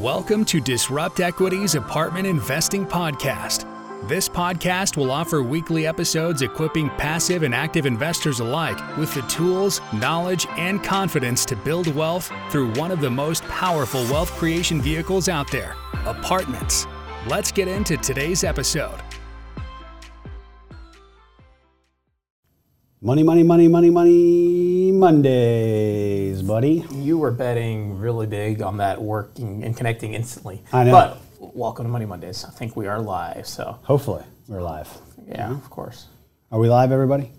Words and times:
Welcome 0.00 0.46
to 0.46 0.62
Disrupt 0.62 1.20
Equity's 1.20 1.74
Apartment 1.74 2.26
Investing 2.26 2.86
Podcast. 2.86 3.66
This 4.08 4.30
podcast 4.30 4.96
will 4.96 5.10
offer 5.10 5.42
weekly 5.42 5.86
episodes 5.86 6.40
equipping 6.40 6.88
passive 6.96 7.42
and 7.42 7.54
active 7.54 7.84
investors 7.84 8.40
alike 8.40 8.78
with 8.96 9.12
the 9.12 9.20
tools, 9.22 9.82
knowledge, 9.92 10.46
and 10.56 10.82
confidence 10.82 11.44
to 11.44 11.54
build 11.54 11.94
wealth 11.94 12.32
through 12.48 12.72
one 12.76 12.90
of 12.90 13.02
the 13.02 13.10
most 13.10 13.44
powerful 13.48 14.02
wealth 14.04 14.30
creation 14.38 14.80
vehicles 14.80 15.28
out 15.28 15.50
there 15.50 15.76
apartments. 16.06 16.86
Let's 17.26 17.52
get 17.52 17.68
into 17.68 17.98
today's 17.98 18.42
episode. 18.42 19.02
Money, 23.02 23.22
money, 23.22 23.42
money, 23.42 23.66
money, 23.66 23.88
money, 23.88 24.92
Mondays, 24.92 26.42
buddy. 26.42 26.84
You 26.92 27.16
were 27.16 27.30
betting 27.30 27.98
really 27.98 28.26
big 28.26 28.60
on 28.60 28.76
that 28.76 29.00
working 29.00 29.64
and 29.64 29.74
connecting 29.74 30.12
instantly. 30.12 30.62
I 30.70 30.84
know. 30.84 30.92
But 31.40 31.56
welcome 31.56 31.86
to 31.86 31.90
Money 31.90 32.04
Mondays. 32.04 32.44
I 32.44 32.50
think 32.50 32.76
we 32.76 32.86
are 32.88 33.00
live. 33.00 33.46
So, 33.46 33.78
Hopefully, 33.84 34.22
we're 34.48 34.60
live. 34.60 34.88
yeah, 35.26 35.50
of 35.50 35.70
course. 35.70 36.08
Are 36.52 36.58
we 36.58 36.68
live, 36.68 36.92
everybody? 36.92 37.32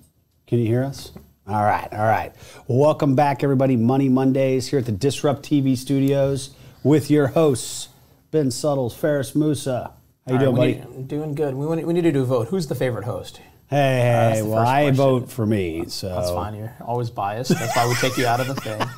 Can 0.47 0.57
you 0.57 0.65
hear 0.65 0.83
us? 0.83 1.11
All 1.47 1.63
right, 1.63 1.87
all 1.91 2.05
right. 2.07 2.33
Welcome 2.67 3.13
back, 3.15 3.43
everybody. 3.43 3.75
Money 3.75 4.09
Mondays 4.09 4.67
here 4.67 4.79
at 4.79 4.85
the 4.87 4.91
Disrupt 4.91 5.43
TV 5.43 5.77
studios 5.77 6.55
with 6.83 7.11
your 7.11 7.27
hosts, 7.27 7.89
Ben 8.31 8.49
Suttles, 8.49 8.97
Feras 8.99 9.35
Moussa. 9.35 9.93
How 10.27 10.33
you 10.33 10.39
All 10.39 10.53
doing, 10.53 10.55
right, 10.55 10.83
buddy? 10.83 10.97
need- 10.97 11.07
doing 11.07 11.35
good. 11.35 11.53
We, 11.53 11.67
want- 11.67 11.85
we 11.85 11.93
need 11.93 12.01
to 12.01 12.11
do 12.11 12.23
a 12.23 12.25
vote. 12.25 12.47
Who's 12.47 12.65
the 12.65 12.75
favorite 12.75 13.05
host? 13.05 13.41
Hey, 13.71 14.33
hey, 14.35 14.41
well, 14.41 14.59
I 14.59 14.91
vote 14.91 15.31
for 15.31 15.45
me. 15.45 15.85
So 15.87 16.09
That's 16.09 16.29
fine. 16.31 16.55
You're 16.55 16.75
always 16.81 17.09
biased. 17.09 17.51
That's 17.57 17.73
why 17.75 17.87
we 17.87 17.95
take 17.95 18.17
you 18.17 18.27
out 18.27 18.39
of 18.41 18.47
the 18.47 18.55
thing. 18.55 18.81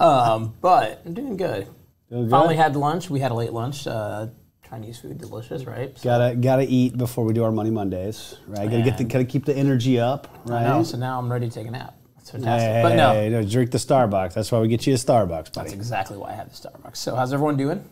Um, 0.00 0.54
but 0.62 1.02
I'm 1.04 1.12
doing 1.12 1.36
good. 1.36 1.68
Doing 2.08 2.22
good? 2.22 2.30
Finally 2.30 2.56
had 2.56 2.74
lunch. 2.74 3.10
We 3.10 3.20
had 3.20 3.32
a 3.32 3.34
late 3.34 3.52
lunch. 3.52 3.86
Uh, 3.86 4.28
Chinese 4.66 4.98
food, 4.98 5.18
delicious, 5.18 5.64
right? 5.64 5.96
So, 5.98 6.04
Gotta 6.04 6.36
gotta 6.36 6.62
eat 6.66 6.96
before 6.96 7.24
we 7.26 7.34
do 7.34 7.44
our 7.44 7.52
Money 7.52 7.70
Mondays, 7.70 8.36
right? 8.46 8.70
Gotta 8.70 8.82
get 8.82 8.96
the 8.96 9.04
gotta 9.04 9.26
keep 9.26 9.44
the 9.44 9.54
energy 9.54 10.00
up, 10.00 10.26
right? 10.46 10.62
I 10.64 10.68
know. 10.68 10.84
So 10.84 10.96
now 10.96 11.18
I'm 11.18 11.30
ready 11.30 11.48
to 11.50 11.54
take 11.54 11.66
a 11.66 11.70
nap. 11.70 11.96
That's 12.16 12.30
fantastic. 12.30 12.70
hey, 12.70 12.82
but 12.82 12.94
no, 12.96 13.12
hey, 13.12 13.28
no, 13.28 13.42
drink 13.44 13.72
the 13.72 13.78
Starbucks. 13.78 14.32
That's 14.32 14.50
why 14.50 14.60
we 14.60 14.68
get 14.68 14.86
you 14.86 14.94
a 14.94 14.96
Starbucks, 14.96 15.52
buddy. 15.52 15.68
That's 15.68 15.72
exactly 15.74 16.16
why 16.16 16.30
I 16.30 16.32
had 16.34 16.50
the 16.50 16.54
Starbucks. 16.54 16.96
So, 16.96 17.14
how's 17.14 17.34
everyone 17.34 17.56
doing? 17.58 17.84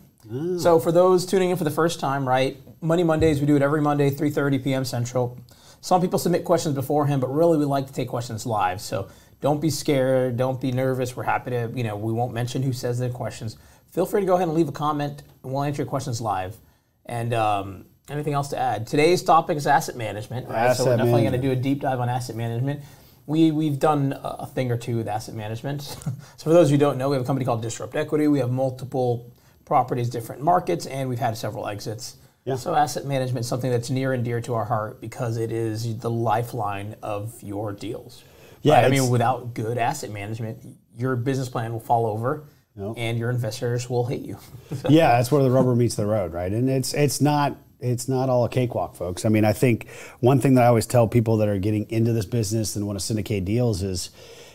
So, 0.57 0.79
for 0.79 0.91
those 0.91 1.27
tuning 1.27 1.51
in 1.51 1.57
for 1.57 1.63
the 1.63 1.69
first 1.71 1.99
time, 1.99 2.27
right? 2.27 2.57
Money 2.81 3.03
Mondays, 3.03 3.39
we 3.39 3.45
do 3.45 3.55
it 3.55 3.61
every 3.61 3.81
Monday, 3.81 4.09
3:30 4.09 4.63
p.m. 4.63 4.83
Central. 4.85 5.37
Some 5.81 6.01
people 6.01 6.19
submit 6.19 6.43
questions 6.43 6.75
beforehand, 6.75 7.21
but 7.21 7.33
really 7.33 7.57
we 7.57 7.65
like 7.65 7.87
to 7.87 7.93
take 7.93 8.09
questions 8.09 8.45
live. 8.45 8.81
So, 8.81 9.09
don't 9.41 9.61
be 9.61 9.69
scared, 9.69 10.35
don't 10.35 10.59
be 10.59 10.71
nervous. 10.71 11.15
We're 11.15 11.23
happy 11.23 11.51
to, 11.51 11.71
you 11.73 11.83
know, 11.83 11.95
we 11.95 12.11
won't 12.11 12.33
mention 12.33 12.61
who 12.61 12.73
says 12.73 12.99
the 12.99 13.09
questions. 13.09 13.55
Feel 13.91 14.05
free 14.05 14.21
to 14.21 14.27
go 14.27 14.35
ahead 14.35 14.47
and 14.47 14.55
leave 14.55 14.67
a 14.67 14.73
comment, 14.73 15.23
and 15.43 15.53
we'll 15.53 15.63
answer 15.63 15.83
your 15.83 15.89
questions 15.89 16.19
live. 16.19 16.57
And 17.05 17.33
um, 17.33 17.85
anything 18.09 18.33
else 18.33 18.49
to 18.49 18.57
add? 18.57 18.85
Today's 18.85 19.23
topic 19.23 19.57
is 19.57 19.65
asset 19.65 19.95
management, 19.95 20.49
right? 20.49 20.75
so, 20.75 20.85
we're 20.85 20.97
definitely 20.97 21.21
going 21.21 21.33
to 21.33 21.41
do 21.41 21.51
a 21.51 21.55
deep 21.55 21.81
dive 21.81 21.99
on 21.99 22.09
asset 22.09 22.35
management. 22.35 22.81
We, 23.25 23.51
we've 23.51 23.79
done 23.79 24.13
a 24.13 24.39
a 24.39 24.45
thing 24.47 24.71
or 24.71 24.77
two 24.77 24.97
with 24.97 25.07
asset 25.07 25.35
management. 25.35 25.81
so 25.83 26.03
for 26.37 26.49
those 26.49 26.69
who 26.69 26.77
don't 26.77 26.97
know, 26.97 27.09
we 27.09 27.15
have 27.15 27.23
a 27.23 27.25
company 27.25 27.45
called 27.45 27.61
Disrupt 27.61 27.95
Equity. 27.95 28.27
We 28.27 28.39
have 28.39 28.51
multiple 28.51 29.31
properties, 29.65 30.09
different 30.09 30.41
markets, 30.41 30.85
and 30.87 31.07
we've 31.07 31.19
had 31.19 31.37
several 31.37 31.67
exits. 31.67 32.17
Yeah. 32.49 32.55
So 32.55 32.75
asset 32.75 33.05
management 33.05 33.43
is 33.45 33.47
something 33.47 33.71
that's 33.71 33.89
near 33.89 34.13
and 34.13 34.23
dear 34.23 34.41
to 34.41 34.53
our 34.55 34.65
heart 34.65 35.01
because 35.01 35.37
it 35.37 35.51
is 35.51 35.97
the 35.99 36.09
lifeline 36.09 36.95
of 37.01 37.41
your 37.41 37.71
deals. 37.73 38.23
Yeah, 38.61 38.75
Right? 38.75 38.85
I 38.85 38.89
mean, 38.89 39.09
without 39.09 39.53
good 39.53 39.77
asset 39.77 40.11
management, 40.11 40.59
your 40.97 41.15
business 41.15 41.47
plan 41.49 41.71
will 41.71 41.79
fall 41.79 42.05
over, 42.05 42.43
Yep. 42.75 42.93
and 42.97 43.17
your 43.17 43.29
investors 43.29 43.89
will 43.89 44.05
hate 44.05 44.21
you. 44.21 44.37
yeah, 44.89 45.17
that's 45.17 45.31
where 45.31 45.43
the 45.43 45.49
rubber 45.51 45.75
meets 45.75 45.95
the 45.95 46.05
road, 46.05 46.33
right? 46.33 46.51
And 46.51 46.69
it's 46.69 46.93
it's 46.93 47.19
not 47.21 47.57
it's 47.81 48.07
not 48.09 48.29
all 48.29 48.43
a 48.45 48.49
cakewalk, 48.49 48.95
folks. 48.95 49.23
I 49.25 49.29
mean, 49.29 49.45
I 49.45 49.53
think 49.53 49.87
one 50.19 50.39
thing 50.41 50.55
that 50.55 50.65
I 50.65 50.67
always 50.67 50.85
tell 50.85 51.07
people 51.07 51.37
that 51.37 51.47
are 51.47 51.57
getting 51.57 51.89
into 51.89 52.11
this 52.13 52.25
business 52.25 52.75
and 52.75 52.85
want 52.85 52.99
to 52.99 53.05
syndicate 53.05 53.45
deals 53.45 53.81
is, 53.83 54.09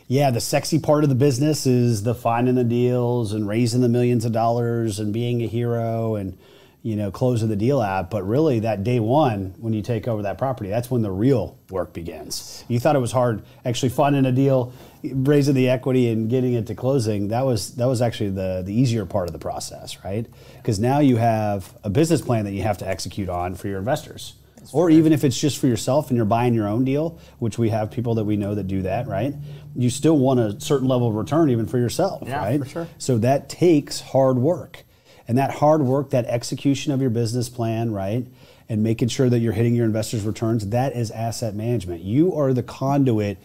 yeah, 0.07 0.31
the 0.31 0.41
sexy 0.41 0.79
part 0.79 1.05
of 1.05 1.09
the 1.09 1.15
business 1.17 1.67
is 1.67 2.03
the 2.03 2.15
finding 2.15 2.55
the 2.55 2.65
deals 2.65 3.33
and 3.33 3.49
raising 3.49 3.81
the 3.81 3.89
millions 3.89 4.27
of 4.27 4.33
dollars 4.33 5.01
and 5.01 5.13
being 5.15 5.43
a 5.43 5.47
hero 5.47 6.15
and 6.17 6.37
you 6.85 6.95
know 6.97 7.11
closing 7.11 7.49
the 7.49 7.57
deal 7.57 7.81
out. 7.81 8.11
But 8.11 8.23
really, 8.29 8.61
that 8.61 8.85
day 8.85 9.01
one 9.01 9.55
when 9.59 9.73
you 9.73 9.83
take 9.83 10.07
over 10.07 10.23
that 10.23 10.39
property, 10.39 10.69
that's 10.71 10.91
when 10.91 11.03
the 11.03 11.11
real 11.11 11.59
work 11.71 11.93
begins. 11.95 12.63
You 12.69 12.79
thought 12.79 12.95
it 12.95 13.01
was 13.01 13.11
hard 13.11 13.43
actually 13.65 13.89
finding 13.89 14.27
a 14.27 14.33
deal, 14.33 14.73
raising 15.03 15.55
the 15.55 15.69
equity 15.71 16.11
and 16.11 16.29
getting 16.31 16.53
it 16.53 16.67
to 16.69 16.75
closing. 16.75 17.29
That 17.29 17.47
was 17.47 17.75
that 17.77 17.87
was 17.87 18.01
actually 18.03 18.31
the 18.31 18.63
the 18.65 18.73
easier 18.75 19.07
part 19.07 19.29
of 19.29 19.33
the 19.33 19.39
process, 19.39 20.05
right? 20.05 20.27
Because 20.59 20.79
now 20.79 20.99
you 21.01 21.17
have 21.17 21.75
a 21.83 21.91
business 21.91 22.21
plan 22.21 22.45
that 22.45 22.53
you 22.53 22.63
have 22.63 22.79
to 22.79 22.87
execute 22.89 23.29
on 23.31 23.55
for 23.55 23.67
your 23.69 23.79
investors. 23.79 24.35
or 24.73 24.89
even 24.91 25.13
if 25.13 25.25
it's 25.25 25.39
just 25.39 25.59
for 25.59 25.67
yourself 25.67 26.09
and 26.09 26.17
you're 26.17 26.25
buying 26.27 26.55
your 26.55 26.67
own 26.69 26.85
deal, 26.87 27.19
which 27.39 27.59
we 27.59 27.69
have 27.71 27.91
people 27.91 28.15
that 28.15 28.25
we 28.25 28.35
know 28.37 28.55
that 28.55 28.67
do 28.67 28.81
that, 28.83 29.07
right? 29.07 29.35
You 29.77 29.91
still 29.91 30.17
want 30.19 30.41
a 30.41 30.59
certain 30.61 30.89
level 30.89 31.09
of 31.09 31.15
return 31.15 31.51
even 31.51 31.67
for 31.67 31.77
yourself, 31.79 32.23
Yeah, 32.27 32.39
right? 32.39 32.61
for 32.61 32.67
sure. 32.69 32.89
So 32.99 33.19
that 33.19 33.49
takes 33.51 34.01
hard 34.01 34.39
work. 34.39 34.85
And 35.27 35.39
that 35.39 35.51
hard 35.53 35.83
work, 35.83 36.11
that 36.11 36.27
execution 36.27 36.93
of 36.93 37.01
your 37.01 37.11
business 37.11 37.49
plan, 37.49 37.93
right? 37.93 38.27
And 38.69 38.83
making 38.83 39.09
sure 39.09 39.29
that 39.29 39.39
you're 39.41 39.53
hitting 39.53 39.75
your 39.75 39.87
investors' 39.87 40.23
returns, 40.23 40.69
that 40.69 40.95
is 40.95 41.11
asset 41.11 41.55
management. 41.55 42.03
You 42.03 42.35
are 42.35 42.53
the 42.53 42.63
conduit 42.63 43.39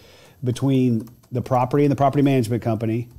between 0.44 1.10
the 1.32 1.42
property 1.42 1.84
and 1.84 1.92
the 1.92 1.96
property 1.96 2.22
management 2.22 2.64
company 2.64 3.10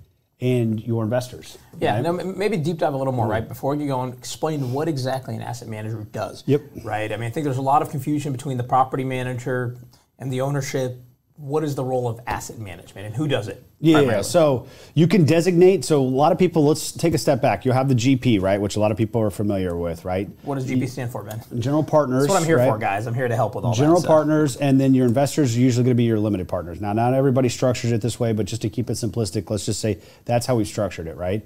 and 0.41 0.83
your 0.83 1.05
investors. 1.05 1.59
Yeah, 1.79 2.01
right? 2.01 2.25
maybe 2.37 2.57
deep 2.57 2.79
dive 2.79 2.95
a 2.95 2.97
little 2.97 3.13
more, 3.13 3.27
mm-hmm. 3.27 3.33
right? 3.33 3.49
Before 3.49 3.75
you 3.75 3.87
go 3.87 4.01
and 4.03 4.15
explain 4.15 4.73
what 4.73 4.89
exactly 4.89 5.37
an 5.37 5.43
asset 5.43 5.69
manager 5.69 6.07
does. 6.13 6.43
Yep. 6.47 6.63
Right. 6.83 7.13
I 7.13 7.17
mean, 7.17 7.27
I 7.27 7.31
think 7.31 7.45
there's 7.45 7.59
a 7.59 7.63
lot 7.63 7.83
of 7.83 7.91
confusion 7.91 8.33
between 8.33 8.57
the 8.57 8.65
property 8.65 9.05
manager 9.05 9.77
and 10.19 10.33
the 10.33 10.41
ownership. 10.41 10.99
What 11.41 11.65
is 11.65 11.75
the 11.75 11.83
role 11.83 12.07
of 12.07 12.21
asset 12.27 12.59
management 12.59 13.07
and 13.07 13.17
who 13.17 13.27
does 13.27 13.49
it? 13.49 13.65
Yeah, 13.81 14.01
primarily? 14.01 14.25
so 14.25 14.67
you 14.93 15.07
can 15.09 15.25
designate. 15.25 15.87
So 15.87 15.99
a 15.99 16.03
lot 16.03 16.33
of 16.33 16.39
people, 16.39 16.67
let's 16.67 16.93
take 16.93 17.15
a 17.15 17.19
step 17.19 17.41
back. 17.41 17.65
You'll 17.65 17.73
have 17.73 17.89
the 17.89 17.95
GP, 17.95 18.43
right, 18.43 18.61
which 18.61 18.77
a 18.77 18.81
lot 18.81 18.91
of 18.91 18.99
people 18.99 19.23
are 19.23 19.31
familiar 19.31 19.75
with, 19.75 20.05
right? 20.05 20.29
What 20.43 20.57
does 20.57 20.69
GP 20.69 20.87
stand 20.91 21.11
for, 21.11 21.23
Ben? 21.23 21.43
General 21.59 21.83
partners. 21.83 22.25
That's 22.25 22.35
what 22.35 22.43
I'm 22.43 22.47
here 22.47 22.59
right? 22.59 22.69
for, 22.69 22.77
guys. 22.77 23.07
I'm 23.07 23.15
here 23.15 23.27
to 23.27 23.35
help 23.35 23.55
with 23.55 23.65
all 23.65 23.73
General 23.73 23.97
that. 23.97 24.03
so- 24.03 24.09
partners, 24.09 24.57
and 24.57 24.79
then 24.79 24.93
your 24.93 25.07
investors 25.07 25.57
are 25.57 25.61
usually 25.61 25.85
going 25.85 25.97
to 25.97 25.99
be 25.99 26.05
your 26.05 26.19
limited 26.19 26.47
partners. 26.47 26.79
Now, 26.79 26.93
not 26.93 27.15
everybody 27.15 27.49
structures 27.49 27.91
it 27.91 28.03
this 28.03 28.21
way, 28.21 28.35
but 28.35 28.45
just 28.45 28.61
to 28.61 28.69
keep 28.69 28.91
it 28.91 28.95
simplistic, 28.95 29.49
let's 29.49 29.65
just 29.65 29.81
say 29.81 29.99
that's 30.27 30.45
how 30.45 30.57
we 30.57 30.67
structured 30.67 31.07
it, 31.07 31.17
right? 31.17 31.43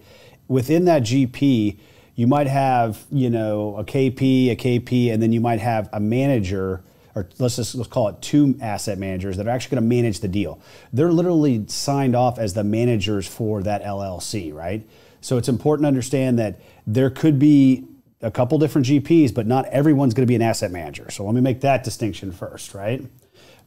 Within 0.48 0.86
that 0.86 1.02
GP, 1.02 1.78
you 2.16 2.26
might 2.26 2.48
have, 2.48 3.04
you 3.12 3.30
know, 3.30 3.76
a 3.76 3.84
KP, 3.84 4.50
a 4.50 4.56
KP, 4.56 5.12
and 5.12 5.22
then 5.22 5.30
you 5.32 5.40
might 5.40 5.60
have 5.60 5.88
a 5.92 6.00
manager, 6.00 6.82
or 7.14 7.28
let's 7.38 7.56
just 7.56 7.74
let's 7.74 7.88
call 7.88 8.08
it 8.08 8.20
two 8.20 8.56
asset 8.60 8.98
managers 8.98 9.36
that 9.36 9.46
are 9.46 9.50
actually 9.50 9.76
going 9.76 9.88
to 9.88 9.96
manage 9.96 10.20
the 10.20 10.28
deal. 10.28 10.60
They're 10.92 11.12
literally 11.12 11.64
signed 11.68 12.16
off 12.16 12.38
as 12.38 12.54
the 12.54 12.64
managers 12.64 13.26
for 13.26 13.62
that 13.62 13.82
LLC, 13.84 14.52
right? 14.52 14.86
So 15.20 15.38
it's 15.38 15.48
important 15.48 15.84
to 15.84 15.88
understand 15.88 16.38
that 16.38 16.60
there 16.86 17.10
could 17.10 17.38
be 17.38 17.86
a 18.20 18.30
couple 18.30 18.58
different 18.58 18.86
GPs, 18.86 19.34
but 19.34 19.46
not 19.46 19.66
everyone's 19.66 20.14
going 20.14 20.26
to 20.26 20.30
be 20.30 20.34
an 20.34 20.42
asset 20.42 20.70
manager. 20.70 21.10
So 21.10 21.24
let 21.24 21.34
me 21.34 21.40
make 21.40 21.60
that 21.60 21.84
distinction 21.84 22.32
first, 22.32 22.74
right? 22.74 23.02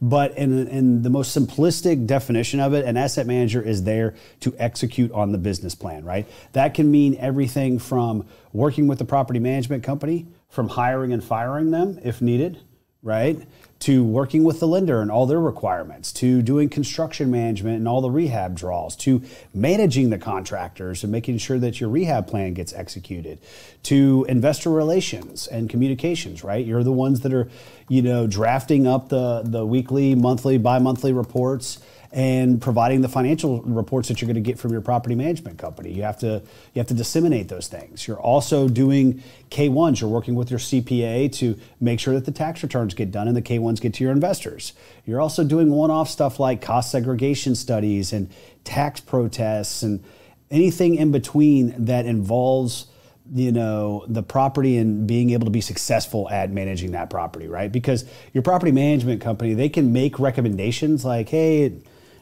But 0.00 0.36
in, 0.36 0.68
in 0.68 1.02
the 1.02 1.10
most 1.10 1.36
simplistic 1.36 2.06
definition 2.06 2.60
of 2.60 2.72
it, 2.72 2.84
an 2.84 2.96
asset 2.96 3.26
manager 3.26 3.60
is 3.60 3.82
there 3.82 4.14
to 4.40 4.54
execute 4.58 5.10
on 5.12 5.32
the 5.32 5.38
business 5.38 5.74
plan, 5.74 6.04
right? 6.04 6.26
That 6.52 6.74
can 6.74 6.90
mean 6.90 7.16
everything 7.18 7.78
from 7.78 8.26
working 8.52 8.86
with 8.86 8.98
the 8.98 9.04
property 9.04 9.40
management 9.40 9.82
company, 9.82 10.26
from 10.48 10.68
hiring 10.68 11.12
and 11.12 11.22
firing 11.22 11.72
them 11.72 11.98
if 12.04 12.22
needed, 12.22 12.60
right? 13.02 13.40
To 13.80 14.02
working 14.02 14.42
with 14.42 14.58
the 14.58 14.66
lender 14.66 15.00
and 15.00 15.10
all 15.10 15.26
their 15.26 15.40
requirements, 15.40 16.12
to 16.14 16.42
doing 16.42 16.68
construction 16.68 17.30
management 17.30 17.76
and 17.76 17.86
all 17.86 18.00
the 18.00 18.10
rehab 18.10 18.56
draws, 18.56 18.96
to 18.96 19.22
managing 19.54 20.10
the 20.10 20.18
contractors 20.18 21.04
and 21.04 21.12
making 21.12 21.38
sure 21.38 21.58
that 21.60 21.80
your 21.80 21.88
rehab 21.88 22.26
plan 22.26 22.54
gets 22.54 22.72
executed, 22.72 23.38
to 23.84 24.26
investor 24.28 24.70
relations 24.70 25.46
and 25.46 25.70
communications, 25.70 26.42
right? 26.42 26.66
You're 26.66 26.82
the 26.82 26.92
ones 26.92 27.20
that 27.20 27.32
are, 27.32 27.48
you 27.88 28.02
know, 28.02 28.26
drafting 28.26 28.86
up 28.86 29.08
the, 29.08 29.42
the 29.44 29.64
weekly, 29.64 30.14
monthly, 30.14 30.58
bi-monthly 30.58 31.12
reports 31.12 31.78
and 32.10 32.62
providing 32.62 33.02
the 33.02 33.08
financial 33.08 33.60
reports 33.62 34.08
that 34.08 34.20
you're 34.20 34.26
going 34.26 34.34
to 34.34 34.40
get 34.40 34.58
from 34.58 34.72
your 34.72 34.80
property 34.80 35.14
management 35.14 35.58
company. 35.58 35.92
You 35.92 36.02
have 36.02 36.18
to 36.20 36.42
you 36.72 36.78
have 36.78 36.86
to 36.86 36.94
disseminate 36.94 37.48
those 37.48 37.68
things. 37.68 38.06
You're 38.06 38.20
also 38.20 38.68
doing 38.68 39.22
K1s. 39.50 40.00
You're 40.00 40.08
working 40.08 40.34
with 40.34 40.50
your 40.50 40.58
CPA 40.58 41.32
to 41.34 41.58
make 41.80 42.00
sure 42.00 42.14
that 42.14 42.24
the 42.24 42.32
tax 42.32 42.62
returns 42.62 42.94
get 42.94 43.10
done 43.10 43.28
and 43.28 43.36
the 43.36 43.42
K1s 43.42 43.80
get 43.80 43.94
to 43.94 44.04
your 44.04 44.12
investors. 44.12 44.72
You're 45.04 45.20
also 45.20 45.44
doing 45.44 45.70
one-off 45.70 46.08
stuff 46.08 46.40
like 46.40 46.62
cost 46.62 46.90
segregation 46.90 47.54
studies 47.54 48.12
and 48.12 48.30
tax 48.64 49.00
protests 49.00 49.82
and 49.82 50.02
anything 50.50 50.94
in 50.94 51.12
between 51.12 51.74
that 51.84 52.06
involves 52.06 52.86
you 53.32 53.52
know 53.52 54.04
the 54.08 54.22
property 54.22 54.78
and 54.78 55.06
being 55.06 55.30
able 55.30 55.44
to 55.44 55.50
be 55.50 55.60
successful 55.60 56.28
at 56.30 56.50
managing 56.50 56.92
that 56.92 57.10
property 57.10 57.46
right 57.46 57.70
because 57.72 58.04
your 58.32 58.42
property 58.42 58.72
management 58.72 59.20
company 59.20 59.54
they 59.54 59.68
can 59.68 59.92
make 59.92 60.18
recommendations 60.18 61.04
like 61.04 61.28
hey 61.28 61.72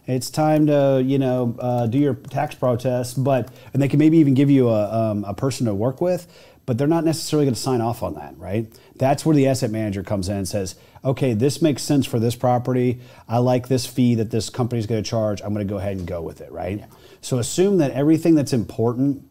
It's 0.06 0.31
time 0.31 0.67
to 0.69 1.03
you 1.05 1.19
know 1.19 1.56
uh, 1.58 1.87
do 1.87 1.99
your 1.99 2.14
tax 2.14 2.55
protest, 2.55 3.23
but 3.23 3.50
and 3.73 3.82
they 3.82 3.88
can 3.88 3.99
maybe 3.99 4.19
even 4.19 4.35
give 4.35 4.50
you 4.50 4.69
a, 4.69 5.11
um, 5.11 5.25
a 5.25 5.35
person 5.35 5.67
to 5.67 5.75
work 5.75 6.00
with, 6.00 6.26
but 6.64 6.79
they're 6.79 6.87
not 6.87 7.05
necessarily 7.05 7.44
going 7.47 7.55
to 7.55 7.61
sign 7.61 7.81
off 7.81 8.03
on 8.03 8.14
that, 8.14 8.38
right? 8.38 8.67
That's 8.97 9.26
where 9.26 9.35
the 9.35 9.49
asset 9.49 9.70
manager 9.70 10.05
comes 10.05 10.29
in 10.29 10.37
and 10.37 10.49
says, 10.49 10.76
okay, 11.05 11.35
this 11.35 11.61
makes 11.61 11.82
sense 11.82 12.06
for 12.06 12.20
this 12.20 12.37
property. 12.37 13.00
I 13.29 13.38
like 13.38 13.67
this 13.69 13.85
fee 13.87 14.14
that 14.17 14.31
this 14.31 14.49
company 14.49 14.79
is 14.79 14.87
going 14.87 15.03
to 15.03 15.08
charge. 15.08 15.43
I'm 15.43 15.53
going 15.53 15.67
to 15.67 15.73
go 15.73 15.79
ahead 15.79 15.97
and 15.97 16.06
go 16.06 16.23
with 16.23 16.41
it, 16.41 16.53
right? 16.53 16.85
So 17.20 17.38
assume 17.38 17.79
that 17.79 17.91
everything 17.91 18.37
that's 18.37 18.53
important, 18.53 19.29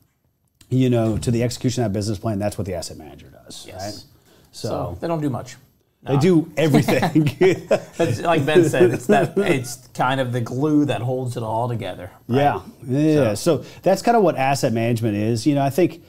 you 0.70 0.90
know, 0.90 1.18
to 1.18 1.32
the 1.32 1.44
execution 1.44 1.84
of 1.84 1.92
that 1.92 1.98
business 1.98 2.18
plan, 2.18 2.40
that's 2.40 2.58
what 2.58 2.66
the 2.68 2.74
asset 2.74 2.98
manager 2.98 3.28
does, 3.28 3.66
Yes. 3.68 3.82
right? 3.84 4.04
So, 4.52 4.68
So, 4.70 4.98
they 5.02 5.08
don't 5.08 5.22
do 5.22 5.30
much. 5.30 5.56
they 6.04 6.18
do 6.18 6.52
everything. 6.58 7.26
Like 8.24 8.46
Ben 8.46 8.68
said, 8.70 8.92
it's 8.94 9.08
that 9.08 9.34
it's 9.38 9.88
kind 9.94 10.20
of 10.22 10.32
the 10.32 10.42
glue 10.42 10.86
that 10.86 11.02
holds 11.02 11.36
it 11.38 11.44
all 11.44 11.68
together. 11.68 12.12
right? 12.28 12.38
Yeah, 12.38 12.62
yeah. 12.88 13.34
So, 13.34 13.64
that's 13.84 14.02
kind 14.02 14.16
of 14.18 14.24
what 14.24 14.36
asset 14.38 14.74
management 14.74 15.16
is. 15.18 15.46
You 15.48 15.56
know, 15.56 15.64
I 15.64 15.70
think, 15.70 16.04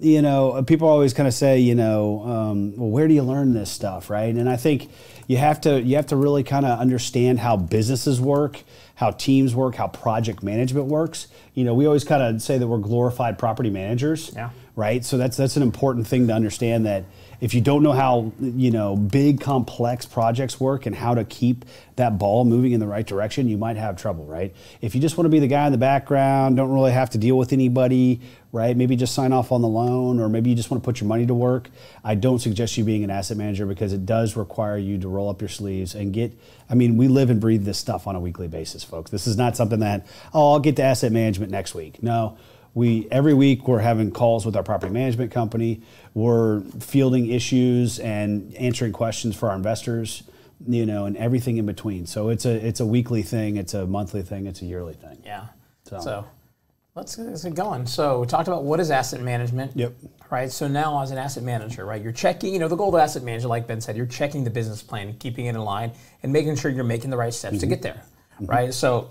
you 0.00 0.22
know, 0.22 0.62
people 0.62 0.88
always 0.88 1.12
kind 1.12 1.26
of 1.26 1.34
say, 1.34 1.58
you 1.58 1.74
know, 1.74 2.22
um, 2.24 2.76
well, 2.76 2.88
where 2.88 3.06
do 3.06 3.14
you 3.14 3.22
learn 3.22 3.52
this 3.52 3.70
stuff, 3.70 4.08
right? 4.08 4.34
And 4.34 4.48
I 4.48 4.56
think 4.56 4.88
you 5.26 5.36
have 5.36 5.60
to 5.62 5.80
you 5.80 5.96
have 5.96 6.06
to 6.06 6.16
really 6.16 6.42
kind 6.42 6.64
of 6.66 6.78
understand 6.78 7.38
how 7.38 7.56
businesses 7.56 8.20
work, 8.20 8.62
how 8.94 9.10
teams 9.10 9.54
work, 9.54 9.74
how 9.74 9.88
project 9.88 10.42
management 10.42 10.86
works. 10.86 11.28
You 11.54 11.64
know, 11.64 11.74
we 11.74 11.86
always 11.86 12.04
kind 12.04 12.22
of 12.22 12.40
say 12.40 12.58
that 12.58 12.66
we're 12.66 12.78
glorified 12.78 13.38
property 13.38 13.70
managers. 13.70 14.32
Yeah. 14.34 14.50
Right. 14.74 15.04
So 15.04 15.18
that's 15.18 15.36
that's 15.36 15.56
an 15.56 15.62
important 15.62 16.06
thing 16.06 16.26
to 16.28 16.32
understand 16.32 16.86
that 16.86 17.04
if 17.40 17.54
you 17.54 17.60
don't 17.60 17.82
know 17.82 17.92
how 17.92 18.32
you 18.40 18.70
know 18.70 18.96
big 18.96 19.40
complex 19.40 20.06
projects 20.06 20.60
work 20.60 20.86
and 20.86 20.94
how 20.94 21.14
to 21.14 21.24
keep 21.24 21.64
that 21.96 22.18
ball 22.18 22.44
moving 22.44 22.72
in 22.72 22.80
the 22.80 22.86
right 22.86 23.06
direction 23.06 23.48
you 23.48 23.56
might 23.56 23.76
have 23.76 23.96
trouble 23.96 24.24
right? 24.24 24.54
If 24.80 24.94
you 24.94 25.00
just 25.00 25.16
want 25.16 25.26
to 25.26 25.30
be 25.30 25.38
the 25.38 25.48
guy 25.48 25.66
in 25.66 25.72
the 25.72 25.78
background 25.78 26.56
don't 26.56 26.72
really 26.72 26.92
have 26.92 27.10
to 27.10 27.18
deal 27.18 27.36
with 27.36 27.52
anybody 27.52 28.20
right? 28.52 28.76
Maybe 28.76 28.96
just 28.96 29.14
sign 29.14 29.32
off 29.32 29.52
on 29.52 29.62
the 29.62 29.68
loan 29.68 30.20
or 30.20 30.28
maybe 30.28 30.50
you 30.50 30.56
just 30.56 30.70
want 30.70 30.82
to 30.82 30.84
put 30.84 31.00
your 31.00 31.08
money 31.08 31.26
to 31.26 31.34
work. 31.34 31.70
I 32.02 32.14
don't 32.16 32.40
suggest 32.40 32.76
you 32.76 32.84
being 32.84 33.04
an 33.04 33.10
asset 33.10 33.36
manager 33.36 33.64
because 33.64 33.92
it 33.92 34.04
does 34.06 34.36
require 34.36 34.76
you 34.76 34.98
to 34.98 35.08
roll 35.08 35.28
up 35.28 35.40
your 35.40 35.48
sleeves 35.48 35.94
and 35.94 36.12
get 36.12 36.36
i 36.68 36.74
mean 36.74 36.96
we 36.96 37.08
live 37.08 37.30
and 37.30 37.40
breathe 37.40 37.64
this 37.64 37.78
stuff 37.78 38.06
on 38.06 38.16
a 38.16 38.20
weekly 38.20 38.48
basis 38.48 38.84
folks. 38.84 39.10
This 39.10 39.26
is 39.26 39.36
not 39.36 39.56
something 39.56 39.80
that 39.80 40.06
oh 40.34 40.52
i'll 40.52 40.60
get 40.60 40.76
to 40.76 40.82
asset 40.82 41.12
management 41.12 41.50
next 41.52 41.74
week. 41.74 42.02
No. 42.02 42.36
We 42.72 43.08
every 43.10 43.34
week 43.34 43.66
we're 43.66 43.80
having 43.80 44.12
calls 44.12 44.46
with 44.46 44.54
our 44.56 44.62
property 44.62 44.92
management 44.92 45.32
company 45.32 45.82
we're 46.14 46.60
fielding 46.80 47.30
issues 47.30 47.98
and 48.00 48.54
answering 48.56 48.92
questions 48.92 49.36
for 49.36 49.48
our 49.50 49.56
investors 49.56 50.22
you 50.68 50.84
know 50.84 51.06
and 51.06 51.16
everything 51.16 51.56
in 51.56 51.66
between 51.66 52.04
so 52.06 52.28
it's 52.28 52.44
a 52.44 52.66
it's 52.66 52.80
a 52.80 52.86
weekly 52.86 53.22
thing 53.22 53.56
it's 53.56 53.74
a 53.74 53.86
monthly 53.86 54.22
thing 54.22 54.46
it's 54.46 54.60
a 54.62 54.66
yearly 54.66 54.94
thing 54.94 55.18
Yeah. 55.24 55.46
So- 55.84 56.00
So, 56.00 56.24
let's, 56.94 57.18
let's 57.18 57.44
get 57.44 57.54
going. 57.54 57.86
So 57.86 58.20
we 58.20 58.26
talked 58.26 58.48
about 58.48 58.64
what 58.64 58.80
is 58.80 58.90
asset 58.90 59.20
management. 59.20 59.76
Yep. 59.76 59.94
Right. 60.30 60.50
So 60.52 60.68
now, 60.68 61.02
as 61.02 61.10
an 61.10 61.18
asset 61.18 61.42
manager, 61.42 61.84
right, 61.84 62.00
you're 62.00 62.12
checking. 62.12 62.52
You 62.52 62.60
know, 62.60 62.68
the 62.68 62.76
goal 62.76 62.94
of 62.94 63.00
asset 63.00 63.24
manager, 63.24 63.48
like 63.48 63.66
Ben 63.66 63.80
said, 63.80 63.96
you're 63.96 64.06
checking 64.06 64.44
the 64.44 64.50
business 64.50 64.82
plan, 64.82 65.14
keeping 65.18 65.46
it 65.46 65.56
in 65.56 65.60
line, 65.60 65.90
and 66.22 66.32
making 66.32 66.54
sure 66.56 66.70
you're 66.70 66.84
making 66.84 67.10
the 67.10 67.16
right 67.16 67.34
steps 67.34 67.58
to 67.58 67.66
mm-hmm. 67.66 67.70
get 67.70 67.82
there. 67.82 68.02
Mm-hmm. 68.34 68.46
Right. 68.46 68.74
So 68.74 69.10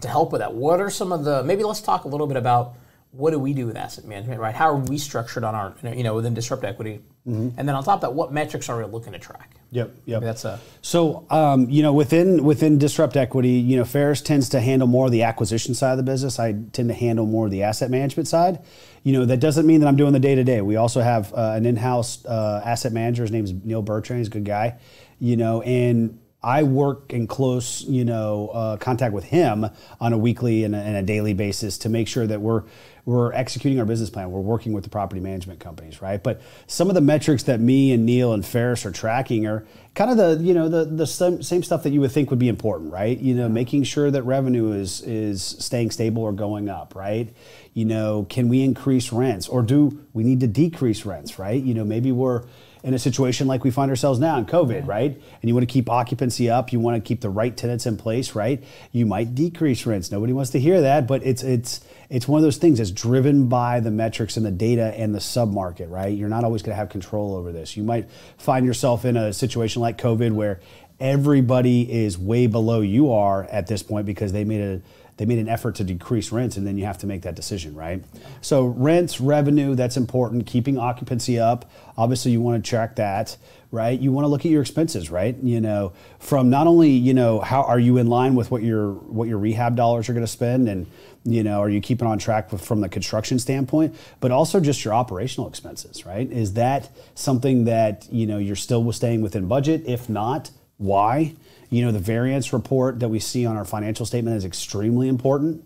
to 0.00 0.08
help 0.08 0.32
with 0.32 0.40
that, 0.40 0.52
what 0.52 0.80
are 0.80 0.90
some 0.90 1.12
of 1.12 1.24
the? 1.24 1.42
Maybe 1.42 1.64
let's 1.64 1.80
talk 1.80 2.04
a 2.04 2.08
little 2.08 2.26
bit 2.26 2.36
about 2.36 2.74
what 3.16 3.30
do 3.30 3.38
we 3.38 3.52
do 3.52 3.66
with 3.66 3.76
asset 3.76 4.04
management, 4.04 4.40
right? 4.40 4.54
How 4.54 4.68
are 4.70 4.76
we 4.76 4.98
structured 4.98 5.44
on 5.44 5.54
our, 5.54 5.74
you 5.82 6.02
know, 6.02 6.14
within 6.14 6.34
Disrupt 6.34 6.64
Equity, 6.64 7.00
and 7.24 7.68
then 7.68 7.70
on 7.70 7.82
top 7.82 7.96
of 7.96 8.00
that, 8.02 8.14
what 8.14 8.32
metrics 8.32 8.68
are 8.68 8.78
we 8.78 8.84
looking 8.84 9.12
to 9.12 9.18
track? 9.18 9.56
yep 9.72 9.90
yep 10.04 10.22
that's 10.22 10.44
a 10.44 10.60
So, 10.80 11.26
um, 11.28 11.68
you 11.68 11.82
know, 11.82 11.92
within 11.92 12.44
within 12.44 12.78
Disrupt 12.78 13.16
Equity, 13.16 13.50
you 13.50 13.76
know, 13.76 13.82
Feras 13.82 14.24
tends 14.24 14.48
to 14.50 14.60
handle 14.60 14.86
more 14.86 15.06
of 15.06 15.12
the 15.12 15.24
acquisition 15.24 15.74
side 15.74 15.92
of 15.92 15.96
the 15.98 16.04
business. 16.04 16.38
I 16.38 16.52
tend 16.72 16.88
to 16.88 16.94
handle 16.94 17.26
more 17.26 17.46
of 17.46 17.50
the 17.50 17.62
asset 17.62 17.90
management 17.90 18.28
side. 18.28 18.60
You 19.02 19.12
know, 19.12 19.24
that 19.24 19.40
doesn't 19.40 19.66
mean 19.66 19.80
that 19.80 19.86
I'm 19.86 19.96
doing 19.96 20.12
the 20.12 20.20
day 20.20 20.34
to 20.34 20.44
day. 20.44 20.60
We 20.60 20.76
also 20.76 21.00
have 21.00 21.32
uh, 21.32 21.52
an 21.54 21.66
in-house 21.66 22.24
uh, 22.24 22.62
asset 22.64 22.92
manager. 22.92 23.22
His 23.22 23.32
name 23.32 23.44
is 23.44 23.52
Neil 23.52 23.82
Bertrand. 23.82 24.18
He's 24.20 24.28
a 24.28 24.30
good 24.30 24.44
guy. 24.44 24.78
You 25.20 25.36
know, 25.36 25.62
and 25.62 26.18
I 26.42 26.62
work 26.62 27.12
in 27.12 27.26
close, 27.26 27.84
you 27.84 28.04
know, 28.04 28.48
uh, 28.48 28.76
contact 28.76 29.12
with 29.12 29.24
him 29.24 29.66
on 30.00 30.12
a 30.12 30.18
weekly 30.18 30.64
and 30.64 30.74
a, 30.74 30.78
and 30.78 30.96
a 30.96 31.02
daily 31.02 31.34
basis 31.34 31.78
to 31.78 31.88
make 31.88 32.08
sure 32.08 32.26
that 32.26 32.40
we're 32.40 32.62
we're 33.06 33.32
executing 33.32 33.78
our 33.78 33.86
business 33.86 34.10
plan. 34.10 34.32
We're 34.32 34.40
working 34.40 34.72
with 34.72 34.82
the 34.82 34.90
property 34.90 35.20
management 35.20 35.60
companies, 35.60 36.02
right? 36.02 36.20
But 36.20 36.42
some 36.66 36.88
of 36.88 36.96
the 36.96 37.00
metrics 37.00 37.44
that 37.44 37.60
me 37.60 37.92
and 37.92 38.04
Neil 38.04 38.32
and 38.32 38.42
Feras 38.42 38.84
are 38.84 38.90
tracking 38.90 39.46
are 39.46 39.64
kind 39.94 40.10
of 40.10 40.16
the 40.16 40.44
you 40.44 40.52
know 40.52 40.68
the 40.68 40.84
the 40.84 41.06
same, 41.06 41.40
same 41.40 41.62
stuff 41.62 41.84
that 41.84 41.90
you 41.90 42.00
would 42.00 42.10
think 42.10 42.30
would 42.30 42.40
be 42.40 42.48
important, 42.48 42.92
right? 42.92 43.16
You 43.16 43.34
know, 43.34 43.48
making 43.48 43.84
sure 43.84 44.10
that 44.10 44.24
revenue 44.24 44.72
is 44.72 45.02
is 45.02 45.40
staying 45.40 45.92
stable 45.92 46.24
or 46.24 46.32
going 46.32 46.68
up, 46.68 46.96
right? 46.96 47.32
You 47.74 47.84
know, 47.84 48.26
can 48.28 48.48
we 48.48 48.62
increase 48.62 49.12
rents 49.12 49.46
or 49.46 49.62
do 49.62 50.04
we 50.12 50.24
need 50.24 50.40
to 50.40 50.48
decrease 50.48 51.06
rents, 51.06 51.38
right? 51.38 51.62
You 51.62 51.74
know, 51.74 51.84
maybe 51.84 52.10
we're 52.10 52.42
in 52.86 52.94
a 52.94 52.98
situation 53.00 53.48
like 53.48 53.64
we 53.64 53.72
find 53.72 53.90
ourselves 53.90 54.20
now 54.20 54.38
in 54.38 54.46
COVID, 54.46 54.86
right? 54.86 55.10
And 55.10 55.42
you 55.42 55.54
want 55.54 55.68
to 55.68 55.72
keep 55.72 55.90
occupancy 55.90 56.48
up, 56.48 56.72
you 56.72 56.78
want 56.78 56.94
to 57.02 57.06
keep 57.06 57.20
the 57.20 57.28
right 57.28 57.54
tenants 57.54 57.84
in 57.84 57.96
place, 57.96 58.36
right? 58.36 58.62
You 58.92 59.06
might 59.06 59.34
decrease 59.34 59.84
rents. 59.84 60.12
Nobody 60.12 60.32
wants 60.32 60.52
to 60.52 60.60
hear 60.60 60.80
that, 60.82 61.08
but 61.08 61.26
it's 61.26 61.42
it's 61.42 61.80
it's 62.10 62.28
one 62.28 62.38
of 62.38 62.44
those 62.44 62.58
things 62.58 62.78
that's 62.78 62.92
driven 62.92 63.48
by 63.48 63.80
the 63.80 63.90
metrics 63.90 64.36
and 64.36 64.46
the 64.46 64.52
data 64.52 64.94
and 64.96 65.12
the 65.12 65.18
submarket, 65.18 65.90
right? 65.90 66.16
You're 66.16 66.28
not 66.28 66.44
always 66.44 66.62
going 66.62 66.74
to 66.74 66.76
have 66.76 66.88
control 66.88 67.34
over 67.34 67.50
this. 67.50 67.76
You 67.76 67.82
might 67.82 68.08
find 68.38 68.64
yourself 68.64 69.04
in 69.04 69.16
a 69.16 69.32
situation 69.32 69.82
like 69.82 69.98
COVID 69.98 70.32
where 70.32 70.60
everybody 71.00 71.92
is 71.92 72.16
way 72.16 72.46
below 72.46 72.82
you 72.82 73.12
are 73.12 73.44
at 73.50 73.66
this 73.66 73.82
point 73.82 74.06
because 74.06 74.32
they 74.32 74.44
made 74.44 74.60
a 74.60 74.80
they 75.16 75.24
made 75.24 75.38
an 75.38 75.48
effort 75.48 75.74
to 75.76 75.84
decrease 75.84 76.30
rents 76.30 76.56
and 76.56 76.66
then 76.66 76.76
you 76.76 76.84
have 76.84 76.98
to 76.98 77.06
make 77.06 77.22
that 77.22 77.34
decision 77.34 77.74
right? 77.74 78.02
So 78.40 78.64
rents 78.64 79.20
revenue 79.20 79.74
that's 79.74 79.96
important. 79.96 80.46
Keeping 80.46 80.78
occupancy 80.78 81.38
up 81.38 81.70
obviously 81.96 82.32
you 82.32 82.40
want 82.40 82.62
to 82.62 82.68
track 82.68 82.96
that 82.96 83.36
right? 83.70 83.98
You 83.98 84.12
want 84.12 84.24
to 84.24 84.28
look 84.28 84.44
at 84.44 84.50
your 84.50 84.62
expenses 84.62 85.10
right? 85.10 85.36
You 85.42 85.60
know 85.60 85.92
from 86.18 86.50
not 86.50 86.66
only 86.66 86.90
you 86.90 87.14
know 87.14 87.40
how 87.40 87.62
are 87.62 87.78
you 87.78 87.98
in 87.98 88.06
line 88.06 88.34
with 88.34 88.50
what 88.50 88.62
your 88.62 88.92
what 88.92 89.28
your 89.28 89.38
rehab 89.38 89.76
dollars 89.76 90.08
are 90.08 90.12
going 90.12 90.24
to 90.24 90.30
spend 90.30 90.68
and 90.68 90.86
you 91.24 91.42
know 91.42 91.60
are 91.60 91.68
you 91.68 91.80
keeping 91.80 92.06
on 92.06 92.18
track 92.18 92.52
with, 92.52 92.64
from 92.64 92.80
the 92.80 92.88
construction 92.88 93.38
standpoint 93.38 93.94
but 94.20 94.30
also 94.30 94.60
just 94.60 94.84
your 94.84 94.94
operational 94.94 95.48
expenses 95.48 96.04
right? 96.04 96.30
Is 96.30 96.54
that 96.54 96.90
something 97.14 97.64
that 97.64 98.06
you 98.10 98.26
know 98.26 98.38
you're 98.38 98.56
still 98.56 98.92
staying 98.92 99.22
within 99.22 99.48
budget? 99.48 99.82
If 99.86 100.08
not 100.08 100.50
why 100.78 101.34
you 101.76 101.84
know 101.84 101.92
the 101.92 101.98
variance 101.98 102.54
report 102.54 103.00
that 103.00 103.08
we 103.08 103.18
see 103.18 103.44
on 103.44 103.56
our 103.56 103.64
financial 103.64 104.06
statement 104.06 104.34
is 104.36 104.44
extremely 104.46 105.08
important 105.08 105.62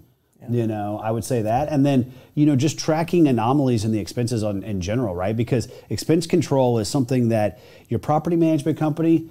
you 0.48 0.66
know 0.66 0.98
i 1.04 1.10
would 1.10 1.24
say 1.24 1.42
that 1.42 1.68
and 1.68 1.84
then 1.86 2.12
you 2.34 2.46
know 2.46 2.56
just 2.56 2.78
tracking 2.78 3.28
anomalies 3.28 3.84
in 3.84 3.92
the 3.92 3.98
expenses 3.98 4.42
on, 4.42 4.62
in 4.64 4.80
general 4.80 5.14
right 5.14 5.36
because 5.36 5.68
expense 5.88 6.26
control 6.26 6.78
is 6.78 6.88
something 6.88 7.28
that 7.28 7.60
your 7.88 8.00
property 8.00 8.36
management 8.36 8.76
company 8.76 9.28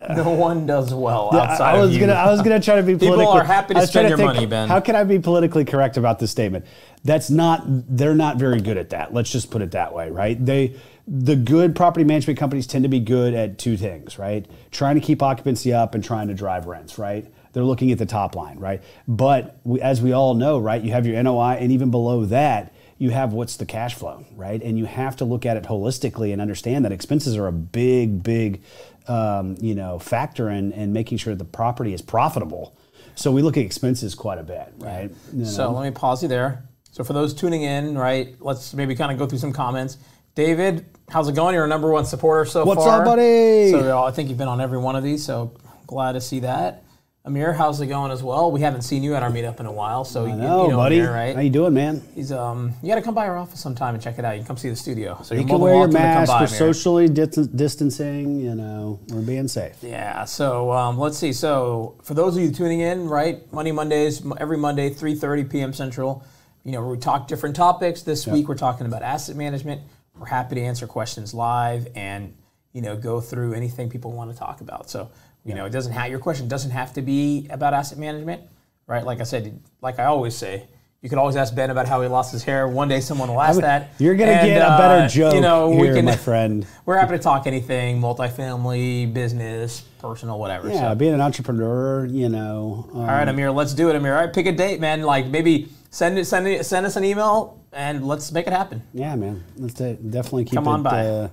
uh, 0.00 0.14
no 0.14 0.30
one 0.30 0.64
does 0.64 0.94
well 0.94 1.34
outside 1.34 1.74
I 1.74 1.78
was 1.78 1.88
of 1.88 1.94
you. 1.94 2.00
gonna 2.00 2.12
I 2.12 2.30
was 2.30 2.40
gonna 2.40 2.60
try 2.60 2.76
to 2.76 2.82
be 2.82 2.94
People 2.98 3.26
are 3.26 3.42
happy 3.42 3.74
to 3.74 3.84
spend 3.84 4.08
your 4.08 4.16
think, 4.16 4.32
money, 4.32 4.46
Ben. 4.46 4.68
How 4.68 4.78
can 4.78 4.94
I 4.94 5.02
be 5.02 5.18
politically 5.18 5.64
correct 5.64 5.96
about 5.96 6.20
this 6.20 6.30
statement? 6.30 6.66
That's 7.02 7.30
not. 7.30 7.64
They're 7.66 8.14
not 8.14 8.36
very 8.36 8.60
good 8.60 8.76
at 8.76 8.90
that. 8.90 9.12
Let's 9.12 9.32
just 9.32 9.50
put 9.50 9.60
it 9.60 9.72
that 9.72 9.92
way, 9.92 10.08
right? 10.08 10.38
They 10.38 10.76
the 11.10 11.36
good 11.36 11.74
property 11.74 12.04
management 12.04 12.38
companies 12.38 12.66
tend 12.66 12.82
to 12.82 12.88
be 12.88 13.00
good 13.00 13.32
at 13.32 13.58
two 13.58 13.78
things, 13.78 14.18
right? 14.18 14.44
Trying 14.70 14.96
to 14.96 15.00
keep 15.00 15.22
occupancy 15.22 15.72
up 15.72 15.94
and 15.94 16.04
trying 16.04 16.28
to 16.28 16.34
drive 16.34 16.66
rents, 16.66 16.98
right? 16.98 17.26
They're 17.54 17.64
looking 17.64 17.90
at 17.90 17.98
the 17.98 18.06
top 18.06 18.36
line, 18.36 18.58
right? 18.58 18.82
But 19.06 19.58
we, 19.64 19.80
as 19.80 20.02
we 20.02 20.12
all 20.12 20.34
know, 20.34 20.58
right, 20.58 20.82
you 20.82 20.92
have 20.92 21.06
your 21.06 21.20
NOI, 21.22 21.56
and 21.60 21.72
even 21.72 21.90
below 21.90 22.26
that, 22.26 22.74
you 22.98 23.08
have 23.10 23.32
what's 23.32 23.56
the 23.56 23.64
cash 23.64 23.94
flow, 23.94 24.26
right? 24.36 24.60
And 24.62 24.78
you 24.78 24.84
have 24.84 25.16
to 25.16 25.24
look 25.24 25.46
at 25.46 25.56
it 25.56 25.64
holistically 25.64 26.30
and 26.30 26.42
understand 26.42 26.84
that 26.84 26.92
expenses 26.92 27.38
are 27.38 27.46
a 27.46 27.52
big, 27.52 28.22
big, 28.22 28.60
um, 29.06 29.56
you 29.60 29.74
know, 29.74 29.98
factor 29.98 30.50
in, 30.50 30.72
in 30.72 30.92
making 30.92 31.16
sure 31.16 31.34
the 31.34 31.44
property 31.44 31.94
is 31.94 32.02
profitable. 32.02 32.76
So 33.14 33.32
we 33.32 33.40
look 33.40 33.56
at 33.56 33.64
expenses 33.64 34.14
quite 34.14 34.38
a 34.38 34.42
bit, 34.42 34.74
right? 34.76 35.10
You 35.32 35.44
know? 35.44 35.44
So 35.44 35.72
let 35.72 35.84
me 35.84 35.90
pause 35.90 36.22
you 36.22 36.28
there. 36.28 36.64
So 36.90 37.02
for 37.02 37.14
those 37.14 37.32
tuning 37.32 37.62
in, 37.62 37.96
right, 37.96 38.36
let's 38.40 38.74
maybe 38.74 38.94
kind 38.94 39.10
of 39.10 39.18
go 39.18 39.26
through 39.26 39.38
some 39.38 39.52
comments. 39.52 39.96
David, 40.34 40.84
how's 41.10 41.28
it 41.28 41.34
going? 41.34 41.54
You're 41.54 41.64
a 41.64 41.68
number 41.68 41.90
one 41.90 42.04
supporter 42.04 42.44
so 42.44 42.64
What's 42.64 42.84
far. 42.84 43.00
up, 43.00 43.04
buddy? 43.06 43.70
So 43.70 44.02
I 44.02 44.10
think 44.10 44.28
you've 44.28 44.38
been 44.38 44.48
on 44.48 44.60
every 44.60 44.78
one 44.78 44.96
of 44.96 45.02
these, 45.04 45.24
so 45.24 45.52
glad 45.86 46.12
to 46.12 46.20
see 46.20 46.40
that. 46.40 46.84
Amir, 47.24 47.52
how's 47.52 47.78
it 47.82 47.88
going 47.88 48.10
as 48.10 48.22
well? 48.22 48.50
We 48.50 48.62
haven't 48.62 48.82
seen 48.82 49.02
you 49.02 49.14
at 49.14 49.22
our 49.22 49.30
meetup 49.30 49.60
in 49.60 49.66
a 49.66 49.72
while, 49.72 50.02
so 50.06 50.24
you, 50.24 50.34
no, 50.34 50.62
you 50.64 50.70
know 50.70 50.76
buddy. 50.78 50.98
Amir, 50.98 51.12
right? 51.12 51.34
How 51.34 51.42
you 51.42 51.50
doing, 51.50 51.74
man? 51.74 52.00
He's 52.14 52.32
um, 52.32 52.72
you 52.82 52.88
got 52.88 52.94
to 52.94 53.02
come 53.02 53.14
by 53.14 53.26
our 53.28 53.36
office 53.36 53.60
sometime 53.60 53.92
and 53.94 54.02
check 54.02 54.18
it 54.18 54.24
out. 54.24 54.32
You 54.32 54.38
can 54.38 54.46
come 54.46 54.56
see 54.56 54.70
the 54.70 54.76
studio. 54.76 55.18
So 55.22 55.34
You 55.34 55.44
can 55.44 55.58
wear 55.58 55.74
your 55.74 55.88
mask. 55.88 56.30
come 56.30 56.38
by, 56.38 56.42
We're 56.44 56.46
Amir. 56.46 56.58
socially 56.72 57.08
dis- 57.08 57.48
distancing. 57.48 58.40
You 58.40 58.54
know, 58.54 58.98
we're 59.08 59.20
being 59.20 59.46
safe. 59.46 59.76
Yeah. 59.82 60.24
So 60.24 60.72
um, 60.72 60.96
let's 60.98 61.18
see. 61.18 61.34
So 61.34 61.96
for 62.02 62.14
those 62.14 62.34
of 62.34 62.42
you 62.42 62.50
tuning 62.50 62.80
in, 62.80 63.08
right, 63.08 63.52
Money 63.52 63.72
Mondays, 63.72 64.22
every 64.38 64.56
Monday, 64.56 64.88
3:30 64.88 65.50
p.m. 65.50 65.72
Central. 65.74 66.24
You 66.64 66.72
know, 66.72 66.86
we 66.86 66.96
talk 66.96 67.28
different 67.28 67.56
topics. 67.56 68.02
This 68.02 68.26
week 68.26 68.48
we're 68.48 68.54
talking 68.54 68.86
about 68.86 69.02
asset 69.02 69.36
management. 69.36 69.82
We're 70.18 70.26
happy 70.26 70.54
to 70.56 70.60
answer 70.62 70.86
questions 70.86 71.32
live 71.34 71.88
and 71.94 72.34
you 72.72 72.82
know 72.82 72.96
go 72.96 73.20
through 73.20 73.54
anything 73.54 73.88
people 73.90 74.12
want 74.12 74.30
to 74.32 74.36
talk 74.36 74.60
about. 74.60 74.90
So 74.90 75.10
you 75.44 75.54
know, 75.54 75.64
it 75.64 75.70
doesn't 75.70 75.92
have 75.92 76.10
your 76.10 76.18
question 76.18 76.48
doesn't 76.48 76.72
have 76.72 76.92
to 76.94 77.02
be 77.02 77.46
about 77.50 77.72
asset 77.74 77.98
management. 77.98 78.42
right? 78.86 79.04
Like 79.04 79.20
I 79.20 79.24
said, 79.24 79.58
like 79.80 79.98
I 79.98 80.04
always 80.04 80.36
say, 80.36 80.64
you 81.00 81.08
can 81.08 81.18
always 81.18 81.36
ask 81.36 81.54
Ben 81.54 81.70
about 81.70 81.86
how 81.86 82.02
he 82.02 82.08
lost 82.08 82.32
his 82.32 82.42
hair. 82.42 82.66
One 82.66 82.88
day 82.88 83.00
someone 83.00 83.28
will 83.30 83.40
ask 83.40 83.60
that. 83.60 83.90
You're 83.98 84.16
gonna 84.16 84.32
And, 84.32 84.46
get 84.48 84.56
a 84.62 84.76
better 84.76 85.04
uh, 85.04 85.08
joke 85.08 85.34
You 85.34 85.40
know, 85.40 85.70
here, 85.70 85.80
we 85.90 85.94
can. 85.94 86.04
my 86.04 86.16
friend. 86.16 86.66
We're 86.86 86.98
happy 86.98 87.12
to 87.12 87.22
talk 87.22 87.46
anything, 87.46 88.00
multifamily, 88.00 89.12
business, 89.14 89.82
personal, 90.00 90.38
whatever. 90.38 90.68
Yeah, 90.68 90.90
So. 90.90 90.94
being 90.96 91.14
an 91.14 91.20
entrepreneur, 91.20 92.04
you 92.06 92.28
know. 92.28 92.88
um, 92.92 93.00
All 93.00 93.06
right, 93.06 93.28
Amir, 93.28 93.50
let's 93.52 93.74
do 93.74 93.88
it, 93.90 93.96
Amir. 93.96 94.14
All 94.16 94.24
right, 94.24 94.32
pick 94.34 94.46
a 94.46 94.52
date, 94.52 94.80
man. 94.80 95.02
Like 95.02 95.26
maybe 95.26 95.68
send 95.90 96.18
it, 96.18 96.24
send 96.26 96.46
it, 96.46 96.64
send 96.66 96.86
us 96.86 96.96
an 96.96 97.04
email, 97.04 97.62
and 97.72 98.06
let's 98.06 98.30
make 98.32 98.46
it 98.46 98.52
happen. 98.52 98.82
Yeah, 98.94 99.14
man. 99.16 99.44
Let's 99.56 99.74
definitely 99.74 100.44
keep 100.44 100.54
Come 100.54 100.66
it. 100.66 100.70
on 100.70 100.82
by. 100.82 101.06
Uh, 101.06 101.28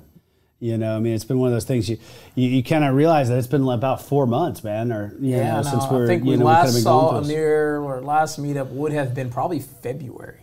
you 0.60 0.78
know, 0.78 0.96
I 0.96 1.00
mean, 1.00 1.14
it's 1.14 1.26
been 1.26 1.38
one 1.38 1.48
of 1.50 1.54
those 1.54 1.66
things 1.66 1.90
you 1.90 1.98
you, 2.34 2.48
you 2.50 2.64
kind 2.64 2.84
of 2.86 2.96
realize 2.96 3.28
that 3.30 3.38
it's 3.38 3.46
been 3.46 3.68
about 3.68 4.02
four 4.02 4.26
months, 4.26 4.64
man, 4.64 4.92
or 4.92 5.14
you 5.20 5.36
know, 5.38 5.58
no, 5.58 5.64
since 5.64 5.84
we're 5.92 6.06
I 6.06 6.08
think 6.08 6.24
you 6.24 6.32
we 6.32 6.38
know 6.38 6.46
last 6.46 6.68
we 6.68 6.72
kind 6.72 6.78
of 6.78 6.84
saw 6.84 7.02
been 7.02 7.10
going 7.12 7.24
through 7.26 7.28
this. 7.28 7.38
Amir, 7.38 7.82
or 7.82 8.02
last 8.02 8.42
meetup 8.42 8.68
would 8.70 8.94
have 8.94 9.14
been 9.14 9.30
probably 9.30 9.60
February. 9.60 10.40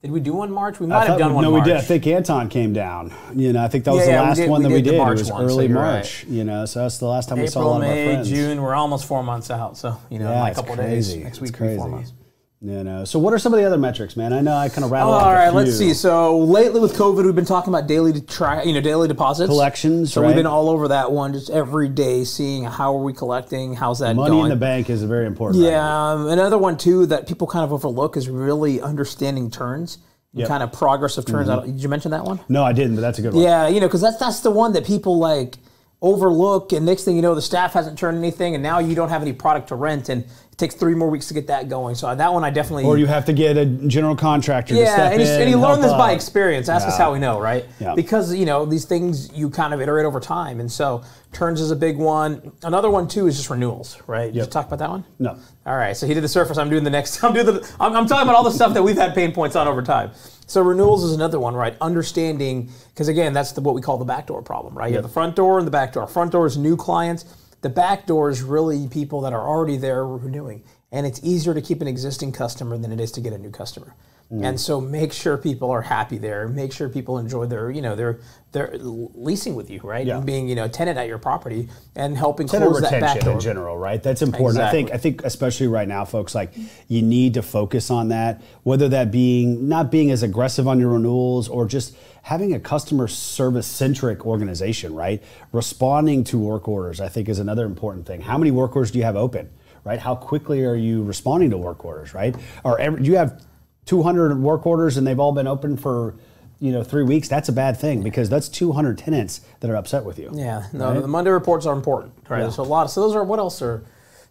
Did 0.00 0.12
we 0.12 0.20
do 0.20 0.32
one 0.32 0.52
March? 0.52 0.78
We 0.78 0.86
might 0.86 1.08
have 1.08 1.18
done 1.18 1.30
we- 1.30 1.34
one. 1.34 1.44
no, 1.44 1.50
March. 1.50 1.64
we 1.66 1.70
did. 1.72 1.76
I 1.76 1.80
think 1.80 2.06
Anton 2.06 2.48
came 2.48 2.72
down. 2.72 3.12
You 3.34 3.52
know, 3.52 3.62
I 3.64 3.66
think 3.68 3.84
that 3.84 3.90
was 3.90 4.00
Yeah, 4.02 4.06
the 4.06 4.12
yeah, 4.12 4.22
last 4.22 4.36
did- 4.36 4.48
one 4.48 4.62
that 4.62 4.68
we 4.68 4.74
did 4.76 4.84
the 4.86 4.90
did. 4.92 5.00
It 5.08 5.10
was 5.18 5.32
one, 5.32 5.44
early 5.44 5.66
you're 5.66 5.74
March. 5.74 6.24
You 6.28 6.44
know, 6.44 6.64
so 6.64 6.82
that's 6.82 6.98
the 6.98 7.06
last 7.06 7.28
time 7.28 7.40
we 7.40 7.48
saw 7.48 7.58
a 7.58 7.62
April, 7.62 7.70
lot 7.72 7.82
of 7.82 7.88
our 7.88 7.94
May, 7.96 8.04
friends. 8.04 8.28
June. 8.28 8.62
We're 8.62 8.76
almost 8.76 9.06
four 9.06 9.24
months 9.24 9.50
out. 9.50 9.76
So 9.76 9.98
you 10.08 10.20
know, 10.20 10.32
in 10.32 10.38
like 10.38 10.52
a 10.52 10.54
couple 10.54 10.76
crazy. 10.76 11.14
days. 11.16 11.24
Next 11.24 11.40
week, 11.40 11.58
will 11.58 11.68
be 11.68 11.76
four 11.76 11.86
crazy. 11.86 11.96
months. 11.96 12.12
You 12.60 12.82
know, 12.82 13.04
so 13.04 13.20
what 13.20 13.32
are 13.32 13.38
some 13.38 13.54
of 13.54 13.60
the 13.60 13.66
other 13.66 13.78
metrics, 13.78 14.16
man? 14.16 14.32
I 14.32 14.40
know 14.40 14.52
I 14.52 14.68
kind 14.68 14.84
of 14.84 14.90
rattled 14.90 15.14
All 15.14 15.20
off 15.20 15.30
a 15.30 15.32
right, 15.32 15.54
let's 15.54 15.78
see. 15.78 15.94
So 15.94 16.38
lately 16.38 16.80
with 16.80 16.94
COVID, 16.96 17.24
we've 17.24 17.34
been 17.34 17.44
talking 17.44 17.72
about 17.72 17.86
daily 17.86 18.12
to 18.12 18.20
try, 18.20 18.62
you 18.64 18.72
know, 18.72 18.80
daily 18.80 19.06
deposits, 19.06 19.48
Collections, 19.48 20.12
So 20.12 20.20
right? 20.20 20.26
we've 20.26 20.34
been 20.36 20.46
all 20.46 20.68
over 20.68 20.88
that 20.88 21.12
one, 21.12 21.32
just 21.34 21.50
every 21.50 21.88
day, 21.88 22.24
seeing 22.24 22.64
how 22.64 22.96
are 22.96 23.02
we 23.04 23.12
collecting, 23.12 23.74
how's 23.74 24.00
that 24.00 24.16
Money 24.16 24.30
going. 24.32 24.44
in 24.46 24.50
the 24.50 24.56
bank 24.56 24.90
is 24.90 25.04
very 25.04 25.26
important. 25.26 25.62
right. 25.62 25.70
Yeah, 25.70 26.10
um, 26.12 26.26
another 26.26 26.58
one 26.58 26.76
too 26.76 27.06
that 27.06 27.28
people 27.28 27.46
kind 27.46 27.64
of 27.64 27.72
overlook 27.72 28.16
is 28.16 28.28
really 28.28 28.80
understanding 28.80 29.52
turns, 29.52 29.98
Yep. 30.34 30.42
Mm-hmm. 30.44 30.52
kind 30.52 30.62
of 30.64 30.72
progress 30.72 31.16
of 31.16 31.26
turns. 31.26 31.48
I 31.48 31.56
don't- 31.56 31.66
Did 31.66 31.80
you 31.82 31.88
mention 31.88 32.10
that 32.10 32.24
one? 32.24 32.40
No, 32.48 32.64
I 32.64 32.72
didn't, 32.72 32.96
but 32.96 33.02
that's 33.02 33.20
a 33.20 33.22
good 33.22 33.34
one. 33.34 33.42
Yeah, 33.44 33.68
you 33.68 33.78
know, 33.78 33.86
because 33.86 34.00
that's 34.00 34.16
that's 34.18 34.40
the 34.40 34.50
one 34.50 34.72
that 34.72 34.84
people 34.84 35.18
like 35.18 35.58
overlook, 36.00 36.72
and 36.72 36.86
next 36.86 37.04
thing 37.04 37.16
you 37.16 37.22
know, 37.22 37.34
the 37.34 37.42
staff 37.42 37.72
hasn't 37.72 37.98
turned 37.98 38.18
anything, 38.18 38.54
and 38.54 38.62
now 38.62 38.78
you 38.78 38.94
don't 38.94 39.08
have 39.08 39.22
any 39.22 39.32
product 39.32 39.68
to 39.68 39.74
rent, 39.74 40.08
and 40.08 40.22
it 40.22 40.56
takes 40.56 40.76
three 40.76 40.94
more 40.94 41.10
weeks 41.10 41.26
to 41.28 41.34
get 41.34 41.48
that 41.48 41.68
going. 41.68 41.96
So 41.96 42.14
that 42.14 42.32
one 42.32 42.44
I 42.44 42.50
definitely. 42.50 42.84
Or 42.84 42.96
you 42.98 43.06
have 43.06 43.24
to 43.24 43.32
get 43.32 43.56
a 43.56 43.66
general 43.66 44.14
contractor 44.14 44.74
to 44.74 44.80
yeah, 44.80 44.94
step 44.94 45.12
and, 45.12 45.22
and 45.22 45.50
you 45.50 45.58
learn 45.58 45.80
this 45.80 45.92
by 45.92 46.12
experience. 46.12 46.68
Ask 46.68 46.86
us 46.86 46.96
how 46.96 47.12
we 47.12 47.18
know, 47.18 47.40
right? 47.40 47.64
Yeah. 47.80 47.94
Because 47.94 48.32
you 48.34 48.46
know 48.46 48.64
these 48.64 48.84
things 48.84 49.32
you 49.32 49.50
kind 49.50 49.74
of 49.74 49.80
iterate 49.80 50.06
over 50.06 50.20
time, 50.20 50.60
and 50.60 50.70
so 50.70 51.02
turns 51.32 51.60
is 51.60 51.72
a 51.72 51.76
big 51.76 51.96
one. 51.96 52.52
Another 52.62 52.90
one 52.90 53.08
too 53.08 53.26
is 53.26 53.36
just 53.36 53.50
renewals, 53.50 54.00
right? 54.06 54.32
Did 54.32 54.36
you 54.36 54.46
talk 54.46 54.66
about 54.66 54.78
that 54.78 54.90
one? 54.90 55.04
No. 55.18 55.36
All 55.66 55.76
right, 55.76 55.96
so 55.96 56.06
he 56.06 56.14
did 56.14 56.22
the 56.22 56.28
surface. 56.28 56.58
I'm 56.58 56.70
doing 56.70 56.84
the 56.84 56.90
next. 56.90 57.22
I'm 57.24 57.34
doing 57.34 57.46
the. 57.46 57.72
I'm, 57.80 57.96
I'm 57.96 58.06
talking 58.06 58.22
about 58.22 58.36
all 58.36 58.44
the 58.44 58.52
stuff 58.52 58.72
that 58.74 58.82
we've 58.82 58.96
had 58.96 59.14
pain 59.14 59.32
points 59.32 59.56
on 59.56 59.66
over 59.66 59.82
time. 59.82 60.12
So 60.48 60.62
renewals 60.62 61.04
is 61.04 61.12
another 61.12 61.38
one, 61.38 61.54
right? 61.54 61.76
Understanding 61.78 62.70
because 62.88 63.08
again, 63.08 63.34
that's 63.34 63.52
the, 63.52 63.60
what 63.60 63.74
we 63.74 63.82
call 63.82 63.98
the 63.98 64.06
backdoor 64.06 64.40
problem, 64.40 64.76
right? 64.76 64.88
You 64.88 64.94
have 64.94 65.02
the 65.04 65.10
front 65.10 65.36
door 65.36 65.58
and 65.58 65.66
the 65.66 65.70
back 65.70 65.92
door. 65.92 66.06
Front 66.06 66.32
door 66.32 66.46
is 66.46 66.56
new 66.56 66.74
clients. 66.74 67.26
The 67.60 67.68
back 67.68 68.06
door 68.06 68.30
is 68.30 68.42
really 68.42 68.88
people 68.88 69.20
that 69.20 69.34
are 69.34 69.46
already 69.46 69.76
there 69.76 70.06
renewing, 70.06 70.62
and 70.90 71.06
it's 71.06 71.20
easier 71.22 71.52
to 71.52 71.60
keep 71.60 71.82
an 71.82 71.88
existing 71.88 72.32
customer 72.32 72.78
than 72.78 72.92
it 72.92 72.98
is 72.98 73.12
to 73.12 73.20
get 73.20 73.34
a 73.34 73.38
new 73.38 73.50
customer. 73.50 73.94
Mm. 74.32 74.44
And 74.44 74.60
so 74.60 74.78
make 74.78 75.14
sure 75.14 75.38
people 75.38 75.70
are 75.70 75.80
happy 75.80 76.18
there. 76.18 76.48
Make 76.48 76.72
sure 76.72 76.90
people 76.90 77.16
enjoy 77.18 77.46
their, 77.46 77.70
you 77.70 77.80
know, 77.80 77.96
their 77.96 78.20
their 78.52 78.76
leasing 78.78 79.54
with 79.54 79.70
you, 79.70 79.80
right? 79.82 80.06
Yeah. 80.06 80.18
And 80.18 80.26
being, 80.26 80.48
you 80.48 80.54
know, 80.54 80.64
a 80.64 80.68
tenant 80.68 80.98
at 80.98 81.06
your 81.06 81.18
property 81.18 81.68
and 81.96 82.16
helping 82.16 82.46
tenant 82.46 82.70
close 82.70 82.82
that 82.82 82.90
back 82.90 83.14
retention 83.14 83.24
door. 83.24 83.34
in 83.34 83.40
general, 83.40 83.78
right? 83.78 84.02
That's 84.02 84.20
important. 84.20 84.58
Exactly. 84.58 84.78
I 84.78 84.82
think 84.82 84.94
I 84.94 84.98
think 84.98 85.24
especially 85.24 85.68
right 85.68 85.88
now, 85.88 86.04
folks, 86.04 86.34
like 86.34 86.52
you 86.88 87.00
need 87.00 87.34
to 87.34 87.42
focus 87.42 87.90
on 87.90 88.08
that. 88.08 88.42
Whether 88.64 88.90
that 88.90 89.10
being 89.10 89.66
not 89.66 89.90
being 89.90 90.10
as 90.10 90.22
aggressive 90.22 90.68
on 90.68 90.78
your 90.78 90.90
renewals 90.90 91.48
or 91.48 91.66
just 91.66 91.96
having 92.22 92.52
a 92.52 92.60
customer 92.60 93.08
service 93.08 93.66
centric 93.66 94.26
organization, 94.26 94.94
right? 94.94 95.22
Responding 95.52 96.22
to 96.24 96.38
work 96.38 96.68
orders, 96.68 97.00
I 97.00 97.08
think, 97.08 97.30
is 97.30 97.38
another 97.38 97.64
important 97.64 98.06
thing. 98.06 98.20
How 98.20 98.36
many 98.36 98.50
work 98.50 98.76
orders 98.76 98.90
do 98.90 98.98
you 98.98 99.04
have 99.04 99.16
open, 99.16 99.48
right? 99.84 99.98
How 99.98 100.14
quickly 100.14 100.66
are 100.66 100.74
you 100.74 101.02
responding 101.02 101.48
to 101.50 101.56
work 101.56 101.82
orders, 101.86 102.12
right? 102.12 102.36
Or 102.62 102.78
every, 102.78 103.02
do 103.02 103.10
you 103.10 103.16
have 103.16 103.42
200 103.88 104.38
work 104.38 104.66
orders 104.66 104.98
and 104.98 105.06
they've 105.06 105.18
all 105.18 105.32
been 105.32 105.46
open 105.46 105.76
for 105.76 106.14
you 106.60 106.70
know 106.70 106.84
three 106.84 107.04
weeks? 107.04 107.26
That's 107.26 107.48
a 107.48 107.52
bad 107.52 107.78
thing 107.78 108.02
because 108.02 108.28
that's 108.28 108.48
200 108.48 108.98
tenants 108.98 109.40
that 109.60 109.70
are 109.70 109.76
upset 109.76 110.04
with 110.04 110.18
you. 110.18 110.30
Yeah, 110.34 110.66
no, 110.74 110.92
Right? 110.92 111.00
the 111.00 111.08
Monday 111.08 111.30
reports 111.30 111.64
are 111.64 111.74
important, 111.74 112.12
right? 112.28 112.38
Yeah. 112.38 112.42
There's 112.44 112.58
a 112.58 112.62
lot. 112.62 112.84
Of, 112.84 112.90
so 112.90 113.00
those 113.00 113.16
are 113.16 113.24
what 113.24 113.38
else 113.38 113.62
are, 113.62 113.82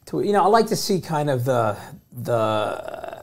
to, 0.07 0.21
you 0.21 0.31
know, 0.31 0.43
I 0.43 0.47
like 0.47 0.67
to 0.67 0.75
see 0.75 1.01
kind 1.01 1.29
of 1.29 1.43
the 1.43 1.75
the 2.15 3.16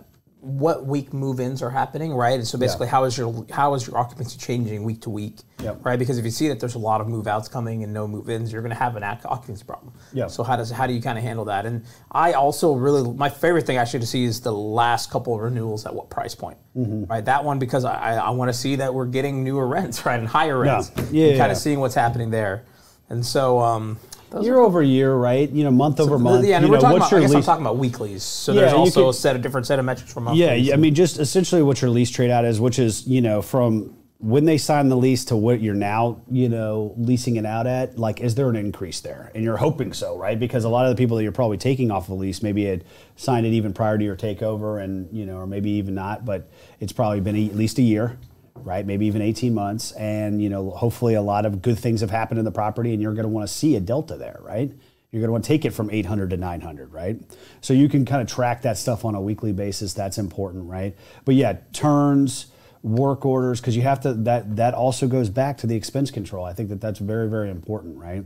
what 0.45 0.85
week 0.87 1.13
move-ins 1.15 1.63
are 1.63 1.71
happening, 1.71 2.13
right? 2.13 2.35
And 2.35 2.47
so 2.47 2.59
basically, 2.59 2.87
how 2.87 3.05
is 3.05 3.17
your 3.17 3.47
how 3.51 3.73
is 3.75 3.87
your 3.87 3.97
occupancy 3.97 4.39
changing 4.39 4.85
week 4.85 5.01
to 5.03 5.11
week, 5.11 5.39
Yep. 5.63 5.85
right? 5.85 5.99
Because 5.99 6.19
if 6.19 6.25
you 6.25 6.31
see 6.31 6.49
that 6.49 6.61
there's 6.61 6.75
a 6.75 6.79
lot 6.79 7.01
of 7.01 7.09
move-outs 7.09 7.49
coming 7.49 7.83
and 7.83 7.93
no 7.95 8.07
move-ins, 8.07 8.53
you're 8.53 8.61
going 8.61 8.71
to 8.73 8.79
have 8.79 8.97
an 8.97 9.03
occupancy 9.03 9.65
problem. 9.65 9.93
Yeah. 10.13 10.27
So 10.27 10.43
how 10.43 10.57
does 10.57 10.71
how 10.71 10.87
do 10.87 10.93
you 10.93 11.01
kind 11.01 11.17
of 11.17 11.25
handle 11.25 11.47
that? 11.47 11.65
And 11.65 11.85
I 12.13 12.35
also 12.35 12.75
really 12.75 13.11
my 13.15 13.31
favorite 13.31 13.67
thing 13.67 13.79
actually 13.79 14.01
to 14.01 14.07
see 14.07 14.25
is 14.25 14.41
the 14.43 14.53
last 14.53 15.11
couple 15.11 15.35
of 15.35 15.41
renewals 15.41 15.87
at 15.87 15.95
what 15.95 16.11
price 16.11 16.35
point, 16.35 16.59
Mm-hmm. 16.77 17.05
right? 17.05 17.25
That 17.25 17.43
one 17.45 17.59
because 17.59 17.85
I 17.85 18.17
I, 18.17 18.31
want 18.31 18.51
to 18.51 18.53
see 18.53 18.77
that 18.77 18.93
we're 18.93 19.07
getting 19.07 19.45
newer 19.45 19.67
rents, 19.67 20.05
right, 20.07 20.19
and 20.19 20.29
higher 20.29 20.59
rents, 20.59 20.93
Yeah, 20.97 21.03
and 21.05 21.15
yeah. 21.15 21.39
kind 21.39 21.51
of 21.53 21.59
seeing 21.59 21.81
what's 21.81 21.95
happening 21.95 22.31
there. 22.31 22.65
And 23.09 23.25
so, 23.25 23.61
um, 23.61 23.99
those 24.31 24.45
Year 24.45 24.59
over 24.59 24.83
year, 24.83 25.15
right? 25.15 25.49
You 25.51 25.65
know, 25.65 25.71
month 25.71 26.01
over 26.01 26.17
are, 26.17 26.19
month. 26.19 26.47
yeah, 26.47 26.57
and 26.57 26.65
you 26.67 26.71
we're 26.71 26.77
know, 26.77 26.83
talking 26.83 26.99
what's 27.01 27.11
about, 27.13 27.19
I 27.19 27.21
guess 27.27 27.35
I'm 27.35 27.43
talking 27.43 27.65
about 27.65 27.77
weeklies. 27.79 28.23
So 28.23 28.53
Yeah, 28.53 28.63
there's 28.63 28.73
also 28.73 29.05
could- 29.05 29.11
a 29.11 29.13
set 29.15 29.37
of 29.37 29.43
different 29.43 29.67
set 29.67 29.79
of 29.79 29.85
metrics 29.85 30.13
for 30.13 30.21
monthlies. 30.21 30.41
Yeah, 30.41 30.55
yeah, 30.55 30.75
I 30.75 30.77
mean, 30.77 30.95
just 30.95 31.19
essentially 31.19 31.63
what 31.63 31.81
your 31.81 31.91
lease 31.91 32.11
trade 32.11 32.31
out 32.31 32.45
is, 32.45 32.61
which 32.61 32.79
is 32.79 33.07
you 33.07 33.21
know 33.21 33.43
from 33.43 33.95
when 34.19 34.45
they 34.47 34.57
sign 34.57 34.89
the 34.89 34.97
lease 34.97 35.27
to 35.27 35.37
what 35.37 35.61
you're 35.61 35.75
now 35.75 36.23
you 36.31 36.49
know 36.49 36.95
leasing 36.97 37.37
it 37.37 37.45
out 37.47 37.67
at. 37.67 37.99
Like, 37.99 38.21
is 38.21 38.35
there 38.35 38.49
an 38.49 38.57
increase 38.57 39.01
there? 39.01 39.31
And 39.35 39.45
you're 39.45 39.57
hoping 39.59 39.93
so, 39.93 40.17
right? 40.17 40.39
Because 40.39 40.65
a 40.65 40.69
lot 40.69 40.87
of 40.87 40.97
the 40.97 41.01
people 41.01 41.17
that 41.19 41.23
you're 41.23 41.33
probably 41.33 41.59
taking 41.59 41.91
off 41.91 42.07
the 42.07 42.15
lease 42.15 42.43
maybe 42.43 42.65
had 42.65 42.85
signed 43.17 43.47
it 43.47 43.51
even 43.51 43.73
prior 43.73 43.99
to 43.99 44.05
your 44.05 44.17
takeover, 44.17 44.83
and 44.83 45.09
you 45.13 45.27
know, 45.27 45.37
or 45.37 45.47
maybe 45.47 45.71
even 45.73 45.95
not, 45.95 46.25
but 46.25 46.49
it's 46.81 46.93
probably 46.93 47.21
been 47.21 47.37
at 47.49 47.55
least 47.55 47.79
a 47.79 47.83
year. 47.83 48.19
Right, 48.57 48.87
maybe 48.87 49.07
even 49.07 49.21
18 49.21 49.53
months, 49.53 49.93
and 49.93 50.41
you 50.41 50.49
know, 50.49 50.71
hopefully, 50.71 51.15
a 51.15 51.23
lot 51.23 51.45
of 51.45 51.61
good 51.61 51.79
things 51.79 52.01
have 52.01 52.11
happened 52.11 52.39
in 52.39 52.45
the 52.45 52.53
property, 52.53 52.93
and 52.93 53.03
you're 53.03 53.13
going 53.13 53.25
to 53.25 53.29
want 53.29 53.47
to 53.47 53.53
see 53.53 53.75
a 53.77 53.81
delta 53.81 54.17
there, 54.17 54.39
right? 54.43 54.73
You're 55.11 55.21
going 55.21 55.29
to 55.29 55.33
want 55.33 55.45
to 55.45 55.49
take 55.49 55.65
it 55.65 55.71
from 55.71 55.91
800 55.91 56.31
to 56.31 56.37
900, 56.37 56.93
right? 56.93 57.21
So 57.61 57.75
you 57.75 57.89
can 57.89 58.05
kind 58.05 58.23
of 58.23 58.29
track 58.29 58.63
that 58.63 58.79
stuff 58.79 59.05
on 59.05 59.15
a 59.15 59.21
weekly 59.21 59.53
basis. 59.53 59.93
That's 59.93 60.19
important, 60.19 60.69
right? 60.69 60.97
But 61.25 61.35
yeah, 61.35 61.59
turns, 61.73 62.47
work 62.83 63.25
orders, 63.25 63.61
because 63.61 63.77
you 63.77 63.83
have 63.83 64.01
to. 64.01 64.15
That 64.15 64.57
that 64.57 64.75
also 64.75 65.09
goes 65.09 65.29
back 65.29 65.59
to 65.59 65.67
the 65.67 65.77
expense 65.77 66.11
control. 66.11 66.45
I 66.45 66.53
think 66.53 66.69
that 66.69 66.81
that's 66.81 67.01
very 67.01 67.29
very 67.29 67.51
important, 67.51 67.99
right? 67.99 68.25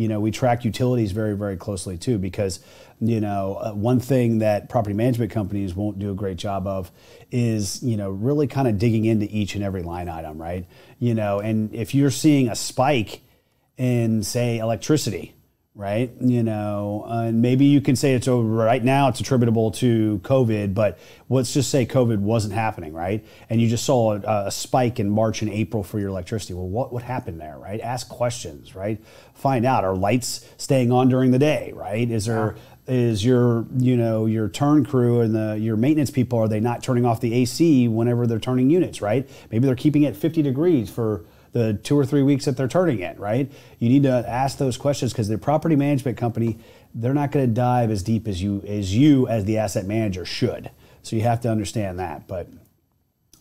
You 0.00 0.08
know, 0.08 0.18
we 0.18 0.30
track 0.30 0.64
utilities 0.64 1.12
very 1.12 1.36
very 1.36 1.58
closely 1.58 1.98
too, 1.98 2.16
because 2.16 2.60
you 3.00 3.20
know 3.20 3.58
uh, 3.60 3.72
one 3.72 4.00
thing 4.00 4.38
that 4.38 4.70
property 4.70 4.94
management 4.94 5.30
companies 5.30 5.74
won't 5.74 5.98
do 5.98 6.10
a 6.10 6.14
great 6.14 6.38
job 6.38 6.66
of 6.66 6.90
is 7.30 7.82
you 7.82 7.98
know 7.98 8.08
really 8.08 8.46
kind 8.46 8.66
of 8.66 8.78
digging 8.78 9.04
into 9.04 9.26
each 9.30 9.54
and 9.54 9.62
every 9.62 9.82
line 9.82 10.08
item, 10.08 10.40
right? 10.40 10.66
You 10.98 11.14
know, 11.14 11.40
and 11.40 11.74
if 11.74 11.94
you're 11.94 12.10
seeing 12.10 12.48
a 12.48 12.56
spike 12.56 13.20
in 13.76 14.22
say 14.22 14.58
electricity 14.58 15.34
right? 15.74 16.10
You 16.20 16.42
know 16.42 17.06
uh, 17.08 17.22
and 17.22 17.40
maybe 17.40 17.64
you 17.64 17.80
can 17.80 17.94
say 17.94 18.14
it's 18.14 18.26
over 18.26 18.46
right 18.48 18.82
now 18.82 19.08
it's 19.08 19.20
attributable 19.20 19.70
to 19.72 20.20
covid 20.24 20.74
but 20.74 20.98
let's 21.28 21.54
just 21.54 21.70
say 21.70 21.86
covid 21.86 22.18
wasn't 22.18 22.54
happening 22.54 22.92
right? 22.92 23.24
And 23.48 23.60
you 23.60 23.68
just 23.68 23.84
saw 23.84 24.14
a, 24.14 24.46
a 24.46 24.50
spike 24.50 24.98
in 24.98 25.08
march 25.08 25.42
and 25.42 25.50
april 25.50 25.82
for 25.82 25.98
your 25.98 26.08
electricity. 26.08 26.54
Well 26.54 26.68
what 26.68 26.92
would 26.92 27.02
happen 27.02 27.38
there 27.38 27.56
right? 27.56 27.80
Ask 27.80 28.08
questions 28.08 28.74
right? 28.74 29.00
Find 29.34 29.64
out 29.64 29.84
are 29.84 29.94
lights 29.94 30.44
staying 30.56 30.90
on 30.90 31.08
during 31.08 31.30
the 31.30 31.38
day 31.38 31.72
right? 31.74 32.10
Is 32.10 32.26
there 32.26 32.56
is 32.88 33.24
your 33.24 33.66
you 33.78 33.96
know 33.96 34.26
your 34.26 34.48
turn 34.48 34.84
crew 34.84 35.20
and 35.20 35.34
the 35.34 35.56
your 35.56 35.76
maintenance 35.76 36.10
people 36.10 36.38
are 36.40 36.48
they 36.48 36.58
not 36.58 36.82
turning 36.82 37.06
off 37.06 37.20
the 37.20 37.32
AC 37.32 37.86
whenever 37.86 38.26
they're 38.26 38.40
turning 38.40 38.70
units 38.70 39.00
right? 39.00 39.28
Maybe 39.52 39.66
they're 39.66 39.76
keeping 39.76 40.02
it 40.02 40.16
50 40.16 40.42
degrees 40.42 40.90
for 40.90 41.24
the 41.52 41.74
two 41.74 41.98
or 41.98 42.04
three 42.04 42.22
weeks 42.22 42.44
that 42.44 42.56
they're 42.56 42.68
turning 42.68 43.00
it 43.00 43.18
right? 43.18 43.50
You 43.78 43.88
need 43.88 44.02
to 44.04 44.24
ask 44.28 44.58
those 44.58 44.76
questions 44.76 45.12
because 45.12 45.28
the 45.28 45.38
property 45.38 45.76
management 45.76 46.16
company 46.16 46.58
they're 46.94 47.14
not 47.14 47.30
going 47.30 47.46
to 47.46 47.52
dive 47.52 47.90
as 47.90 48.02
deep 48.02 48.26
as 48.26 48.42
you 48.42 48.62
as 48.66 48.94
you 48.94 49.28
as 49.28 49.44
the 49.44 49.58
asset 49.58 49.86
manager 49.86 50.24
should. 50.24 50.70
So 51.02 51.16
you 51.16 51.22
have 51.22 51.40
to 51.42 51.50
understand 51.50 51.98
that. 51.98 52.26
But 52.26 52.48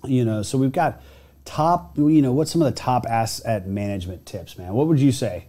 you 0.05 0.23
know 0.25 0.43
so 0.43 0.57
we've 0.57 0.71
got 0.71 1.01
top 1.45 1.97
you 1.97 2.21
know 2.21 2.31
what's 2.31 2.51
some 2.51 2.61
of 2.61 2.73
the 2.73 2.79
top 2.79 3.05
asset 3.07 3.67
management 3.67 4.25
tips 4.25 4.57
man? 4.57 4.73
What 4.73 4.87
would 4.87 4.99
you 4.99 5.11
say 5.11 5.45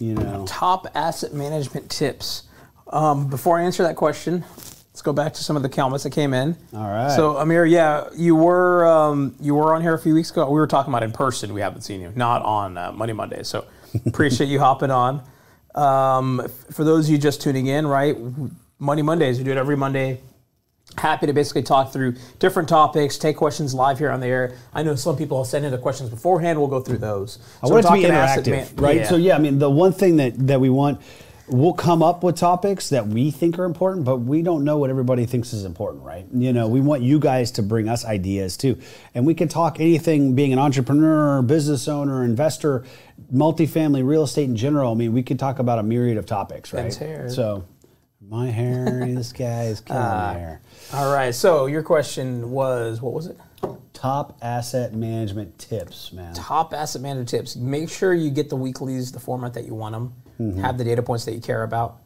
you 0.00 0.14
know? 0.14 0.44
Top 0.48 0.86
asset 0.94 1.32
management 1.32 1.90
tips. 1.90 2.44
Um, 2.88 3.28
before 3.28 3.58
I 3.58 3.62
answer 3.62 3.82
that 3.84 3.96
question, 3.96 4.44
let's 5.00 5.06
go 5.06 5.14
back 5.14 5.32
to 5.32 5.42
some 5.42 5.56
of 5.56 5.62
the 5.62 5.68
comments 5.70 6.04
that 6.04 6.10
came 6.10 6.34
in. 6.34 6.54
All 6.74 6.82
right. 6.86 7.10
So 7.16 7.38
Amir, 7.38 7.64
yeah, 7.64 8.10
you 8.14 8.36
were 8.36 8.86
um, 8.86 9.34
you 9.40 9.54
were 9.54 9.74
on 9.74 9.80
here 9.80 9.94
a 9.94 9.98
few 9.98 10.12
weeks 10.12 10.30
ago. 10.30 10.44
We 10.50 10.60
were 10.60 10.66
talking 10.66 10.92
about 10.92 11.02
in 11.02 11.10
person. 11.10 11.54
We 11.54 11.62
haven't 11.62 11.80
seen 11.80 12.02
you, 12.02 12.12
not 12.14 12.42
on 12.42 12.76
uh, 12.76 12.92
Monday 12.92 13.14
Monday. 13.14 13.42
So 13.42 13.64
appreciate 14.04 14.48
you 14.48 14.58
hopping 14.58 14.90
on. 14.90 15.22
Um, 15.74 16.46
for 16.70 16.84
those 16.84 17.06
of 17.06 17.12
you 17.12 17.16
just 17.16 17.40
tuning 17.40 17.68
in, 17.68 17.86
right? 17.86 18.14
Money 18.78 19.00
Mondays, 19.00 19.38
we 19.38 19.44
do 19.44 19.52
it 19.52 19.56
every 19.56 19.76
Monday 19.76 20.20
happy 20.98 21.24
to 21.24 21.32
basically 21.32 21.62
talk 21.62 21.92
through 21.92 22.12
different 22.40 22.68
topics, 22.68 23.16
take 23.16 23.36
questions 23.36 23.72
live 23.72 23.96
here 23.96 24.10
on 24.10 24.18
the 24.18 24.26
air. 24.26 24.56
I 24.74 24.82
know 24.82 24.96
some 24.96 25.16
people 25.16 25.44
sent 25.44 25.64
in 25.64 25.70
the 25.70 25.78
questions 25.78 26.10
beforehand. 26.10 26.58
We'll 26.58 26.66
go 26.66 26.80
through 26.80 26.98
those. 26.98 27.38
I 27.62 27.68
want 27.68 27.84
it 27.84 27.88
to 27.88 27.94
be 27.94 28.02
interactive, 28.02 28.50
man- 28.50 28.68
right? 28.74 28.96
Yeah. 28.96 29.08
So 29.08 29.14
yeah, 29.14 29.36
I 29.36 29.38
mean, 29.38 29.60
the 29.60 29.70
one 29.70 29.92
thing 29.92 30.16
that 30.16 30.48
that 30.48 30.60
we 30.60 30.68
want, 30.68 31.00
we'll 31.50 31.72
come 31.72 32.02
up 32.02 32.22
with 32.22 32.36
topics 32.36 32.88
that 32.90 33.06
we 33.06 33.30
think 33.30 33.58
are 33.58 33.64
important, 33.64 34.04
but 34.04 34.16
we 34.18 34.42
don't 34.42 34.64
know 34.64 34.78
what 34.78 34.90
everybody 34.90 35.26
thinks 35.26 35.52
is 35.52 35.64
important, 35.64 36.02
right? 36.04 36.26
You 36.32 36.52
know, 36.52 36.68
we 36.68 36.80
want 36.80 37.02
you 37.02 37.18
guys 37.18 37.50
to 37.52 37.62
bring 37.62 37.88
us 37.88 38.04
ideas 38.04 38.56
too, 38.56 38.78
and 39.14 39.26
we 39.26 39.34
can 39.34 39.48
talk 39.48 39.80
anything. 39.80 40.34
Being 40.34 40.52
an 40.52 40.58
entrepreneur, 40.58 41.42
business 41.42 41.88
owner, 41.88 42.24
investor, 42.24 42.84
multifamily 43.32 44.06
real 44.06 44.22
estate 44.24 44.44
in 44.48 44.56
general. 44.56 44.92
I 44.92 44.94
mean, 44.94 45.12
we 45.12 45.22
could 45.22 45.38
talk 45.38 45.58
about 45.58 45.78
a 45.78 45.82
myriad 45.82 46.16
of 46.16 46.26
topics, 46.26 46.72
right? 46.72 46.94
Hair. 46.94 47.28
So. 47.30 47.64
My 48.28 48.46
hair, 48.48 48.84
this 49.06 49.32
guy 49.32 49.64
is 49.64 49.80
killing 49.86 50.02
Ah. 50.02 50.32
my 50.34 50.38
hair. 50.38 50.60
All 50.92 51.12
right. 51.12 51.34
So 51.34 51.66
your 51.66 51.82
question 51.82 52.50
was, 52.52 53.00
what 53.00 53.12
was 53.12 53.26
it? 53.26 53.36
Top 53.92 54.38
asset 54.40 54.94
management 54.94 55.58
tips, 55.58 56.12
man. 56.12 56.32
Top 56.34 56.72
asset 56.72 57.02
management 57.02 57.28
tips. 57.28 57.56
Make 57.56 57.88
sure 57.90 58.14
you 58.14 58.30
get 58.30 58.48
the 58.48 58.56
weeklies, 58.56 59.10
the 59.10 59.18
format 59.18 59.54
that 59.54 59.64
you 59.64 59.74
want 59.74 59.94
them. 59.94 60.12
Mm-hmm. 60.40 60.60
Have 60.60 60.78
the 60.78 60.84
data 60.84 61.02
points 61.02 61.26
that 61.26 61.34
you 61.34 61.40
care 61.40 61.62
about. 61.62 61.98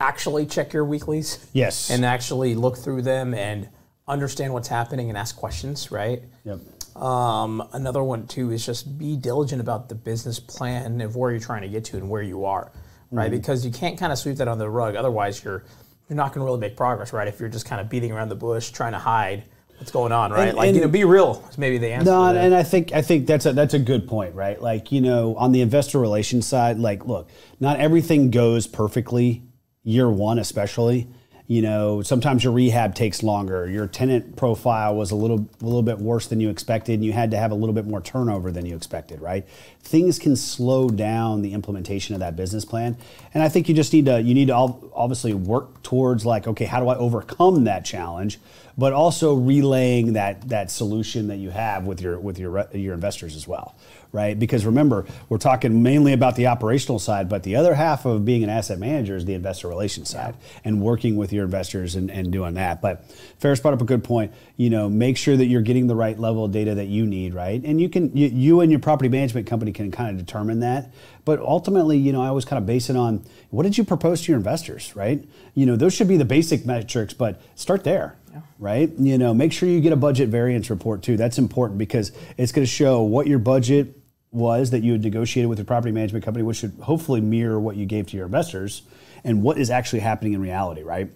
Actually 0.00 0.44
check 0.46 0.72
your 0.72 0.84
weeklies. 0.84 1.46
Yes. 1.52 1.90
And 1.90 2.04
actually 2.04 2.54
look 2.54 2.76
through 2.76 3.02
them 3.02 3.32
and 3.32 3.68
understand 4.08 4.52
what's 4.52 4.68
happening 4.68 5.08
and 5.08 5.16
ask 5.16 5.36
questions. 5.36 5.90
Right. 5.92 6.22
Yep. 6.44 6.58
Um, 7.00 7.66
another 7.72 8.02
one 8.02 8.26
too 8.26 8.50
is 8.50 8.64
just 8.64 8.98
be 8.98 9.16
diligent 9.16 9.60
about 9.60 9.88
the 9.88 9.94
business 9.94 10.40
plan 10.40 11.00
of 11.00 11.14
where 11.14 11.30
you're 11.30 11.40
trying 11.40 11.62
to 11.62 11.68
get 11.68 11.84
to 11.86 11.96
and 11.96 12.08
where 12.08 12.22
you 12.22 12.46
are, 12.46 12.72
right? 13.10 13.30
Mm-hmm. 13.30 13.36
Because 13.36 13.64
you 13.64 13.70
can't 13.70 13.98
kind 13.98 14.12
of 14.12 14.18
sweep 14.18 14.36
that 14.36 14.48
under 14.48 14.64
the 14.64 14.70
rug. 14.70 14.96
Otherwise, 14.96 15.44
you're 15.44 15.64
you're 16.08 16.16
not 16.16 16.32
going 16.32 16.40
to 16.40 16.44
really 16.44 16.60
make 16.60 16.76
progress, 16.76 17.12
right? 17.12 17.28
If 17.28 17.40
you're 17.40 17.48
just 17.48 17.66
kind 17.66 17.80
of 17.80 17.88
beating 17.90 18.12
around 18.12 18.28
the 18.28 18.36
bush 18.36 18.70
trying 18.70 18.92
to 18.92 18.98
hide 18.98 19.44
what's 19.78 19.90
going 19.90 20.12
on, 20.12 20.32
right? 20.32 20.48
And- 20.48 20.56
like 20.56 20.74
you 20.74 20.80
know, 20.80 20.88
be 20.88 21.04
real 21.04 21.44
is 21.50 21.58
maybe 21.58 21.78
the 21.78 21.92
answer. 21.92 22.10
No, 22.10 22.24
and 22.34 22.54
I 22.54 22.62
think 22.62 22.92
I 22.92 23.02
think 23.02 23.26
that's 23.26 23.46
a 23.46 23.52
that's 23.52 23.74
a 23.74 23.78
good 23.78 24.08
point, 24.08 24.34
right? 24.34 24.60
Like 24.60 24.92
you 24.92 25.00
know, 25.00 25.34
on 25.36 25.52
the 25.52 25.60
investor 25.60 25.98
relations 25.98 26.46
side, 26.46 26.78
like 26.78 27.06
look, 27.06 27.28
not 27.60 27.78
everything 27.78 28.30
goes 28.30 28.66
perfectly 28.66 29.42
year 29.82 30.10
one, 30.10 30.38
especially. 30.38 31.08
You 31.48 31.62
know, 31.62 32.02
sometimes 32.02 32.42
your 32.42 32.52
rehab 32.52 32.96
takes 32.96 33.22
longer. 33.22 33.68
Your 33.68 33.86
tenant 33.86 34.34
profile 34.34 34.96
was 34.96 35.12
a 35.12 35.14
little 35.14 35.48
a 35.60 35.64
little 35.64 35.82
bit 35.82 35.98
worse 35.98 36.26
than 36.26 36.40
you 36.40 36.50
expected, 36.50 36.94
and 36.94 37.04
you 37.04 37.12
had 37.12 37.30
to 37.30 37.36
have 37.36 37.52
a 37.52 37.54
little 37.54 37.74
bit 37.74 37.86
more 37.86 38.00
turnover 38.00 38.50
than 38.50 38.66
you 38.66 38.74
expected, 38.74 39.20
right? 39.20 39.46
Things 39.80 40.18
can 40.18 40.34
slow 40.34 40.88
down 40.88 41.42
the 41.42 41.52
implementation 41.52 42.14
of 42.14 42.20
that 42.20 42.34
business 42.34 42.64
plan, 42.64 42.96
and 43.32 43.42
I 43.42 43.48
think 43.48 43.68
you 43.68 43.74
just 43.74 43.92
need 43.92 44.06
to 44.06 44.20
you 44.20 44.34
need 44.34 44.48
to 44.48 44.54
obviously 44.54 45.34
work 45.34 45.82
towards 45.84 46.26
like, 46.26 46.48
okay, 46.48 46.64
how 46.64 46.80
do 46.80 46.88
I 46.88 46.96
overcome 46.96 47.64
that 47.64 47.84
challenge? 47.84 48.40
but 48.78 48.92
also 48.92 49.34
relaying 49.34 50.12
that 50.14 50.48
that 50.48 50.70
solution 50.70 51.28
that 51.28 51.36
you 51.36 51.50
have 51.50 51.86
with 51.86 52.00
your 52.00 52.18
with 52.18 52.38
your 52.38 52.68
your 52.72 52.94
investors 52.94 53.34
as 53.34 53.48
well, 53.48 53.74
right? 54.16 54.38
Because 54.38 54.64
remember, 54.64 55.04
we're 55.28 55.36
talking 55.36 55.82
mainly 55.82 56.14
about 56.14 56.36
the 56.36 56.46
operational 56.46 56.98
side, 56.98 57.28
but 57.28 57.42
the 57.42 57.54
other 57.54 57.74
half 57.74 58.06
of 58.06 58.24
being 58.24 58.42
an 58.42 58.48
asset 58.48 58.78
manager 58.78 59.14
is 59.14 59.26
the 59.26 59.34
investor 59.34 59.68
relations 59.68 60.08
side 60.08 60.34
and 60.64 60.80
working 60.80 61.16
with 61.16 61.34
your 61.34 61.44
investors 61.44 61.94
and, 61.96 62.10
and 62.10 62.32
doing 62.32 62.54
that. 62.54 62.80
But 62.80 63.06
Feras 63.38 63.60
brought 63.60 63.74
up 63.74 63.82
a 63.82 63.84
good 63.84 64.02
point. 64.02 64.32
You 64.56 64.70
know, 64.70 64.88
make 64.88 65.18
sure 65.18 65.36
that 65.36 65.44
you're 65.44 65.60
getting 65.60 65.86
the 65.86 65.94
right 65.94 66.18
level 66.18 66.46
of 66.46 66.50
data 66.50 66.76
that 66.76 66.86
you 66.86 67.04
need, 67.04 67.34
right? 67.34 67.62
And 67.62 67.78
you 67.78 67.90
can 67.90 68.16
you, 68.16 68.28
you 68.28 68.60
and 68.62 68.72
your 68.72 68.80
property 68.80 69.10
management 69.10 69.46
company 69.46 69.70
can 69.70 69.90
kind 69.90 70.08
of 70.10 70.24
determine 70.24 70.60
that. 70.60 70.90
But 71.26 71.40
ultimately, 71.40 71.98
you 71.98 72.12
know, 72.12 72.22
I 72.22 72.28
always 72.28 72.46
kind 72.46 72.58
of 72.58 72.64
base 72.64 72.88
it 72.88 72.96
on 72.96 73.22
what 73.50 73.64
did 73.64 73.76
you 73.76 73.84
propose 73.84 74.22
to 74.22 74.32
your 74.32 74.38
investors, 74.38 74.96
right? 74.96 75.22
You 75.54 75.66
know, 75.66 75.76
those 75.76 75.92
should 75.92 76.08
be 76.08 76.16
the 76.16 76.24
basic 76.24 76.64
metrics, 76.64 77.12
but 77.12 77.42
start 77.54 77.84
there 77.84 78.16
right? 78.58 78.90
You 78.98 79.18
know, 79.18 79.34
make 79.34 79.52
sure 79.52 79.68
you 79.68 79.80
get 79.80 79.92
a 79.92 79.96
budget 79.96 80.28
variance 80.28 80.70
report 80.70 81.02
too. 81.02 81.16
That's 81.16 81.38
important 81.38 81.78
because 81.78 82.12
it's 82.36 82.52
going 82.52 82.64
to 82.64 82.70
show 82.70 83.02
what 83.02 83.26
your 83.26 83.38
budget 83.38 83.96
was 84.36 84.70
that 84.70 84.82
you 84.82 84.92
had 84.92 85.02
negotiated 85.02 85.48
with 85.48 85.58
your 85.58 85.64
property 85.64 85.92
management 85.92 86.24
company, 86.24 86.44
which 86.44 86.58
should 86.58 86.74
hopefully 86.82 87.20
mirror 87.20 87.58
what 87.58 87.76
you 87.76 87.86
gave 87.86 88.06
to 88.08 88.16
your 88.16 88.26
investors 88.26 88.82
and 89.24 89.42
what 89.42 89.58
is 89.58 89.70
actually 89.70 90.00
happening 90.00 90.34
in 90.34 90.40
reality, 90.40 90.82
right? 90.82 91.10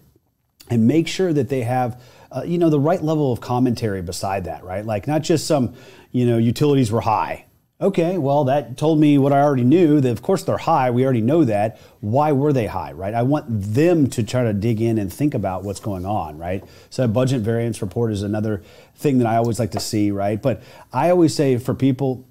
And 0.71 0.87
make 0.87 1.07
sure 1.07 1.33
that 1.33 1.49
they 1.49 1.63
have, 1.63 2.01
uh, 2.33 2.43
you 2.45 2.57
know, 2.57 2.71
the 2.71 2.81
right 2.81 3.03
level 3.03 3.31
of 3.33 3.41
commentary 3.41 4.01
beside 4.01 4.45
that, 4.45 4.65
right? 4.65 4.85
Like 4.85 5.07
not 5.07 5.23
just 5.23 5.47
some, 5.47 5.75
you 6.13 6.27
know, 6.27 6.39
utilities 6.39 6.91
were 6.91 7.03
high. 7.03 7.45
Okay, 7.83 8.19
well, 8.19 8.45
that 8.45 8.77
told 8.77 9.01
me 9.01 9.17
what 9.17 9.33
I 9.33 9.41
already 9.41 9.65
knew. 9.65 10.01
That 10.01 10.11
of 10.11 10.21
course 10.21 10.43
they're 10.43 10.59
high. 10.59 10.91
We 10.91 11.05
already 11.05 11.23
know 11.23 11.45
that. 11.45 11.79
Why 12.01 12.33
were 12.33 12.53
they 12.53 12.67
high, 12.67 12.93
right? 12.93 13.15
I 13.15 13.23
want 13.23 13.47
them 13.49 14.09
to 14.11 14.23
try 14.23 14.45
to 14.45 14.53
dig 14.53 14.83
in 14.83 14.99
and 14.99 15.11
think 15.11 15.33
about 15.33 15.65
what's 15.65 15.81
going 15.81 16.05
on, 16.05 16.37
right? 16.37 16.63
So, 16.91 17.05
a 17.05 17.09
budget 17.09 17.41
variance 17.41 17.81
report 17.81 18.13
is 18.13 18.23
another 18.23 18.63
thing 18.97 19.19
that 19.19 19.27
I 19.27 19.37
always 19.37 19.59
like 19.59 19.71
to 19.71 19.81
see, 19.81 20.11
right? 20.11 20.41
But 20.41 20.63
I 20.93 21.09
always 21.09 21.35
say 21.35 21.57
for 21.57 21.73
people, 21.73 22.27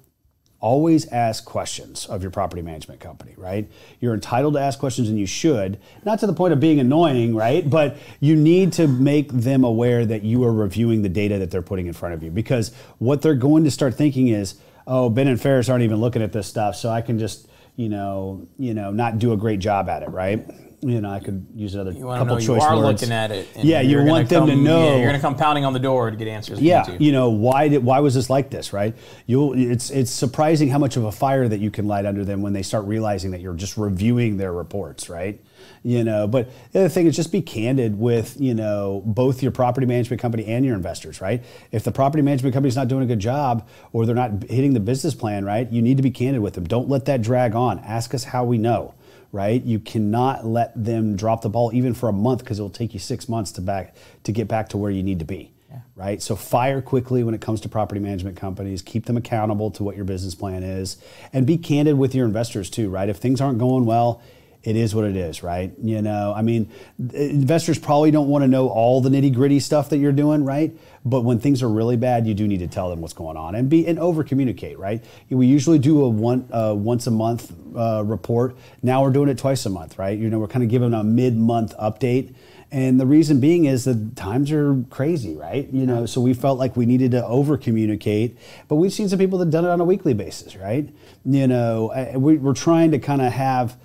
always 0.60 1.06
ask 1.08 1.44
questions 1.44 2.06
of 2.06 2.22
your 2.22 2.30
property 2.30 2.62
management 2.62 3.00
company, 3.00 3.34
right? 3.36 3.70
You're 3.98 4.14
entitled 4.14 4.54
to 4.54 4.60
ask 4.60 4.78
questions 4.78 5.08
and 5.08 5.18
you 5.18 5.26
should, 5.26 5.78
not 6.04 6.18
to 6.20 6.26
the 6.26 6.32
point 6.32 6.52
of 6.52 6.60
being 6.60 6.78
annoying, 6.78 7.34
right? 7.34 7.68
But 7.68 7.96
you 8.20 8.36
need 8.36 8.72
to 8.74 8.86
make 8.86 9.32
them 9.32 9.64
aware 9.64 10.04
that 10.04 10.22
you 10.22 10.44
are 10.44 10.52
reviewing 10.52 11.02
the 11.02 11.08
data 11.08 11.38
that 11.38 11.50
they're 11.50 11.62
putting 11.62 11.86
in 11.86 11.94
front 11.94 12.14
of 12.14 12.22
you 12.22 12.30
because 12.30 12.74
what 12.98 13.22
they're 13.22 13.34
going 13.34 13.64
to 13.64 13.70
start 13.70 13.94
thinking 13.94 14.28
is, 14.28 14.56
oh, 14.86 15.08
Ben 15.08 15.28
and 15.28 15.38
Feras 15.38 15.70
aren't 15.70 15.82
even 15.82 16.00
looking 16.00 16.22
at 16.22 16.32
this 16.32 16.46
stuff, 16.46 16.76
so 16.76 16.90
I 16.90 17.00
can 17.00 17.18
just, 17.18 17.48
you 17.76 17.88
know, 17.88 18.46
you 18.58 18.74
know, 18.74 18.90
not 18.90 19.18
do 19.18 19.32
a 19.32 19.36
great 19.36 19.60
job 19.60 19.88
at 19.88 20.02
it, 20.02 20.10
right? 20.10 20.46
You 20.82 21.02
know, 21.02 21.10
I 21.10 21.20
could 21.20 21.46
use 21.54 21.74
another 21.74 21.92
you 21.92 22.04
couple 22.04 22.36
know 22.36 22.38
you 22.38 22.54
are 22.54 22.76
words. 22.76 23.02
looking 23.02 23.12
at 23.12 23.30
it. 23.30 23.48
Yeah, 23.56 23.82
you 23.82 24.02
want 24.02 24.30
them 24.30 24.46
to 24.46 24.56
know. 24.56 24.82
Yeah, 24.82 24.96
you're 24.96 25.08
going 25.08 25.14
to 25.14 25.20
come 25.20 25.36
pounding 25.36 25.66
on 25.66 25.74
the 25.74 25.78
door 25.78 26.10
to 26.10 26.16
get 26.16 26.26
answers. 26.26 26.58
Yeah, 26.58 26.90
you 26.98 27.12
know 27.12 27.28
why 27.28 27.68
did 27.68 27.84
why 27.84 28.00
was 28.00 28.14
this 28.14 28.30
like 28.30 28.48
this, 28.48 28.72
right? 28.72 28.96
You'll 29.26 29.52
it's 29.52 29.90
it's 29.90 30.10
surprising 30.10 30.70
how 30.70 30.78
much 30.78 30.96
of 30.96 31.04
a 31.04 31.12
fire 31.12 31.46
that 31.48 31.60
you 31.60 31.70
can 31.70 31.86
light 31.86 32.06
under 32.06 32.24
them 32.24 32.40
when 32.40 32.54
they 32.54 32.62
start 32.62 32.86
realizing 32.86 33.32
that 33.32 33.42
you're 33.42 33.54
just 33.54 33.76
reviewing 33.76 34.38
their 34.38 34.52
reports, 34.52 35.10
right? 35.10 35.38
You 35.82 36.02
know, 36.02 36.26
but 36.26 36.48
the 36.72 36.80
other 36.80 36.88
thing 36.88 37.06
is 37.06 37.14
just 37.14 37.30
be 37.30 37.42
candid 37.42 37.98
with 37.98 38.40
you 38.40 38.54
know 38.54 39.02
both 39.04 39.42
your 39.42 39.52
property 39.52 39.86
management 39.86 40.22
company 40.22 40.46
and 40.46 40.64
your 40.64 40.76
investors, 40.76 41.20
right? 41.20 41.44
If 41.72 41.84
the 41.84 41.92
property 41.92 42.22
management 42.22 42.54
company's 42.54 42.76
not 42.76 42.88
doing 42.88 43.02
a 43.02 43.06
good 43.06 43.20
job 43.20 43.68
or 43.92 44.06
they're 44.06 44.14
not 44.14 44.44
hitting 44.44 44.72
the 44.72 44.80
business 44.80 45.14
plan, 45.14 45.44
right? 45.44 45.70
You 45.70 45.82
need 45.82 45.98
to 45.98 46.02
be 46.02 46.10
candid 46.10 46.40
with 46.40 46.54
them. 46.54 46.64
Don't 46.64 46.88
let 46.88 47.04
that 47.04 47.20
drag 47.20 47.54
on. 47.54 47.80
Ask 47.80 48.14
us 48.14 48.24
how 48.24 48.44
we 48.44 48.56
know 48.56 48.94
right? 49.32 49.62
You 49.62 49.78
cannot 49.78 50.44
let 50.44 50.72
them 50.82 51.16
drop 51.16 51.42
the 51.42 51.48
ball 51.48 51.70
even 51.72 51.94
for 51.94 52.08
a 52.08 52.12
month 52.12 52.40
because 52.40 52.58
it 52.58 52.62
will 52.62 52.70
take 52.70 52.94
you 52.94 53.00
six 53.00 53.28
months 53.28 53.52
to 53.52 53.60
back 53.60 53.94
to 54.24 54.32
get 54.32 54.48
back 54.48 54.68
to 54.70 54.76
where 54.76 54.90
you 54.90 55.02
need 55.02 55.18
to 55.18 55.24
be. 55.24 55.52
Right. 55.94 56.20
So 56.20 56.34
fire 56.34 56.82
quickly 56.82 57.22
when 57.22 57.32
it 57.32 57.40
comes 57.40 57.60
to 57.60 57.68
property 57.68 58.00
management 58.00 58.36
companies. 58.36 58.82
Keep 58.82 59.06
them 59.06 59.16
accountable 59.16 59.70
to 59.72 59.84
what 59.84 59.94
your 59.94 60.04
business 60.04 60.34
plan 60.34 60.64
is, 60.64 60.96
and 61.32 61.46
be 61.46 61.58
candid 61.58 61.96
with 61.96 62.12
your 62.12 62.26
investors 62.26 62.70
too. 62.70 62.88
Right. 62.88 63.08
If 63.08 63.18
things 63.18 63.40
aren't 63.40 63.58
going 63.58 63.84
well, 63.84 64.20
it 64.62 64.76
is 64.76 64.94
what 64.94 65.04
it 65.04 65.16
is, 65.16 65.42
right? 65.42 65.72
You 65.82 66.02
know, 66.02 66.34
I 66.36 66.42
mean, 66.42 66.70
investors 67.14 67.78
probably 67.78 68.10
don't 68.10 68.28
want 68.28 68.42
to 68.42 68.48
know 68.48 68.68
all 68.68 69.00
the 69.00 69.08
nitty 69.08 69.32
gritty 69.32 69.58
stuff 69.58 69.88
that 69.90 69.98
you're 69.98 70.12
doing, 70.12 70.44
right? 70.44 70.72
But 71.04 71.22
when 71.22 71.38
things 71.38 71.62
are 71.62 71.68
really 71.68 71.96
bad, 71.96 72.26
you 72.26 72.34
do 72.34 72.46
need 72.46 72.58
to 72.58 72.68
tell 72.68 72.90
them 72.90 73.00
what's 73.00 73.14
going 73.14 73.38
on 73.38 73.54
and 73.54 73.70
be 73.70 73.86
and 73.86 73.98
over 73.98 74.22
communicate, 74.22 74.78
right? 74.78 75.02
We 75.30 75.46
usually 75.46 75.78
do 75.78 76.04
a 76.04 76.08
one 76.08 76.46
uh, 76.52 76.74
once 76.76 77.06
a 77.06 77.10
month 77.10 77.52
uh, 77.74 78.02
report. 78.04 78.54
Now 78.82 79.02
we're 79.02 79.12
doing 79.12 79.30
it 79.30 79.38
twice 79.38 79.64
a 79.64 79.70
month, 79.70 79.98
right? 79.98 80.18
You 80.18 80.28
know, 80.28 80.38
we're 80.38 80.48
kind 80.48 80.62
of 80.62 80.68
giving 80.68 80.92
a 80.92 81.02
mid 81.02 81.36
month 81.36 81.74
update. 81.78 82.34
And 82.72 83.00
the 83.00 83.06
reason 83.06 83.40
being 83.40 83.64
is 83.64 83.84
that 83.84 84.14
times 84.14 84.52
are 84.52 84.84
crazy, 84.90 85.34
right? 85.34 85.68
You 85.72 85.86
know, 85.86 86.06
so 86.06 86.20
we 86.20 86.34
felt 86.34 86.58
like 86.58 86.76
we 86.76 86.86
needed 86.86 87.12
to 87.12 87.26
over 87.26 87.56
communicate, 87.56 88.36
but 88.68 88.76
we've 88.76 88.92
seen 88.92 89.08
some 89.08 89.18
people 89.18 89.38
that 89.38 89.50
done 89.50 89.64
it 89.64 89.70
on 89.70 89.80
a 89.80 89.84
weekly 89.84 90.14
basis, 90.14 90.54
right? 90.54 90.88
You 91.24 91.48
know, 91.48 92.12
we, 92.16 92.36
we're 92.36 92.54
trying 92.54 92.92
to 92.92 92.98
kind 93.00 93.22
of 93.22 93.32
have 93.32 93.76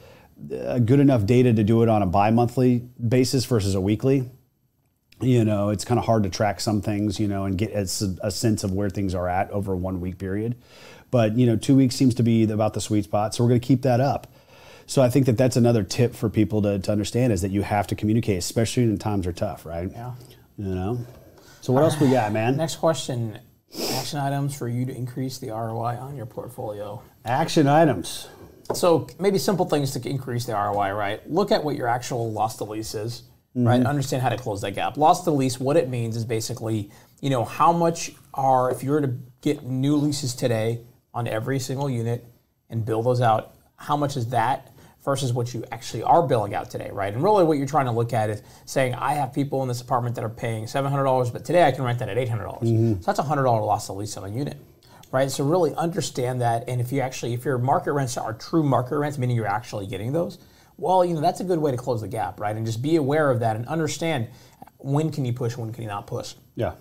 Uh, 0.53 0.79
good 0.79 0.99
enough 0.99 1.25
data 1.25 1.53
to 1.53 1.63
do 1.63 1.81
it 1.81 1.89
on 1.89 2.01
a 2.01 2.05
bi-monthly 2.05 2.83
basis 3.07 3.45
versus 3.45 3.73
a 3.73 3.79
weekly 3.81 4.29
you 5.21 5.45
know 5.45 5.69
it's 5.69 5.85
kind 5.85 5.97
of 5.99 6.05
hard 6.05 6.23
to 6.23 6.29
track 6.29 6.59
some 6.59 6.81
things 6.81 7.19
you 7.19 7.27
know 7.27 7.45
and 7.45 7.57
get 7.57 7.71
a, 7.71 7.87
a 8.21 8.31
sense 8.31 8.63
of 8.63 8.71
where 8.73 8.89
things 8.89 9.15
are 9.15 9.29
at 9.29 9.49
over 9.51 9.73
a 9.73 9.77
one 9.77 10.01
week 10.01 10.17
period. 10.17 10.55
But 11.11 11.37
you 11.37 11.45
know 11.45 11.55
two 11.55 11.75
weeks 11.75 11.95
seems 11.95 12.15
to 12.15 12.23
be 12.23 12.43
about 12.49 12.73
the 12.73 12.81
sweet 12.81 13.05
spot 13.05 13.33
so 13.33 13.43
we're 13.43 13.49
going 13.49 13.61
to 13.61 13.67
keep 13.67 13.83
that 13.83 13.99
up. 13.99 14.27
So 14.87 15.01
i 15.01 15.09
think 15.09 15.25
that 15.25 15.37
that's 15.37 15.55
another 15.55 15.83
tip 15.83 16.13
for 16.13 16.29
people 16.29 16.61
to, 16.63 16.79
to 16.79 16.91
understand 16.91 17.33
is 17.33 17.41
that 17.41 17.51
you 17.51 17.61
have 17.61 17.87
to 17.87 17.95
communicate 17.95 18.37
especially 18.37 18.85
when 18.85 18.97
times 18.97 19.25
are 19.25 19.33
tough 19.33 19.65
right? 19.65 19.89
Yeah. 19.91 20.13
you 20.57 20.75
know? 20.75 20.99
So 21.61 21.73
what 21.73 21.83
else 21.83 21.99
we 21.99 22.11
got 22.11 22.31
man? 22.31 22.57
Next 22.57 22.75
question: 22.75 23.39
Action 23.93 24.19
items 24.19 24.55
for 24.55 24.67
you 24.67 24.85
to 24.85 24.95
increase 24.95 25.37
the 25.39 25.49
ROI 25.49 25.97
on 25.97 26.15
your 26.15 26.25
portfolio. 26.25 27.01
action 27.23 27.67
items 27.67 28.27
So 28.75 29.07
maybe 29.19 29.37
simple 29.37 29.65
things 29.65 29.91
to 29.91 30.09
increase 30.09 30.45
the 30.45 30.53
ROI, 30.53 30.91
right? 30.91 31.31
Look 31.31 31.51
at 31.51 31.63
what 31.63 31.75
your 31.75 31.87
actual 31.87 32.31
loss 32.31 32.57
to 32.57 32.63
lease 32.63 32.93
is, 32.93 33.23
right? 33.55 33.79
Mm-hmm. 33.79 33.87
Understand 33.87 34.21
how 34.23 34.29
to 34.29 34.37
close 34.37 34.61
that 34.61 34.71
gap. 34.71 34.97
Loss 34.97 35.23
to 35.23 35.31
lease, 35.31 35.59
what 35.59 35.77
it 35.77 35.89
means 35.89 36.15
is 36.15 36.25
basically, 36.25 36.91
you 37.21 37.29
know, 37.29 37.45
how 37.45 37.71
much 37.71 38.11
are 38.33 38.71
if 38.71 38.83
you 38.83 38.91
were 38.91 39.01
to 39.01 39.15
get 39.41 39.63
new 39.63 39.95
leases 39.95 40.35
today 40.35 40.81
on 41.13 41.27
every 41.27 41.59
single 41.59 41.89
unit 41.89 42.25
and 42.69 42.85
bill 42.85 43.01
those 43.01 43.21
out, 43.21 43.55
how 43.77 43.95
much 43.95 44.17
is 44.17 44.27
that 44.29 44.71
versus 45.05 45.31
what 45.31 45.53
you 45.53 45.63
actually 45.71 46.01
are 46.03 46.23
billing 46.27 46.55
out 46.55 46.69
today, 46.69 46.89
right? 46.91 47.13
And 47.13 47.23
really 47.23 47.43
what 47.43 47.57
you're 47.59 47.67
trying 47.67 47.85
to 47.85 47.91
look 47.91 48.11
at 48.11 48.29
is 48.29 48.41
saying, 48.65 48.95
I 48.95 49.13
have 49.13 49.31
people 49.31 49.61
in 49.61 49.67
this 49.67 49.79
apartment 49.79 50.15
that 50.15 50.23
are 50.23 50.29
paying 50.29 50.65
$700, 50.65 51.31
but 51.31 51.45
today 51.45 51.63
I 51.63 51.71
can 51.71 51.83
rent 51.83 51.99
that 51.99 52.09
at 52.09 52.17
$800. 52.17 52.39
dollars 52.43 52.69
mm-hmm. 52.69 52.93
So 52.95 53.05
that's 53.05 53.19
a 53.19 53.23
$100 53.23 53.45
loss 53.45 53.89
of 53.89 53.97
lease 53.97 54.17
on 54.17 54.23
a 54.25 54.33
unit, 54.35 54.57
right? 55.11 55.29
So 55.29 55.43
really 55.43 55.73
understand 55.75 56.41
that. 56.41 56.67
And 56.67 56.81
if 56.81 56.91
you 56.91 57.01
actually, 57.01 57.33
if 57.33 57.45
your 57.45 57.57
market 57.57 57.93
rents 57.93 58.17
are 58.17 58.33
true 58.33 58.63
market 58.63 58.97
rents, 58.97 59.17
meaning 59.17 59.35
you're 59.35 59.47
actually 59.47 59.87
getting 59.87 60.13
those, 60.13 60.37
well, 60.77 61.05
you 61.05 61.13
know, 61.13 61.21
that's 61.21 61.39
a 61.39 61.43
good 61.43 61.59
way 61.59 61.71
to 61.71 61.77
close 61.77 62.01
the 62.01 62.07
gap, 62.07 62.39
right? 62.39 62.55
And 62.55 62.65
just 62.65 62.81
be 62.81 62.95
aware 62.95 63.31
of 63.31 63.39
that 63.39 63.55
and 63.55 63.65
understand 63.67 64.27
when 64.77 65.11
can 65.11 65.25
you 65.25 65.33
push, 65.33 65.57
when 65.57 65.71
can 65.71 65.83
you 65.83 65.89
not 65.89 66.07
push. 66.07 66.35
Yeah. 66.55 66.73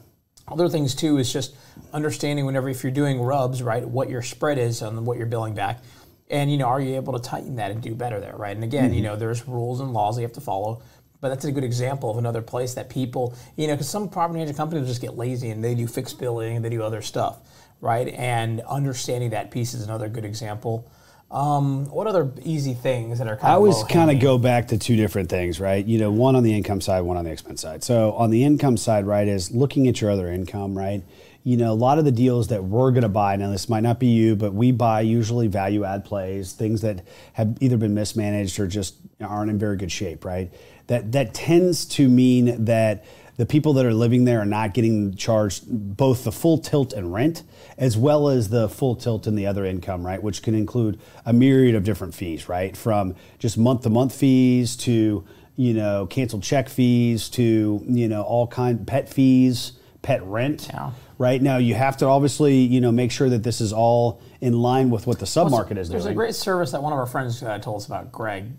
Other 0.46 0.68
things 0.68 0.94
too 0.94 1.18
is 1.18 1.32
just 1.32 1.56
understanding 1.92 2.44
whenever 2.44 2.68
if 2.68 2.82
you're 2.82 2.92
doing 2.92 3.20
RUBS, 3.20 3.62
right, 3.62 3.86
what 3.86 4.10
your 4.10 4.20
spread 4.20 4.58
is 4.58 4.82
on 4.82 5.04
what 5.04 5.16
you're 5.16 5.26
billing 5.26 5.54
back. 5.54 5.82
And 6.28 6.50
you 6.50 6.58
know, 6.58 6.66
are 6.66 6.80
you 6.80 6.96
able 6.96 7.12
to 7.14 7.18
tighten 7.18 7.56
that 7.56 7.70
and 7.70 7.80
do 7.80 7.94
better 7.94 8.20
there, 8.20 8.36
right? 8.36 8.54
And 8.54 8.64
again, 8.64 8.92
you 8.92 8.96
mm-hmm. 8.96 9.12
know, 9.12 9.16
there's 9.16 9.46
rules 9.46 9.80
and 9.80 9.92
laws 9.92 10.16
that 10.16 10.22
you 10.22 10.26
have 10.26 10.34
to 10.34 10.40
follow. 10.40 10.82
But 11.20 11.30
that's 11.30 11.46
a 11.46 11.52
good 11.52 11.64
example 11.64 12.10
of 12.10 12.18
another 12.18 12.42
place 12.42 12.74
that 12.74 12.90
people, 12.90 13.34
you 13.56 13.66
know, 13.66 13.72
because 13.72 13.88
some 13.88 14.10
property 14.10 14.34
management 14.34 14.58
companies 14.58 14.86
just 14.86 15.00
get 15.00 15.16
lazy 15.16 15.48
and 15.48 15.64
they 15.64 15.74
do 15.74 15.86
fixed 15.86 16.18
billing 16.18 16.56
and 16.56 16.64
they 16.64 16.68
do 16.68 16.82
other 16.82 17.00
stuff, 17.00 17.38
right? 17.84 18.08
And 18.08 18.62
understanding 18.62 19.30
that 19.30 19.50
piece 19.50 19.74
is 19.74 19.84
another 19.84 20.08
good 20.08 20.24
example. 20.24 20.90
Um, 21.30 21.86
what 21.90 22.06
other 22.06 22.32
easy 22.42 22.74
things 22.74 23.18
that 23.18 23.28
are 23.28 23.36
kind 23.36 23.48
I 23.48 23.50
of 23.52 23.56
always 23.56 23.82
kind 23.84 24.10
of 24.10 24.20
go 24.20 24.38
back 24.38 24.68
to 24.68 24.78
two 24.78 24.96
different 24.96 25.28
things, 25.28 25.60
right? 25.60 25.84
You 25.84 25.98
know, 25.98 26.10
one 26.10 26.34
on 26.34 26.42
the 26.42 26.54
income 26.56 26.80
side, 26.80 27.02
one 27.02 27.16
on 27.16 27.24
the 27.24 27.30
expense 27.30 27.60
side. 27.60 27.84
So 27.84 28.12
on 28.12 28.30
the 28.30 28.42
income 28.42 28.76
side, 28.76 29.06
right, 29.06 29.28
is 29.28 29.50
looking 29.50 29.86
at 29.86 30.00
your 30.00 30.10
other 30.10 30.28
income, 30.28 30.76
right? 30.78 31.02
You 31.42 31.58
know, 31.58 31.72
a 31.72 31.74
lot 31.74 31.98
of 31.98 32.06
the 32.06 32.12
deals 32.12 32.48
that 32.48 32.64
we're 32.64 32.90
going 32.90 33.02
to 33.02 33.08
buy, 33.10 33.36
now 33.36 33.50
this 33.50 33.68
might 33.68 33.82
not 33.82 34.00
be 34.00 34.06
you, 34.06 34.34
but 34.34 34.54
we 34.54 34.72
buy 34.72 35.02
usually 35.02 35.46
value 35.46 35.84
add 35.84 36.06
plays, 36.06 36.52
things 36.52 36.80
that 36.80 37.04
have 37.34 37.58
either 37.60 37.76
been 37.76 37.94
mismanaged 37.94 38.58
or 38.58 38.66
just 38.66 38.94
aren't 39.20 39.50
in 39.50 39.58
very 39.58 39.76
good 39.76 39.92
shape, 39.92 40.24
right? 40.24 40.50
That 40.86 41.12
that 41.12 41.34
tends 41.34 41.84
to 41.86 42.08
mean 42.08 42.64
that 42.64 43.04
the 43.36 43.46
people 43.46 43.72
that 43.74 43.84
are 43.84 43.94
living 43.94 44.24
there 44.24 44.40
are 44.40 44.44
not 44.46 44.74
getting 44.74 45.14
charged 45.16 45.64
both 45.68 46.24
the 46.24 46.32
full 46.32 46.58
tilt 46.58 46.92
and 46.92 47.12
rent 47.12 47.42
as 47.76 47.96
well 47.96 48.28
as 48.28 48.48
the 48.50 48.68
full 48.68 48.94
tilt 48.94 49.26
and 49.26 49.36
the 49.36 49.46
other 49.46 49.64
income 49.64 50.06
right 50.06 50.22
which 50.22 50.42
can 50.42 50.54
include 50.54 51.00
a 51.26 51.32
myriad 51.32 51.74
of 51.74 51.84
different 51.84 52.14
fees 52.14 52.48
right 52.48 52.76
from 52.76 53.14
just 53.38 53.58
month 53.58 53.82
to 53.82 53.90
month 53.90 54.14
fees 54.14 54.76
to 54.76 55.24
you 55.56 55.74
know 55.74 56.06
canceled 56.06 56.42
check 56.42 56.68
fees 56.68 57.28
to 57.28 57.82
you 57.86 58.08
know 58.08 58.22
all 58.22 58.46
kind 58.46 58.86
pet 58.86 59.08
fees 59.08 59.72
pet 60.02 60.22
rent 60.24 60.68
Yeah. 60.72 60.90
right 61.18 61.40
now 61.40 61.56
you 61.56 61.74
have 61.74 61.96
to 61.98 62.06
obviously 62.06 62.56
you 62.58 62.80
know 62.80 62.92
make 62.92 63.10
sure 63.10 63.28
that 63.30 63.42
this 63.42 63.60
is 63.60 63.72
all 63.72 64.20
in 64.40 64.52
line 64.52 64.90
with 64.90 65.06
what 65.06 65.18
the 65.18 65.24
submarket 65.26 65.78
is 65.78 65.88
There's 65.88 66.02
doing 66.02 66.12
a 66.12 66.14
great 66.16 66.34
service 66.34 66.72
that 66.72 66.82
one 66.82 66.92
of 66.92 66.98
our 66.98 67.06
friends 67.06 67.42
uh, 67.42 67.58
told 67.58 67.78
us 67.80 67.86
about, 67.86 68.12
Greg. 68.12 68.50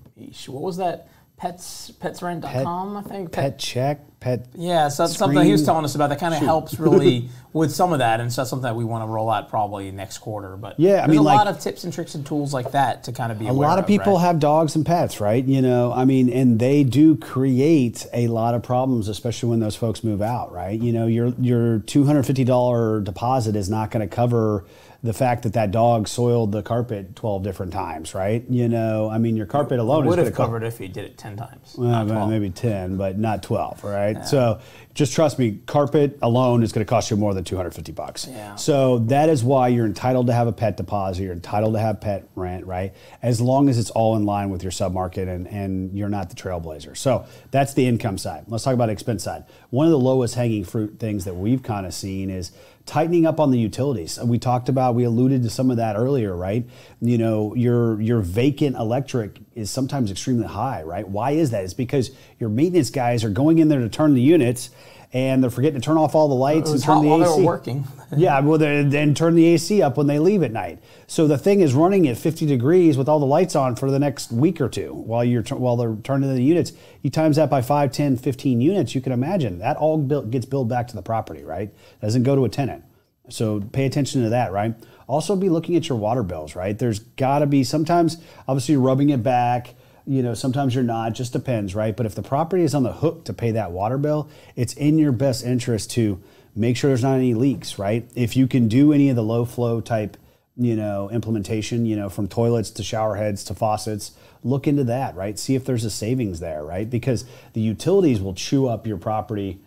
What 0.48 0.64
was 0.64 0.78
that? 0.78 1.08
Pets 1.38 1.92
petsrent.com, 2.02 2.98
I 2.98 3.02
think. 3.04 3.32
pet 3.32 3.60
check 3.60 4.00
pet 4.26 4.48
Yeah, 4.56 4.90
so 4.90 5.04
that's 5.04 5.18
something 5.18 5.46
he 5.46 5.52
was 5.52 5.64
telling 5.64 5.86
us 5.86 5.94
about 5.96 6.10
that 6.10 6.20
kind 6.20 6.34
of 6.34 6.42
helps 6.42 6.80
really 6.80 7.30
with 7.54 7.72
some 7.72 7.94
of 7.94 8.00
that, 8.00 8.20
and 8.20 8.34
so 8.34 8.42
that's 8.42 8.50
something 8.50 8.64
that 8.64 8.76
we 8.76 8.84
want 8.84 9.04
to 9.04 9.08
roll 9.08 9.30
out 9.30 9.50
probably 9.50 9.92
next 9.92 10.18
quarter. 10.18 10.58
But 10.58 10.80
Yeah, 10.80 11.04
I 11.04 11.08
mean, 11.08 11.20
a 11.20 11.22
like- 11.22 11.38
lot 11.38 11.48
of 11.48 11.60
tips 11.60 11.84
and 11.84 11.94
tricks 11.94 12.16
and 12.16 12.26
tools 12.26 12.54
like 12.54 12.72
that 12.72 13.04
to 13.06 13.12
kind 13.14 13.32
of 13.32 13.38
be 13.40 13.48
a 13.48 13.54
lot 13.54 13.80
of 13.80 13.86
people 13.88 14.18
have 14.18 14.40
dogs 14.40 14.76
and 14.76 14.86
pets, 14.86 15.22
right? 15.22 15.46
You 15.46 15.62
know, 15.62 15.94
I 15.94 16.06
mean, 16.06 16.30
and 16.30 16.60
they 16.60 16.84
do 16.84 17.16
create 17.16 18.06
a 18.14 18.28
lot 18.28 18.56
of 18.56 18.64
problems, 18.64 19.08
especially 19.08 19.50
when 19.50 19.60
those 19.60 19.76
folks 19.76 20.04
move 20.04 20.22
out, 20.22 20.52
right? 20.52 20.78
You 20.80 20.92
know, 20.92 21.06
your 21.08 21.28
your 21.40 21.80
two 21.80 22.04
hundred 22.06 22.24
fifty 22.24 22.44
dollar 22.44 23.02
deposit 23.02 23.56
is 23.56 23.70
not 23.70 23.92
going 23.92 24.08
to 24.10 24.14
cover 24.14 24.66
the 25.06 25.14
fact 25.14 25.44
that 25.44 25.54
that 25.54 25.72
dog 25.72 26.08
soiled 26.08 26.52
the 26.52 26.64
carpet 26.64 27.16
twelve 27.16 27.44
different 27.44 27.72
times, 27.72 28.14
right? 28.16 28.44
You 28.50 28.68
know, 28.68 29.10
I 29.10 29.20
mean, 29.20 29.38
your 29.38 29.46
carpet 29.46 29.80
alone 29.80 30.06
is 30.06 30.10
would 30.10 30.20
have 30.20 30.34
covered 30.34 30.64
if 30.64 30.78
he 30.78 30.88
did 30.88 31.06
it 31.06 31.18
ten 31.18 31.38
times. 31.38 31.76
Well, 31.78 32.28
maybe 32.28 32.50
10, 32.50 32.98
but 32.98 33.18
not 33.18 33.44
12, 33.44 33.86
all 33.86 33.92
right? 33.92 34.26
So 34.26 34.60
just 34.94 35.14
trust 35.14 35.38
me, 35.38 35.60
carpet 35.66 36.18
alone 36.22 36.64
is 36.64 36.72
going 36.72 36.86
to 36.86 36.90
cost 36.90 37.12
you 37.12 37.18
more 37.18 37.34
than 37.34 37.44
250 37.44 37.92
bucks. 37.92 38.28
Yeah. 38.28 38.56
So 38.56 39.00
that 39.00 39.30
is 39.30 39.44
why 39.44 39.68
you're 39.68 39.86
entitled 39.86 40.28
to 40.28 40.34
have 40.34 40.48
a 40.48 40.54
pet 40.54 40.78
deposit, 40.78 41.24
you're 41.24 41.34
entitled 41.34 41.74
to 41.74 41.80
have 41.80 42.02
pet 42.02 42.28
rent, 42.36 42.66
right? 42.66 42.94
As 43.22 43.42
long 43.42 43.70
as 43.70 43.78
it's 43.78 43.90
all 43.92 44.16
in 44.16 44.26
line 44.26 44.50
with 44.50 44.64
your 44.64 44.72
submarket 44.72 45.28
and, 45.28 45.48
and 45.48 45.96
you're 45.98 46.10
not 46.10 46.30
the 46.30 46.36
trailblazer. 46.36 46.96
So 46.98 47.26
that's 47.52 47.74
the 47.74 47.86
income 47.88 48.18
side. 48.18 48.46
Let's 48.48 48.64
talk 48.64 48.74
about 48.74 48.90
expense 48.90 49.24
side. 49.24 49.44
One 49.70 49.86
of 49.86 49.92
the 49.92 50.00
lowest 50.00 50.36
hanging 50.36 50.64
fruit 50.64 50.98
things 51.00 51.26
that 51.26 51.36
we've 51.36 51.62
kind 51.62 51.86
of 51.86 51.94
seen 51.94 52.30
is 52.30 52.52
tightening 52.86 53.26
up 53.26 53.40
on 53.40 53.52
the 53.52 53.60
utilities. 53.60 54.20
We 54.24 54.38
talked 54.38 54.70
about, 54.70 54.96
we 54.96 55.04
alluded 55.04 55.44
to 55.44 55.50
some 55.50 55.72
of 55.72 55.78
that 55.78 55.96
earlier, 55.96 56.36
right? 56.36 56.66
You 57.02 57.18
know, 57.18 57.56
your 57.56 58.00
your 58.00 58.22
vacant 58.22 58.76
electric 58.76 59.40
is 59.56 59.70
sometimes 59.72 60.12
extremely 60.12 60.48
high, 60.48 60.84
right? 60.84 61.08
Why 61.08 61.32
is 61.32 61.52
that? 61.52 61.64
It's 61.64 61.74
because 61.74 62.12
your 62.40 62.50
maintenance 62.50 62.90
guys 62.90 63.24
are 63.24 63.30
going 63.30 63.60
in 63.60 63.70
there 63.70 63.80
to 63.80 63.90
turn 63.90 64.14
the 64.14 64.22
units 64.22 64.70
and 65.16 65.42
they're 65.42 65.50
forgetting 65.50 65.80
to 65.80 65.86
turn 65.86 65.96
off 65.96 66.14
all 66.14 66.28
the 66.28 66.36
lights 66.36 66.70
and 66.72 66.84
turn 66.84 67.02
the 67.02 67.24
AC. 67.24 67.42
working. 67.42 67.88
yeah, 68.18 68.38
well, 68.42 68.58
then 68.58 69.16
turn 69.16 69.34
the 69.34 69.46
AC 69.46 69.82
up 69.82 69.96
when 69.96 70.08
they 70.08 70.20
leave 70.20 70.44
at 70.44 70.52
night. 70.52 70.84
So 71.08 71.26
the 71.26 71.38
thing 71.38 71.62
is 71.62 71.74
running 71.74 72.06
at 72.10 72.18
50 72.18 72.46
degrees 72.46 72.98
with 72.98 73.08
all 73.08 73.20
the 73.20 73.26
lights 73.26 73.56
on 73.56 73.78
for 73.78 73.90
the 73.90 73.98
next 73.98 74.34
week 74.34 74.60
or 74.60 74.68
two 74.68 74.94
while 74.94 75.24
you're 75.24 75.44
while 75.44 75.78
they're 75.78 75.96
turning 76.04 76.36
the 76.36 76.44
units. 76.44 76.74
You 77.02 77.10
times 77.10 77.38
that 77.38 77.50
by 77.50 77.62
5, 77.62 77.94
10, 77.94 78.18
15 78.18 78.60
units, 78.60 78.94
you 78.94 79.00
can 79.00 79.14
imagine 79.14 79.60
that 79.60 79.78
all 79.78 79.98
built, 79.98 80.32
gets 80.32 80.46
billed 80.46 80.68
back 80.68 80.90
to 80.90 80.96
the 80.98 81.02
property, 81.02 81.46
right? 81.46 81.74
Doesn't 82.02 82.24
go 82.24 82.36
to 82.36 82.44
a 82.44 82.50
tenant. 82.50 82.84
So 83.30 83.62
pay 83.62 83.86
attention 83.86 84.22
to 84.24 84.30
that, 84.32 84.52
right? 84.52 84.76
Also 85.08 85.38
be 85.38 85.48
looking 85.48 85.78
at 85.78 85.88
your 85.88 85.98
water 85.98 86.24
bills, 86.24 86.58
right? 86.58 86.78
There's 86.78 87.00
got 87.00 87.40
to 87.40 87.46
be 87.46 87.64
sometimes 87.64 88.18
obviously 88.50 88.76
rubbing 88.76 89.12
it 89.12 89.24
back, 89.24 89.76
you 90.08 90.22
know, 90.22 90.34
sometimes 90.34 90.76
you're 90.76 90.84
not, 90.84 91.14
just 91.14 91.34
depends, 91.34 91.76
right? 91.76 91.96
But 91.96 92.06
if 92.06 92.16
the 92.16 92.22
property 92.22 92.64
is 92.64 92.76
on 92.76 92.84
the 92.84 92.94
hook 92.94 93.26
to 93.26 93.34
pay 93.34 93.52
that 93.52 93.72
water 93.72 93.98
bill, 93.98 94.30
it's 94.56 94.74
in 94.74 94.98
your 94.98 95.12
best 95.12 95.44
interest 95.46 95.92
to 95.92 96.22
make 96.56 96.78
sure 96.78 96.90
there's 96.90 97.04
not 97.04 97.16
any 97.16 97.34
leaks, 97.34 97.80
right? 97.80 98.10
If 98.16 98.38
you 98.38 98.48
can 98.48 98.68
do 98.68 98.94
any 98.94 99.10
of 99.10 99.16
the 99.16 99.24
low 99.24 99.46
flow 99.46 99.82
type, 99.82 100.18
you 100.56 100.76
know, 100.76 101.10
implementation, 101.10 101.86
you 101.86 101.96
know, 101.96 102.10
from 102.10 102.28
toilets 102.28 102.70
to 102.72 102.84
shower 102.84 103.16
heads 103.16 103.44
to 103.46 103.56
faucets, 103.56 104.12
look 104.44 104.68
into 104.68 104.84
that, 104.86 105.16
right? 105.16 105.38
See 105.38 105.56
if 105.56 105.66
there's 105.66 105.84
a 105.84 105.90
savings 105.90 106.40
there, 106.40 106.64
right? 106.64 106.90
Because 106.90 107.26
the 107.54 107.62
utilities 107.62 108.22
will 108.22 108.36
chew 108.36 108.68
up 108.68 108.88
your 108.88 108.98
property 108.98 109.60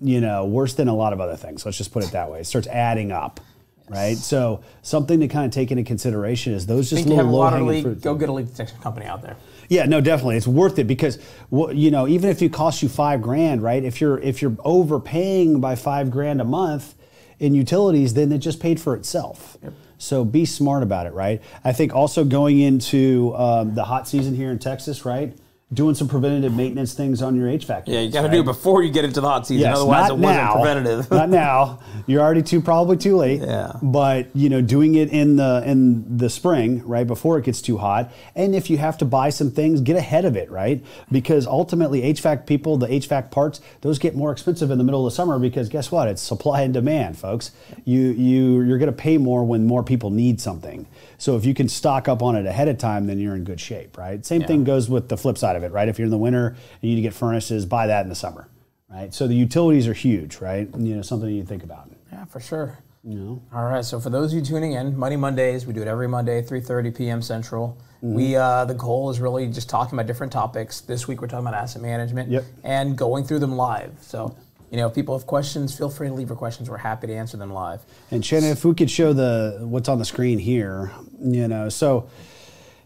you 0.00 0.20
know, 0.20 0.46
worse 0.46 0.74
than 0.74 0.88
a 0.88 0.94
lot 0.94 1.12
of 1.12 1.20
other 1.20 1.36
things. 1.36 1.64
Let's 1.64 1.76
just 1.76 1.92
put 1.92 2.04
it 2.04 2.12
that 2.12 2.30
way. 2.30 2.40
It 2.40 2.46
starts 2.46 2.66
adding 2.68 3.12
up, 3.12 3.40
right? 3.90 4.16
So 4.16 4.62
something 4.82 5.20
to 5.20 5.28
kind 5.28 5.46
of 5.46 5.52
take 5.52 5.70
into 5.70 5.84
consideration 5.84 6.52
is 6.52 6.66
those 6.66 6.90
just 6.90 7.04
think 7.04 7.08
you 7.08 7.16
have 7.16 7.26
little 7.26 7.40
low 7.40 7.50
hanging 7.50 7.82
fruit. 7.82 8.00
go 8.00 8.14
get 8.14 8.28
a 8.28 8.32
leak 8.32 8.48
detection 8.48 8.78
company 8.80 9.06
out 9.06 9.22
there. 9.22 9.36
Yeah, 9.68 9.84
no, 9.84 10.00
definitely, 10.00 10.36
it's 10.36 10.46
worth 10.46 10.78
it 10.78 10.84
because 10.84 11.18
you 11.50 11.90
know 11.90 12.08
even 12.08 12.30
if 12.30 12.40
it 12.42 12.52
costs 12.52 12.82
you 12.82 12.88
five 12.88 13.20
grand, 13.22 13.62
right? 13.62 13.84
If 13.84 14.00
you're 14.00 14.18
if 14.18 14.40
you're 14.40 14.56
overpaying 14.64 15.60
by 15.60 15.74
five 15.74 16.10
grand 16.10 16.40
a 16.40 16.44
month 16.44 16.94
in 17.38 17.54
utilities, 17.54 18.14
then 18.14 18.32
it 18.32 18.38
just 18.38 18.60
paid 18.60 18.80
for 18.80 18.94
itself. 18.94 19.56
So 19.98 20.24
be 20.24 20.44
smart 20.44 20.82
about 20.82 21.06
it, 21.06 21.12
right? 21.12 21.42
I 21.64 21.72
think 21.72 21.94
also 21.94 22.24
going 22.24 22.60
into 22.60 23.34
um, 23.36 23.74
the 23.74 23.84
hot 23.84 24.06
season 24.08 24.34
here 24.34 24.50
in 24.50 24.58
Texas, 24.58 25.04
right? 25.04 25.36
Doing 25.70 25.94
some 25.94 26.08
preventative 26.08 26.54
maintenance 26.54 26.94
things 26.94 27.20
on 27.20 27.36
your 27.36 27.46
HVAC. 27.46 27.82
Yeah, 27.86 28.00
you 28.00 28.10
got 28.10 28.22
to 28.22 28.28
right? 28.28 28.34
do 28.34 28.40
it 28.40 28.44
before 28.44 28.82
you 28.82 28.90
get 28.90 29.04
into 29.04 29.20
the 29.20 29.28
hot 29.28 29.46
season. 29.46 29.68
Yes, 29.68 29.76
Otherwise, 29.76 30.08
it 30.08 30.16
wasn't 30.16 30.50
preventative. 30.52 31.10
not 31.10 31.28
now. 31.28 31.80
You're 32.06 32.22
already 32.22 32.42
too 32.42 32.62
probably 32.62 32.96
too 32.96 33.18
late. 33.18 33.42
Yeah. 33.42 33.72
But 33.82 34.34
you 34.34 34.48
know, 34.48 34.62
doing 34.62 34.94
it 34.94 35.10
in 35.10 35.36
the 35.36 35.62
in 35.66 36.16
the 36.16 36.30
spring, 36.30 36.82
right 36.88 37.06
before 37.06 37.38
it 37.38 37.44
gets 37.44 37.60
too 37.60 37.76
hot, 37.76 38.10
and 38.34 38.54
if 38.54 38.70
you 38.70 38.78
have 38.78 38.96
to 38.98 39.04
buy 39.04 39.28
some 39.28 39.50
things, 39.50 39.82
get 39.82 39.96
ahead 39.96 40.24
of 40.24 40.36
it, 40.36 40.50
right? 40.50 40.82
Because 41.12 41.46
ultimately, 41.46 42.00
HVAC 42.00 42.46
people, 42.46 42.78
the 42.78 42.86
HVAC 42.86 43.30
parts, 43.30 43.60
those 43.82 43.98
get 43.98 44.16
more 44.16 44.32
expensive 44.32 44.70
in 44.70 44.78
the 44.78 44.84
middle 44.84 45.06
of 45.06 45.12
the 45.12 45.14
summer 45.14 45.38
because 45.38 45.68
guess 45.68 45.92
what? 45.92 46.08
It's 46.08 46.22
supply 46.22 46.62
and 46.62 46.72
demand, 46.72 47.18
folks. 47.18 47.50
You 47.84 48.00
you 48.00 48.62
you're 48.62 48.78
going 48.78 48.90
to 48.90 48.96
pay 48.96 49.18
more 49.18 49.44
when 49.44 49.66
more 49.66 49.82
people 49.82 50.08
need 50.08 50.40
something. 50.40 50.86
So 51.18 51.36
if 51.36 51.44
you 51.44 51.52
can 51.52 51.68
stock 51.68 52.08
up 52.08 52.22
on 52.22 52.36
it 52.36 52.46
ahead 52.46 52.68
of 52.68 52.78
time, 52.78 53.06
then 53.06 53.18
you're 53.18 53.34
in 53.34 53.44
good 53.44 53.60
shape, 53.60 53.98
right? 53.98 54.24
Same 54.24 54.44
thing 54.44 54.62
goes 54.64 54.88
with 54.88 55.08
the 55.08 55.16
flip 55.16 55.36
side 55.36 55.56
of 55.58 55.64
it, 55.64 55.72
right? 55.72 55.88
If 55.88 55.98
you're 55.98 56.06
in 56.06 56.10
the 56.10 56.16
winter 56.18 56.48
and 56.48 56.56
you 56.80 56.90
need 56.90 56.96
to 56.96 57.02
get 57.02 57.12
furnaces, 57.12 57.66
buy 57.66 57.86
that 57.88 58.02
in 58.04 58.08
the 58.08 58.14
summer 58.14 58.48
right? 58.88 59.12
So 59.12 59.26
the 59.26 59.34
utilities 59.34 59.86
are 59.86 59.94
huge, 59.94 60.38
right? 60.38 60.68
You 60.76 60.96
know, 60.96 61.02
something 61.02 61.28
you 61.28 61.44
think 61.44 61.62
about. 61.62 61.90
Yeah, 62.12 62.24
for 62.24 62.40
sure. 62.40 62.78
You 63.04 63.14
know. 63.14 63.42
All 63.54 63.64
right. 63.64 63.84
So 63.84 64.00
for 64.00 64.10
those 64.10 64.32
of 64.32 64.38
you 64.38 64.44
tuning 64.44 64.72
in, 64.72 64.96
Money 64.96 65.16
Mondays, 65.16 65.66
we 65.66 65.72
do 65.72 65.82
it 65.82 65.88
every 65.88 66.08
Monday, 66.08 66.42
3:30 66.42 66.96
p.m. 66.96 67.22
Central. 67.22 67.78
Mm-hmm. 67.98 68.14
We 68.14 68.36
uh, 68.36 68.64
the 68.64 68.74
goal 68.74 69.10
is 69.10 69.20
really 69.20 69.46
just 69.48 69.68
talking 69.68 69.94
about 69.98 70.06
different 70.06 70.32
topics. 70.32 70.80
This 70.80 71.06
week 71.06 71.20
we're 71.20 71.28
talking 71.28 71.46
about 71.46 71.54
asset 71.54 71.82
management 71.82 72.30
Yep. 72.30 72.44
and 72.64 72.98
going 72.98 73.24
through 73.24 73.38
them 73.40 73.56
live. 73.56 73.92
So 74.00 74.36
you 74.70 74.76
know, 74.76 74.88
if 74.88 74.94
people 74.94 75.16
have 75.16 75.26
questions, 75.26 75.76
feel 75.76 75.88
free 75.88 76.08
to 76.08 76.14
leave 76.14 76.28
your 76.28 76.36
questions. 76.36 76.68
We're 76.68 76.76
happy 76.76 77.06
to 77.06 77.14
answer 77.14 77.36
them 77.38 77.52
live. 77.52 77.80
And 78.10 78.24
Shannon, 78.24 78.50
if 78.50 78.64
we 78.64 78.74
could 78.74 78.90
show 78.90 79.12
the 79.12 79.60
what's 79.62 79.88
on 79.88 79.98
the 79.98 80.04
screen 80.04 80.38
here, 80.38 80.92
you 81.22 81.48
know, 81.48 81.68
so. 81.68 82.08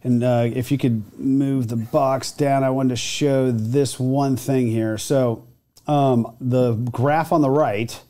And 0.05 0.25
uh, 0.25 0.49
if 0.53 0.73
you 0.73 0.79
could 0.79 1.19
move 1.19 1.69
the 1.69 1.77
box 1.77 2.33
down, 2.33 2.65
I 2.65 2.71
wanted 2.71 2.91
to 2.91 2.97
show 2.97 3.53
this 3.53 4.01
one 4.01 4.37
thing 4.37 4.67
here. 4.69 4.99
So 4.99 5.47
um, 5.87 6.35
the 6.41 6.73
graph 6.75 7.33
on 7.33 7.41
the 7.41 7.51
right 7.51 8.01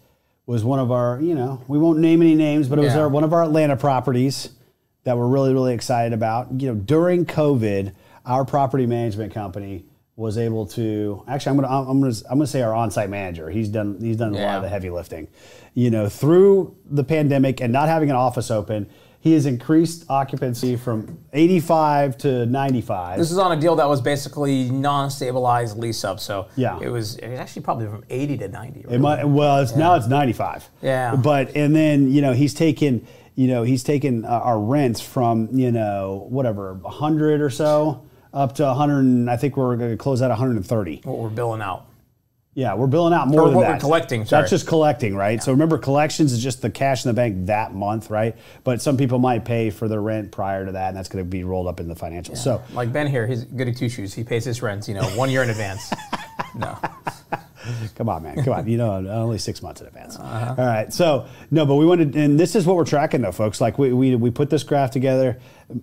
was 0.47 0.65
one 0.65 0.79
of 0.79 0.91
our, 0.91 1.21
you 1.21 1.35
know, 1.35 1.63
we 1.69 1.79
won't 1.79 1.99
name 1.99 2.23
any 2.23 2.35
names, 2.35 2.69
but 2.69 2.79
it 2.79 2.83
was 2.83 2.95
Yeah. 2.95 3.01
our, 3.03 3.09
one 3.09 3.25
of 3.25 3.33
our 3.33 3.43
Atlanta 3.45 3.77
properties 3.77 4.51
that 5.05 5.17
we're 5.19 5.27
really, 5.27 5.53
really 5.53 5.75
excited 5.75 6.13
about. 6.13 6.61
You 6.61 6.69
know, 6.69 6.75
during 6.75 7.27
COVID, 7.27 7.93
our 8.25 8.45
property 8.45 8.87
management 8.87 9.35
company 9.35 9.85
was 10.17 10.37
able 10.39 10.67
to 10.67 11.25
actually 11.27 11.51
I'm 11.51 11.57
gonna 11.57 11.91
I'm 11.91 12.01
gonna 12.01 12.15
I'm 12.31 12.39
gonna 12.39 12.47
say 12.47 12.61
our 12.61 12.75
on-site 12.75 13.09
manager 13.09 13.49
he's 13.49 13.71
done 13.71 13.97
he's 13.99 14.19
done 14.19 14.35
a 14.35 14.39
lot 14.39 14.57
of 14.57 14.63
the 14.63 14.69
heavy 14.69 14.91
lifting 14.91 15.27
you 15.73 15.91
know 15.91 16.07
through 16.07 16.77
the 16.85 17.03
pandemic 17.03 17.63
and 17.63 17.73
not 17.73 17.89
having 17.89 18.11
an 18.11 18.15
office 18.17 18.51
open 18.51 18.91
he 19.23 19.35
has 19.35 19.47
increased 19.47 20.05
occupancy 20.09 20.75
from 20.75 21.17
85 21.33 22.19
to 22.19 22.45
95 22.47 23.19
This 23.19 23.31
is 23.31 23.39
on 23.39 23.57
a 23.57 23.61
deal 23.61 23.77
that 23.77 23.89
was 23.89 24.01
basically 24.01 24.69
non-stabilized 24.69 25.79
lease 25.79 26.05
up, 26.05 26.19
so 26.19 26.49
Yeah. 26.57 26.77
it 26.83 26.89
was, 26.89 27.17
it 27.19 27.29
was 27.31 27.39
actually 27.39 27.63
probably 27.63 27.87
from 27.87 28.03
80 28.11 28.39
to 28.39 28.49
90. 28.49 28.85
It 28.91 28.99
might, 29.01 29.25
well, 29.25 29.59
it's 29.63 29.77
now 29.77 29.95
it's 29.95 30.09
95. 30.09 30.69
Yeah. 30.83 31.15
But 31.15 31.55
and 31.57 31.75
then 31.75 32.11
you 32.11 32.21
know 32.21 32.33
he's 32.33 32.53
taken 32.53 33.07
you 33.37 33.47
know 33.47 33.63
he's 33.63 33.85
taken 33.85 34.25
uh, 34.25 34.29
our 34.29 34.59
rents 34.59 35.01
from 35.01 35.49
you 35.53 35.71
know 35.71 36.27
whatever 36.29 36.75
100 36.75 37.41
or 37.41 37.49
so 37.51 38.03
up 38.35 38.57
to 38.57 38.65
100. 38.65 38.99
and 39.01 39.31
I 39.31 39.37
think 39.37 39.57
we're 39.57 39.77
going 39.77 39.93
to 39.93 39.97
close 39.97 40.21
at 40.21 40.31
130. 40.31 41.03
what 41.05 41.19
we're 41.19 41.29
billing 41.31 41.63
out. 41.63 41.87
Yeah, 42.55 42.75
we're 42.75 42.87
billing 42.87 43.15
out 43.15 43.29
more 43.29 43.43
Or 43.43 43.47
than 43.47 43.55
what 43.57 43.63
that. 43.63 43.73
we're 43.77 43.81
collecting, 43.81 44.27
sorry. 44.27 44.43
That's 44.43 44.51
just 44.51 44.67
collecting, 44.67 45.17
right? 45.17 45.43
So 45.43 45.53
remember, 45.53 45.79
collections 45.79 46.35
is 46.35 46.43
just 46.43 46.61
the 46.61 46.69
cash 46.69 47.03
in 47.05 47.09
the 47.09 47.15
bank 47.15 47.47
that 47.47 47.75
month, 47.75 48.11
right? 48.11 48.37
But 48.63 48.83
some 48.83 48.99
people 48.99 49.19
might 49.19 49.47
pay 49.47 49.71
for 49.71 49.89
their 49.89 50.03
rent 50.03 50.31
prior 50.33 50.67
to 50.67 50.73
that, 50.73 50.89
and 50.89 50.97
that's 50.97 51.09
going 51.09 51.25
to 51.25 51.29
be 51.29 51.45
rolled 51.45 51.67
up 51.67 51.81
in 51.81 51.89
the 51.89 51.95
financials. 51.95 52.39
So 52.39 52.63
Like 52.75 52.93
Ben 52.93 53.07
here, 53.07 53.27
he's 53.27 53.45
good 53.45 53.57
goody 53.57 53.73
two 53.73 53.89
shoes. 53.89 54.13
He 54.13 54.23
pays 54.23 54.45
his 54.45 54.61
rent, 54.61 54.87
you 54.87 54.93
know, 54.93 55.05
one 55.17 55.31
year 55.31 55.43
in 55.43 55.49
advance. 55.49 55.91
No. 56.55 56.79
Come 57.95 58.09
on, 58.09 58.25
man. 58.25 58.43
Come 58.43 58.53
on. 58.55 58.67
You 58.69 58.77
know, 58.77 58.93
only 58.95 59.39
six 59.39 59.63
months 59.63 59.81
in 59.81 59.87
advance. 59.87 60.17
Uh-huh. 60.17 60.55
All 60.59 60.67
right. 60.67 60.93
So, 60.93 61.27
no, 61.51 61.65
but 61.65 61.77
we 61.77 61.87
wanted, 61.87 62.17
and 62.17 62.39
this 62.39 62.57
is 62.57 62.67
what 62.67 62.77
we're 62.77 62.85
tracking 62.85 63.23
though, 63.23 63.31
folks. 63.33 63.61
Like 63.61 63.79
we, 63.79 63.93
we, 63.93 64.17
we 64.17 64.31
put 64.31 64.51
this 64.51 64.65
graph 64.65 64.91
together. 64.91 65.39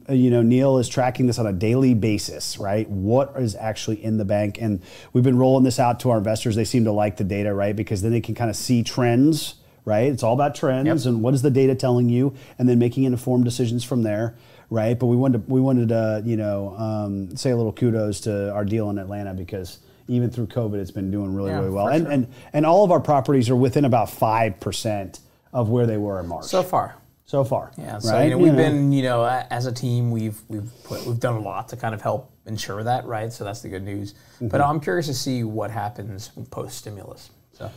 Uh, 0.09 0.13
You 0.13 0.29
know, 0.29 0.41
Neil 0.41 0.77
is 0.77 0.89
tracking 0.89 1.27
this 1.27 1.39
on 1.39 1.47
a 1.47 1.53
daily 1.53 1.93
basis, 1.93 2.57
right? 2.57 2.89
What 2.89 3.33
is 3.37 3.55
actually 3.55 4.03
in 4.03 4.17
the 4.17 4.25
bank? 4.25 4.57
And 4.59 4.81
we've 5.13 5.23
been 5.23 5.37
rolling 5.37 5.63
this 5.63 5.79
out 5.79 6.01
to 6.01 6.09
our 6.09 6.17
investors. 6.17 6.55
They 6.57 6.65
seem 6.65 6.83
to 6.83 6.91
like 6.91 7.15
the 7.15 7.23
data, 7.23 7.53
right? 7.53 7.75
Because 7.75 8.01
then 8.01 8.11
they 8.11 8.21
can 8.21 8.35
kind 8.35 8.49
of 8.49 8.57
see 8.57 8.83
trends, 8.83 9.55
right? 9.85 10.11
It's 10.11 10.21
all 10.21 10.33
about 10.33 10.55
trends 10.55 11.05
and 11.05 11.23
what 11.23 11.33
is 11.33 11.41
the 11.43 11.51
data 11.51 11.75
telling 11.75 12.09
you, 12.09 12.35
and 12.57 12.67
then 12.67 12.77
making 12.77 13.05
informed 13.05 13.45
decisions 13.45 13.83
from 13.85 14.03
there. 14.03 14.35
Right, 14.71 14.99
but 14.99 15.07
we 15.07 15.15
wanted 15.15 15.47
to, 15.47 15.51
we 15.51 15.59
wanted 15.61 15.89
to 15.89 16.21
you 16.23 16.37
know 16.37 16.75
um, 16.77 17.35
say 17.35 17.49
a 17.49 17.57
little 17.57 17.73
kudos 17.73 18.19
to 18.21 18.53
our 18.53 18.63
deal 18.63 18.91
in 18.91 18.99
Atlanta 18.99 19.33
because 19.33 19.79
even 20.09 20.29
through 20.29 20.47
COVID, 20.47 20.75
it's 20.79 20.91
been 20.91 21.11
doing 21.11 21.33
really, 21.33 21.51
Yeah, 21.51 21.59
really 21.59 21.69
well. 21.69 21.87
And, 21.87 22.03
sure. 22.05 22.11
and 22.11 22.27
and 22.53 22.65
all 22.65 22.83
of 22.83 22.91
our 22.91 22.99
properties 22.99 23.49
are 23.49 23.55
within 23.55 23.85
about 23.85 24.09
five 24.09 24.59
percent 24.59 25.19
of 25.53 25.69
where 25.69 25.85
they 25.85 25.97
were 25.97 26.19
in 26.19 26.27
March. 26.27 26.45
So 26.45 26.61
far. 26.63 26.95
so 27.25 27.43
far, 27.43 27.71
Yeah, 27.77 27.99
so 27.99 28.11
right? 28.13 28.23
you 28.25 28.31
know 28.31 28.37
we've 28.39 28.55
been 28.55 28.91
you 28.91 29.03
know 29.03 29.23
as 29.49 29.65
a 29.67 29.71
team 29.71 30.11
we've 30.11 30.39
we've 30.47 30.69
put, 30.83 31.05
we've 31.05 31.19
done 31.19 31.35
a 31.35 31.39
lot 31.39 31.69
to 31.69 31.77
kind 31.77 31.93
of 31.95 32.01
help 32.01 32.31
ensure 32.45 32.83
that 32.83 33.05
right. 33.05 33.31
So 33.31 33.43
that's 33.43 33.61
the 33.61 33.69
good 33.69 33.83
news. 33.83 34.13
But 34.41 34.59
Mm-hmm. 34.61 34.69
I'm 34.71 34.79
curious 34.79 35.05
to 35.07 35.13
see 35.13 35.43
what 35.43 35.69
happens 35.71 36.29
post 36.51 36.77
stimulus. 36.77 37.29
So 37.53 37.69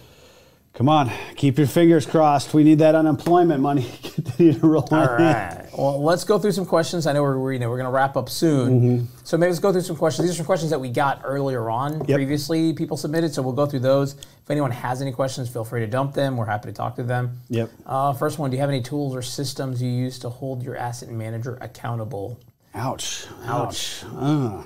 Come 0.74 0.88
on, 0.88 1.12
keep 1.36 1.58
your 1.58 1.66
fingers 1.66 2.06
crossed. 2.06 2.54
We 2.54 2.64
need 2.64 2.78
that 2.78 2.94
unemployment 2.94 3.60
money 3.60 3.82
to 4.02 4.10
continue 4.10 4.54
to 4.54 4.66
roll 4.66 4.88
all 4.90 5.06
right, 5.06 5.68
well 5.76 6.02
let's 6.02 6.24
go 6.24 6.38
through 6.38 6.52
some 6.52 6.64
questions. 6.64 7.06
I 7.06 7.12
know 7.12 7.22
we're, 7.22 7.38
we're 7.38 7.52
you 7.52 7.58
know 7.58 7.68
we're 7.68 7.76
going 7.76 7.90
to 7.90 7.92
wrap 7.92 8.16
up 8.16 8.30
soon. 8.30 8.80
Mm-hmm. 8.80 9.06
So 9.22 9.36
maybe 9.36 9.50
let's 9.50 9.60
go 9.60 9.70
through 9.70 9.82
some 9.82 9.96
questions. 9.96 10.26
These 10.26 10.34
are 10.34 10.38
some 10.38 10.46
questions 10.46 10.70
that 10.70 10.80
we 10.80 10.88
got 10.88 11.20
earlier 11.24 11.68
on 11.68 12.02
previously. 12.06 12.72
People 12.72 12.96
submitted, 12.96 13.34
so 13.34 13.42
we'll 13.42 13.52
go 13.52 13.66
through 13.66 13.80
those. 13.80 14.14
If 14.14 14.50
anyone 14.50 14.70
has 14.70 15.02
any 15.02 15.12
questions, 15.12 15.50
feel 15.50 15.64
free 15.64 15.80
to 15.80 15.86
dump 15.86 16.14
them. 16.14 16.38
We're 16.38 16.46
happy 16.46 16.68
to 16.68 16.72
talk 16.72 16.96
to 16.96 17.02
them. 17.02 17.38
Yep. 17.50 17.70
Uh, 17.84 18.14
first 18.14 18.38
one: 18.38 18.50
Do 18.50 18.56
you 18.56 18.62
have 18.62 18.70
any 18.70 18.82
tools 18.82 19.14
or 19.14 19.20
systems 19.20 19.82
you 19.82 19.90
use 19.90 20.18
to 20.20 20.30
hold 20.30 20.62
your 20.62 20.76
asset 20.76 21.10
manager 21.10 21.58
accountable? 21.60 22.40
Ouch. 22.74 23.26
Ouch. 23.44 24.02
Uh. 24.16 24.62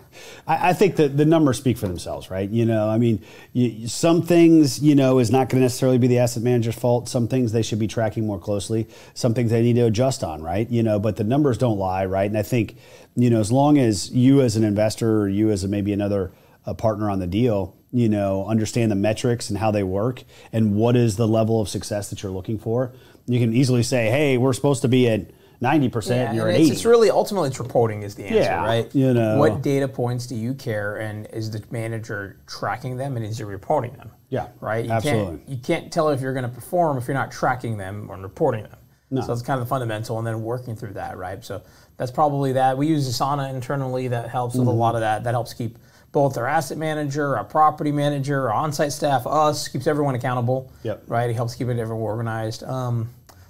I, 0.46 0.70
I 0.70 0.72
think 0.74 0.96
that 0.96 1.16
the 1.16 1.24
numbers 1.24 1.58
speak 1.58 1.76
for 1.76 1.88
themselves, 1.88 2.30
right? 2.30 2.48
You 2.48 2.64
know, 2.64 2.88
I 2.88 2.98
mean, 2.98 3.20
you, 3.52 3.88
some 3.88 4.22
things, 4.22 4.80
you 4.80 4.94
know, 4.94 5.18
is 5.18 5.32
not 5.32 5.48
going 5.48 5.60
to 5.60 5.64
necessarily 5.64 5.98
be 5.98 6.06
the 6.06 6.18
asset 6.18 6.44
manager's 6.44 6.76
fault. 6.76 7.08
Some 7.08 7.26
things 7.26 7.50
they 7.50 7.62
should 7.62 7.80
be 7.80 7.88
tracking 7.88 8.24
more 8.24 8.38
closely. 8.38 8.86
Some 9.14 9.34
things 9.34 9.50
they 9.50 9.62
need 9.62 9.74
to 9.74 9.86
adjust 9.86 10.22
on, 10.22 10.40
right? 10.40 10.70
You 10.70 10.84
know, 10.84 11.00
but 11.00 11.16
the 11.16 11.24
numbers 11.24 11.58
don't 11.58 11.78
lie, 11.78 12.06
right? 12.06 12.26
And 12.26 12.38
I 12.38 12.42
think, 12.42 12.76
you 13.16 13.28
know, 13.28 13.40
as 13.40 13.50
long 13.50 13.76
as 13.76 14.10
you 14.12 14.40
as 14.40 14.54
an 14.54 14.62
investor 14.62 15.22
or 15.22 15.28
you 15.28 15.50
as 15.50 15.64
a, 15.64 15.68
maybe 15.68 15.92
another 15.92 16.30
a 16.64 16.74
partner 16.74 17.10
on 17.10 17.18
the 17.18 17.26
deal, 17.26 17.76
you 17.92 18.08
know, 18.08 18.46
understand 18.46 18.92
the 18.92 18.96
metrics 18.96 19.50
and 19.50 19.58
how 19.58 19.72
they 19.72 19.82
work 19.82 20.22
and 20.52 20.76
what 20.76 20.94
is 20.94 21.16
the 21.16 21.26
level 21.26 21.60
of 21.60 21.68
success 21.68 22.10
that 22.10 22.22
you're 22.22 22.32
looking 22.32 22.58
for, 22.58 22.92
you 23.26 23.40
can 23.40 23.52
easily 23.52 23.82
say, 23.82 24.10
hey, 24.10 24.36
we're 24.38 24.52
supposed 24.52 24.82
to 24.82 24.88
be 24.88 25.08
at 25.08 25.30
90% 25.62 26.08
Yeah, 26.10 26.14
and 26.28 26.36
you're 26.36 26.48
at 26.48 26.54
it's, 26.56 26.64
80. 26.66 26.70
it's 26.72 26.84
really 26.84 27.10
ultimately 27.10 27.48
it's 27.48 27.58
reporting 27.58 28.02
is 28.02 28.14
the 28.14 28.24
answer, 28.24 28.36
Yeah, 28.36 28.64
right? 28.64 28.94
you 28.94 29.14
know. 29.14 29.38
what 29.38 29.62
data 29.62 29.88
points 29.88 30.26
do 30.26 30.34
you 30.34 30.54
care, 30.54 30.96
and 30.96 31.26
is 31.32 31.50
the 31.50 31.62
manager 31.70 32.38
tracking 32.46 32.96
them, 32.96 33.16
and 33.16 33.24
is 33.24 33.38
he 33.38 33.44
reporting 33.44 33.92
them? 33.94 34.10
Yeah, 34.28 34.48
right. 34.60 34.84
You 34.84 34.90
absolutely. 34.92 35.38
Can't, 35.38 35.48
you 35.48 35.56
can't 35.58 35.92
tell 35.92 36.10
if 36.10 36.20
you're 36.20 36.32
going 36.34 36.42
to 36.48 36.54
perform 36.54 36.98
if 36.98 37.06
you're 37.06 37.14
not 37.14 37.30
tracking 37.32 37.76
them 37.78 38.10
or 38.10 38.16
reporting 38.16 38.64
them. 38.64 38.76
So 39.24 39.32
it's 39.32 39.40
kind 39.40 39.58
of 39.60 39.64
the 39.66 39.70
fundamental, 39.70 40.18
and 40.18 40.26
then 40.26 40.42
working 40.42 40.74
through 40.74 40.94
that, 40.94 41.16
right? 41.16 41.42
So 41.44 41.62
that's 41.96 42.10
probably 42.10 42.52
that. 42.54 42.76
We 42.76 42.88
use 42.88 43.08
Asana 43.08 43.54
internally 43.54 44.08
that 44.08 44.28
helps 44.28 44.56
with 44.56 44.66
a 44.66 44.70
Mm-hmm. 44.70 44.78
lot 44.80 44.94
of 44.96 45.00
that. 45.02 45.22
That 45.24 45.30
helps 45.30 45.54
keep 45.54 45.78
both 46.10 46.36
our 46.36 46.46
asset 46.46 46.76
manager, 46.76 47.36
our 47.36 47.44
property 47.44 47.92
manager, 47.92 48.48
our 48.48 48.54
on-site 48.54 48.90
staff, 48.92 49.24
us, 49.26 49.68
keeps 49.68 49.86
everyone 49.86 50.16
accountable. 50.16 50.72
Yep. 50.82 51.04
Right. 51.06 51.30
It 51.30 51.34
helps 51.34 51.54
keep 51.54 51.68
it 51.68 51.78
everyone 51.78 52.02
organized. 52.02 52.64
Um, 52.64 53.08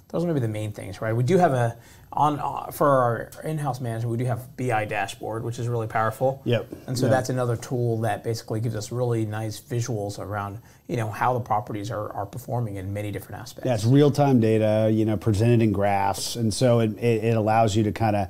those 0.09 0.23
are 0.23 0.27
maybe 0.27 0.39
the 0.41 0.47
main 0.47 0.71
things, 0.71 1.01
right? 1.01 1.13
We 1.13 1.23
do 1.23 1.37
have 1.39 1.53
a 1.53 1.75
on 2.13 2.39
uh, 2.39 2.71
for 2.71 2.87
our 2.87 3.31
in-house 3.43 3.81
management. 3.81 4.11
We 4.11 4.17
do 4.17 4.25
have 4.25 4.55
BI 4.57 4.85
dashboard, 4.85 5.43
which 5.43 5.59
is 5.59 5.67
really 5.67 5.87
powerful. 5.87 6.41
Yep. 6.45 6.67
And 6.87 6.97
so 6.97 7.05
Yep. 7.05 7.11
that's 7.11 7.29
another 7.29 7.57
tool 7.57 8.01
that 8.01 8.23
basically 8.23 8.59
gives 8.59 8.75
us 8.75 8.91
really 8.91 9.25
nice 9.25 9.59
visuals 9.59 10.19
around 10.19 10.59
you 10.87 10.95
know 10.95 11.09
how 11.09 11.33
the 11.33 11.39
properties 11.39 11.91
are, 11.91 12.11
are 12.13 12.25
performing 12.25 12.77
in 12.77 12.93
many 12.93 13.11
different 13.11 13.41
aspects. 13.41 13.83
Yeah, 13.83 13.91
real 13.91 14.09
time 14.09 14.39
data, 14.39 14.89
you 14.91 15.05
know, 15.05 15.17
presented 15.17 15.61
in 15.61 15.71
graphs, 15.71 16.35
and 16.35 16.53
so 16.53 16.79
it, 16.79 16.97
it, 16.97 17.25
it 17.25 17.37
allows 17.37 17.75
you 17.75 17.83
to 17.83 17.91
kind 17.91 18.15
of, 18.15 18.29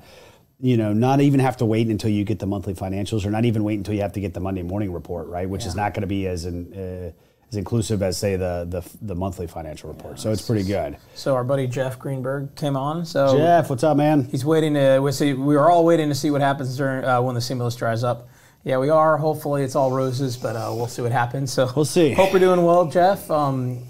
you 0.59 0.75
know, 0.75 0.91
not 0.91 1.21
even 1.21 1.39
have 1.39 1.57
to 1.57 1.65
wait 1.65 1.87
until 1.87 2.09
you 2.09 2.23
get 2.23 2.39
the 2.39 2.47
monthly 2.47 2.73
financials, 2.73 3.25
or 3.25 3.29
not 3.29 3.45
even 3.45 3.63
wait 3.63 3.75
until 3.77 3.93
you 3.93 4.01
have 4.01 4.13
to 4.13 4.19
get 4.19 4.33
the 4.33 4.39
Monday 4.39 4.63
morning 4.63 4.91
report, 4.91 5.27
right? 5.27 5.47
Which 5.47 5.65
is 5.65 5.75
not 5.75 5.93
going 5.93 6.01
to 6.01 6.07
be 6.07 6.27
as 6.27 6.45
in, 6.45 6.73
uh, 6.73 7.11
as 7.49 7.55
inclusive 7.55 8.01
as 8.01 8.17
say 8.17 8.35
the 8.35 8.65
the, 8.69 8.83
the 9.01 9.15
monthly 9.15 9.47
financial 9.47 9.89
report. 9.89 10.19
so 10.19 10.31
it's 10.31 10.41
pretty 10.41 10.63
good. 10.63 10.97
So 11.15 11.35
our 11.35 11.43
buddy 11.43 11.67
Jeff 11.67 11.97
Greenberg 11.97 12.55
came 12.55 12.75
on. 12.75 13.05
So 13.05 13.37
Jeff, 13.37 13.69
what's 13.69 13.83
up, 13.83 13.97
man? 13.97 14.25
he's 14.25 14.45
waiting 14.45 14.73
to. 14.73 14.99
We 14.99 15.11
see. 15.11 15.33
We 15.33 15.55
are 15.55 15.69
all 15.69 15.85
waiting 15.85 16.09
to 16.09 16.15
see 16.15 16.29
what 16.31 16.41
happens 16.41 16.75
during 16.77 17.05
uh, 17.05 17.21
when 17.21 17.35
the 17.35 17.41
stimulus 17.41 17.75
dries 17.75 18.03
up. 18.03 18.29
Yeah, 18.63 18.79
we 18.79 18.89
are. 18.89 19.17
Hopefully, 19.17 19.63
it's 19.63 19.75
all 19.75 19.91
roses, 19.91 20.35
but 20.35 20.55
uh, 20.57 20.73
we'll 20.75 20.87
see 20.87 21.01
what 21.01 21.13
happens. 21.13 21.53
So 21.53 21.71
We'll 21.75 21.85
see. 21.85 22.11
Hope 22.11 22.31
you're 22.31 22.39
doing 22.39 22.63
well, 22.63 22.87
Jeff. 22.87 23.31
Um, 23.31 23.87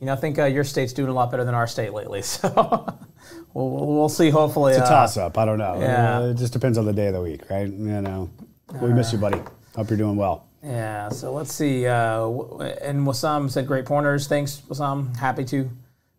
you 0.00 0.06
know, 0.06 0.14
I 0.14 0.16
think 0.16 0.38
uh, 0.38 0.44
your 0.46 0.64
state's 0.64 0.94
doing 0.94 1.10
a 1.10 1.12
lot 1.12 1.30
better 1.30 1.44
than 1.44 1.54
our 1.54 1.66
state 1.66 1.92
lately. 1.92 2.22
So 3.54 3.60
we'll, 3.62 3.86
we'll, 3.86 4.08
see. 4.08 4.30
Hopefully, 4.30 4.72
It's 4.72 4.80
a 4.80 4.84
uh, 4.84 4.88
toss 4.88 5.16
up. 5.16 5.38
I 5.38 5.44
don't 5.44 5.58
know. 5.58 5.78
yeah. 5.78 6.24
It 6.30 6.36
just 6.36 6.52
depends 6.52 6.76
on 6.76 6.84
the 6.86 6.92
day 6.92 7.06
of 7.06 7.14
the 7.14 7.22
week, 7.22 7.48
right? 7.48 7.68
You 7.68 8.00
know, 8.00 8.28
we 8.80 8.92
miss 8.92 9.12
you, 9.12 9.18
buddy. 9.18 9.40
Hope 9.76 9.88
you're 9.90 9.96
doing 9.96 10.16
well. 10.16 10.46
Yeah, 10.64 11.10
so 11.10 11.32
let's 11.32 11.52
see. 11.52 11.86
Uh, 11.86 12.26
and 12.80 13.06
Wasam 13.06 13.50
said 13.50 13.66
great 13.66 13.84
pointers. 13.84 14.26
Thanks, 14.26 14.62
Wasam. 14.68 15.14
Happy 15.16 15.44
to. 15.44 15.64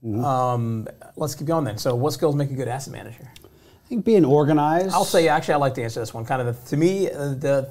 Mm-hmm. 0.03 0.23
Um, 0.23 0.87
let's 1.15 1.33
keep 1.33 1.47
going 1.47 1.65
then. 1.65 1.79
So, 1.79 1.95
what 1.95 2.13
skills 2.13 2.35
make 2.35 2.51
a 2.51 2.53
good 2.53 2.67
asset 2.67 2.93
manager? 2.93 3.27
I 3.43 3.87
think 3.87 4.05
being 4.05 4.23
organized. 4.25 4.93
I'll 4.93 5.03
say 5.05 5.27
actually, 5.27 5.55
I 5.55 5.57
like 5.57 5.73
to 5.75 5.83
answer 5.83 5.99
this 5.99 6.13
one. 6.13 6.25
Kind 6.25 6.41
of 6.47 6.63
the, 6.63 6.69
to 6.69 6.77
me, 6.77 7.09
uh, 7.09 7.33
the 7.33 7.69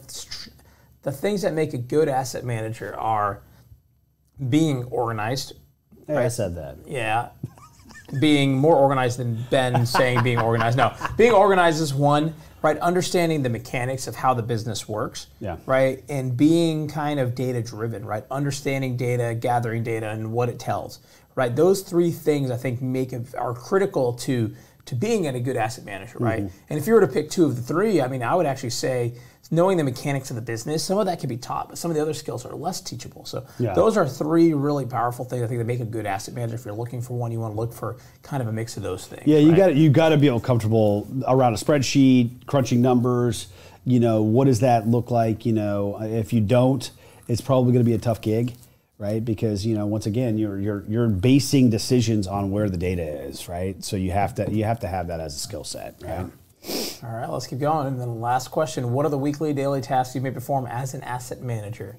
the 1.02 1.12
things 1.12 1.42
that 1.42 1.54
make 1.54 1.74
a 1.74 1.78
good 1.78 2.08
asset 2.08 2.44
manager 2.44 2.96
are 2.96 3.42
being 4.48 4.84
organized. 4.84 5.52
Hey, 6.08 6.16
I 6.16 6.28
said 6.28 6.56
that. 6.56 6.76
Yeah. 6.87 7.28
being 8.20 8.56
more 8.58 8.76
organized 8.76 9.18
than 9.18 9.44
Ben 9.50 9.87
saying 9.87 10.22
being 10.24 10.40
organized. 10.40 10.76
No, 10.76 10.92
being 11.16 11.32
organized 11.32 11.80
is 11.80 11.94
one, 11.94 12.34
right? 12.64 12.79
Understanding 12.79 13.42
the 13.42 13.50
mechanics 13.50 14.07
of 14.07 14.16
how 14.16 14.33
the 14.33 14.42
business 14.42 14.88
works, 14.88 15.27
Yeah. 15.38 15.59
right? 15.66 16.03
And 16.09 16.35
being 16.35 16.88
kind 16.88 17.20
of 17.20 17.35
data 17.35 17.61
driven, 17.61 18.07
right? 18.07 18.24
Understanding 18.31 18.96
data, 18.96 19.35
gathering 19.38 19.83
data, 19.83 20.09
and 20.09 20.33
what 20.33 20.48
it 20.48 20.59
tells, 20.59 20.98
right? 21.35 21.55
Those 21.55 21.83
three 21.83 22.11
things 22.11 22.50
I 22.50 22.57
think 22.57 22.81
make 22.81 23.12
it, 23.12 23.35
are 23.37 23.53
critical 23.53 24.14
to 24.14 24.55
to 24.87 24.94
being 24.94 25.27
a 25.27 25.40
good 25.40 25.57
asset 25.57 25.85
manager, 25.85 26.18
right? 26.18 26.40
Mm-hmm. 26.44 26.57
And 26.68 26.79
if 26.79 26.87
you 26.87 26.92
were 26.94 27.01
to 27.01 27.09
pick 27.09 27.31
two 27.31 27.44
of 27.44 27.57
the 27.57 27.62
three, 27.62 28.03
I 28.03 28.09
mean, 28.09 28.23
I 28.23 28.35
would 28.35 28.47
actually 28.47 28.70
say 28.70 29.14
knowing 29.51 29.77
the 29.77 29.85
mechanics 29.85 30.31
of 30.31 30.37
the 30.37 30.42
business, 30.42 30.83
some 30.83 30.99
of 30.99 31.07
that 31.07 31.20
can 31.20 31.29
be 31.29 31.37
taught, 31.37 31.68
but 31.68 31.79
some 31.79 31.90
of 31.90 31.94
the 31.97 32.03
other 32.03 32.14
skills 32.14 32.44
are 32.44 32.55
less 32.55 32.81
teachable. 32.81 33.25
So 33.25 33.44
Yeah. 33.59 33.75
those 33.75 33.97
are 33.97 34.07
three 34.07 34.55
really 34.55 34.87
powerful 34.87 35.25
things 35.25 35.42
I 35.42 35.47
think 35.47 35.59
that 35.59 35.66
make 35.66 35.81
a 35.81 35.85
good 35.85 36.07
asset 36.07 36.35
manager. 36.35 36.55
If 36.57 36.64
you're 36.64 36.75
looking 36.75 37.01
for 37.01 37.14
one, 37.14 37.31
you 37.31 37.40
want 37.40 37.55
to 37.55 37.61
look 37.61 37.73
for 37.73 37.97
kind 38.23 38.42
of 38.42 38.49
a 38.49 38.53
mix 38.53 38.77
of 38.77 38.83
those 38.83 39.07
things. 39.07 39.23
Yeah, 39.27 39.38
you 39.38 39.51
right? 39.51 39.57
got 39.57 39.75
you 39.77 39.90
got 39.90 40.11
to 40.11 40.16
be 40.16 40.29
comfortable 40.40 41.07
around 41.29 41.55
a 41.55 41.57
spreadsheet, 41.57 42.47
crunching 42.47 42.81
numbers. 42.81 43.49
You 43.85 44.01
know, 44.01 44.23
what 44.23 44.47
does 44.47 44.61
that 44.61 44.88
look 44.88 45.11
like? 45.11 45.44
You 45.44 45.53
know, 45.53 45.99
if 46.01 46.33
you 46.33 46.40
don't, 46.40 46.90
it's 47.29 47.42
probably 47.42 47.73
going 47.73 47.85
to 47.85 47.88
be 47.88 47.94
a 47.94 47.99
tough 47.99 48.23
gig, 48.23 48.55
right? 48.98 49.24
Because 49.24 49.64
you 49.66 49.74
know, 49.76 49.87
once 49.87 50.07
again, 50.07 50.38
you're 50.38 50.59
you're 50.59 50.85
you're 50.88 51.09
basing 51.09 51.70
decisions 51.70 52.26
on 52.26 52.50
where 52.50 52.68
the 52.68 52.76
data 52.76 53.02
is, 53.02 53.48
right? 53.48 53.83
So 53.85 53.96
you 53.96 54.12
have 54.12 54.35
to 54.37 54.50
you 54.50 54.64
have 54.64 54.80
to 54.80 54.88
have 54.88 55.09
that 55.09 55.20
as 55.20 55.35
a 55.35 55.38
skill 55.38 55.64
set, 55.64 55.96
right? 56.02 56.26
All 57.02 57.11
right, 57.11 57.28
let's 57.28 57.46
keep 57.46 57.59
going. 57.59 57.87
And 57.87 58.00
then 58.00 58.20
last 58.20 58.48
question: 58.48 58.92
What 58.92 59.04
are 59.04 59.11
the 59.11 59.18
weekly, 59.18 59.52
daily 59.52 59.80
tasks 59.80 60.14
you 60.14 60.20
may 60.20 60.30
perform 60.30 60.66
as 60.66 60.94
an 60.94 61.02
asset 61.02 61.42
manager? 61.42 61.96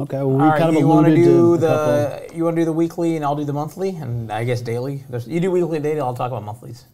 Okay, 0.00 0.16
well, 0.18 0.30
we 0.30 0.42
All 0.42 0.50
right, 0.50 0.58
kind 0.58 0.74
of 0.74 0.80
you 0.80 0.86
want 0.86 1.06
to 1.06 1.14
do 1.14 1.24
to 1.24 1.52
a 1.54 1.68
couple- 1.68 2.28
the 2.28 2.36
you 2.36 2.44
want 2.44 2.56
to 2.56 2.62
do 2.62 2.64
the 2.66 2.72
weekly, 2.72 3.16
and 3.16 3.24
I'll 3.24 3.36
do 3.36 3.44
the 3.44 3.52
monthly, 3.52 3.90
and 3.90 4.30
I 4.32 4.44
guess 4.44 4.60
daily. 4.60 5.04
There's, 5.08 5.26
you 5.26 5.40
do 5.40 5.50
weekly 5.50 5.76
and 5.76 5.84
daily. 5.84 6.00
I'll 6.00 6.14
talk 6.14 6.30
about 6.30 6.44
monthlies. 6.44 6.84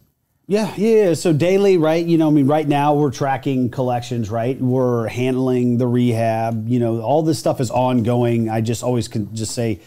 Yeah, 0.47 0.71
yeah. 0.75 1.15
So 1.15 1.33
daily, 1.33 1.77
right? 1.77 2.05
You 2.05 2.19
know, 2.19 2.27
I 2.27 2.31
mean, 2.31 2.45
right 2.45 2.67
now 2.67 2.93
we're 2.93 3.11
tracking 3.11 3.71
collections, 3.71 4.29
right? 4.29 4.59
We're 4.61 5.07
handling 5.07 5.79
the 5.79 5.87
rehab. 5.87 6.67
You 6.69 6.79
know, 6.79 7.01
all 7.01 7.23
this 7.23 7.39
stuff 7.39 7.59
is 7.59 7.71
ongoing. 7.71 8.47
I 8.47 8.61
just 8.61 8.83
always 8.83 9.07
can 9.07 9.35
just 9.35 9.55
say 9.55 9.81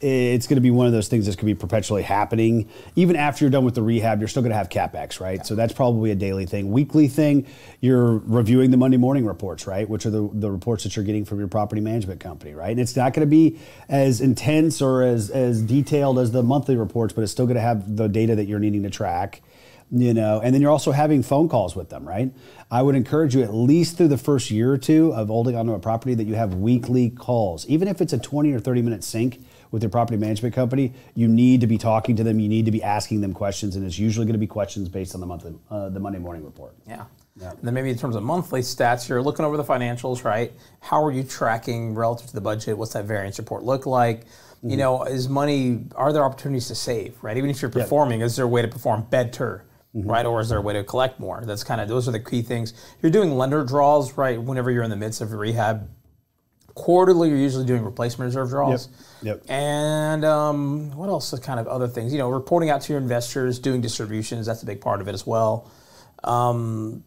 it's 0.00 0.46
going 0.46 0.56
to 0.56 0.62
be 0.62 0.70
one 0.70 0.86
of 0.86 0.92
those 0.92 1.08
things 1.08 1.26
that's 1.26 1.34
going 1.36 1.48
to 1.48 1.54
be 1.54 1.60
perpetually 1.60 2.02
happening. 2.02 2.70
Even 2.94 3.16
after 3.16 3.44
you're 3.44 3.50
done 3.50 3.64
with 3.64 3.74
the 3.74 3.82
rehab, 3.82 4.20
you're 4.20 4.28
still 4.28 4.42
going 4.42 4.52
to 4.52 4.56
have 4.56 4.70
capex, 4.70 5.20
right? 5.20 5.44
So 5.44 5.56
that's 5.56 5.72
probably 5.74 6.10
a 6.10 6.14
daily 6.14 6.46
thing. 6.46 6.70
Weekly 6.70 7.08
thing, 7.08 7.46
you're 7.80 8.18
reviewing 8.18 8.70
the 8.70 8.76
Monday 8.76 8.96
morning 8.96 9.26
reports, 9.26 9.66
right? 9.66 9.86
Which 9.86 10.06
are 10.06 10.10
the, 10.10 10.30
the 10.32 10.50
reports 10.50 10.84
that 10.84 10.94
you're 10.94 11.04
getting 11.04 11.24
from 11.24 11.38
your 11.40 11.48
property 11.48 11.80
management 11.82 12.20
company, 12.20 12.54
right? 12.54 12.70
And 12.70 12.80
it's 12.80 12.96
not 12.96 13.12
going 13.12 13.26
to 13.26 13.30
be 13.30 13.58
as 13.88 14.20
intense 14.22 14.80
or 14.80 15.02
as 15.02 15.30
as 15.30 15.60
detailed 15.60 16.18
as 16.18 16.30
the 16.30 16.44
monthly 16.44 16.76
reports, 16.76 17.12
but 17.12 17.22
it's 17.22 17.32
still 17.32 17.46
going 17.46 17.56
to 17.56 17.60
have 17.60 17.96
the 17.96 18.08
data 18.08 18.36
that 18.36 18.46
you're 18.46 18.60
needing 18.60 18.84
to 18.84 18.90
track 18.90 19.42
you 19.90 20.12
know 20.12 20.40
and 20.42 20.54
then 20.54 20.60
you're 20.60 20.70
also 20.70 20.92
having 20.92 21.22
phone 21.22 21.48
calls 21.48 21.74
with 21.74 21.88
them 21.88 22.06
right 22.06 22.30
i 22.70 22.82
would 22.82 22.94
encourage 22.94 23.34
you 23.34 23.42
at 23.42 23.54
least 23.54 23.96
through 23.96 24.08
the 24.08 24.18
first 24.18 24.50
year 24.50 24.70
or 24.72 24.76
two 24.78 25.12
of 25.14 25.28
holding 25.28 25.56
onto 25.56 25.72
a 25.72 25.78
property 25.78 26.14
that 26.14 26.24
you 26.24 26.34
have 26.34 26.54
weekly 26.54 27.08
calls 27.08 27.66
even 27.68 27.88
if 27.88 28.00
it's 28.00 28.12
a 28.12 28.18
20 28.18 28.52
or 28.52 28.60
30 28.60 28.82
minute 28.82 29.02
sync 29.02 29.40
with 29.70 29.82
your 29.82 29.88
property 29.90 30.18
management 30.18 30.54
company 30.54 30.92
you 31.14 31.26
need 31.26 31.60
to 31.62 31.66
be 31.66 31.78
talking 31.78 32.16
to 32.16 32.22
them 32.22 32.38
you 32.38 32.48
need 32.48 32.66
to 32.66 32.70
be 32.70 32.82
asking 32.82 33.22
them 33.22 33.32
questions 33.32 33.76
and 33.76 33.86
it's 33.86 33.98
usually 33.98 34.26
going 34.26 34.34
to 34.34 34.38
be 34.38 34.46
questions 34.46 34.88
based 34.90 35.14
on 35.14 35.20
the 35.20 35.26
monthly 35.26 35.54
uh, 35.70 35.88
the 35.88 36.00
monday 36.00 36.18
morning 36.18 36.44
report 36.44 36.74
Yeah. 36.86 37.04
Yeah. 37.40 37.50
And 37.52 37.60
then 37.62 37.72
maybe 37.72 37.88
in 37.90 37.96
terms 37.96 38.16
of 38.16 38.24
monthly 38.24 38.62
stats, 38.62 39.08
you're 39.08 39.22
looking 39.22 39.44
over 39.44 39.56
the 39.56 39.62
financials, 39.62 40.24
right? 40.24 40.52
How 40.80 41.00
are 41.04 41.12
you 41.12 41.22
tracking 41.22 41.94
relative 41.94 42.26
to 42.26 42.34
the 42.34 42.40
budget? 42.40 42.76
What's 42.76 42.94
that 42.94 43.04
variance 43.04 43.38
report 43.38 43.62
look 43.62 43.86
like? 43.86 44.24
You 44.60 44.70
Mm-hmm. 44.70 44.78
know, 44.80 45.04
is 45.04 45.28
money? 45.28 45.84
Are 45.94 46.12
there 46.12 46.24
opportunities 46.24 46.66
to 46.66 46.74
save? 46.74 47.14
Right. 47.22 47.36
Even 47.36 47.48
if 47.48 47.62
you're 47.62 47.70
performing, 47.70 48.22
is 48.22 48.34
there 48.34 48.44
a 48.44 48.48
way 48.48 48.60
to 48.62 48.66
perform 48.66 49.02
better? 49.08 49.62
Mm-hmm. 49.98 50.10
Right, 50.10 50.26
or 50.26 50.40
is 50.40 50.48
there 50.48 50.58
a 50.58 50.62
way 50.62 50.74
to 50.74 50.84
collect 50.84 51.18
more? 51.18 51.42
That's 51.44 51.64
kind 51.64 51.80
of 51.80 51.88
those 51.88 52.08
are 52.08 52.12
the 52.12 52.20
key 52.20 52.42
things. 52.42 52.72
You're 53.02 53.10
doing 53.10 53.36
lender 53.36 53.64
draws, 53.64 54.16
right? 54.16 54.40
Whenever 54.40 54.70
you're 54.70 54.84
in 54.84 54.90
the 54.90 54.96
midst 54.96 55.20
of 55.20 55.32
a 55.32 55.36
rehab, 55.36 55.88
quarterly 56.74 57.28
you're 57.30 57.38
usually 57.38 57.66
doing 57.66 57.84
replacement 57.84 58.28
reserve 58.28 58.50
draws. 58.50 58.88
Yep. 59.22 59.50
And 59.50 60.24
um, 60.24 60.92
what 60.92 61.08
else? 61.08 61.34
Are 61.34 61.38
kind 61.38 61.58
of 61.58 61.66
other 61.66 61.88
things. 61.88 62.12
You 62.12 62.18
know, 62.18 62.30
reporting 62.30 62.70
out 62.70 62.82
to 62.82 62.92
your 62.92 63.00
investors, 63.00 63.58
doing 63.58 63.80
distributions. 63.80 64.46
That's 64.46 64.62
a 64.62 64.66
big 64.66 64.80
part 64.80 65.00
of 65.00 65.08
it 65.08 65.14
as 65.14 65.26
well. 65.26 65.70
Um, 66.22 67.02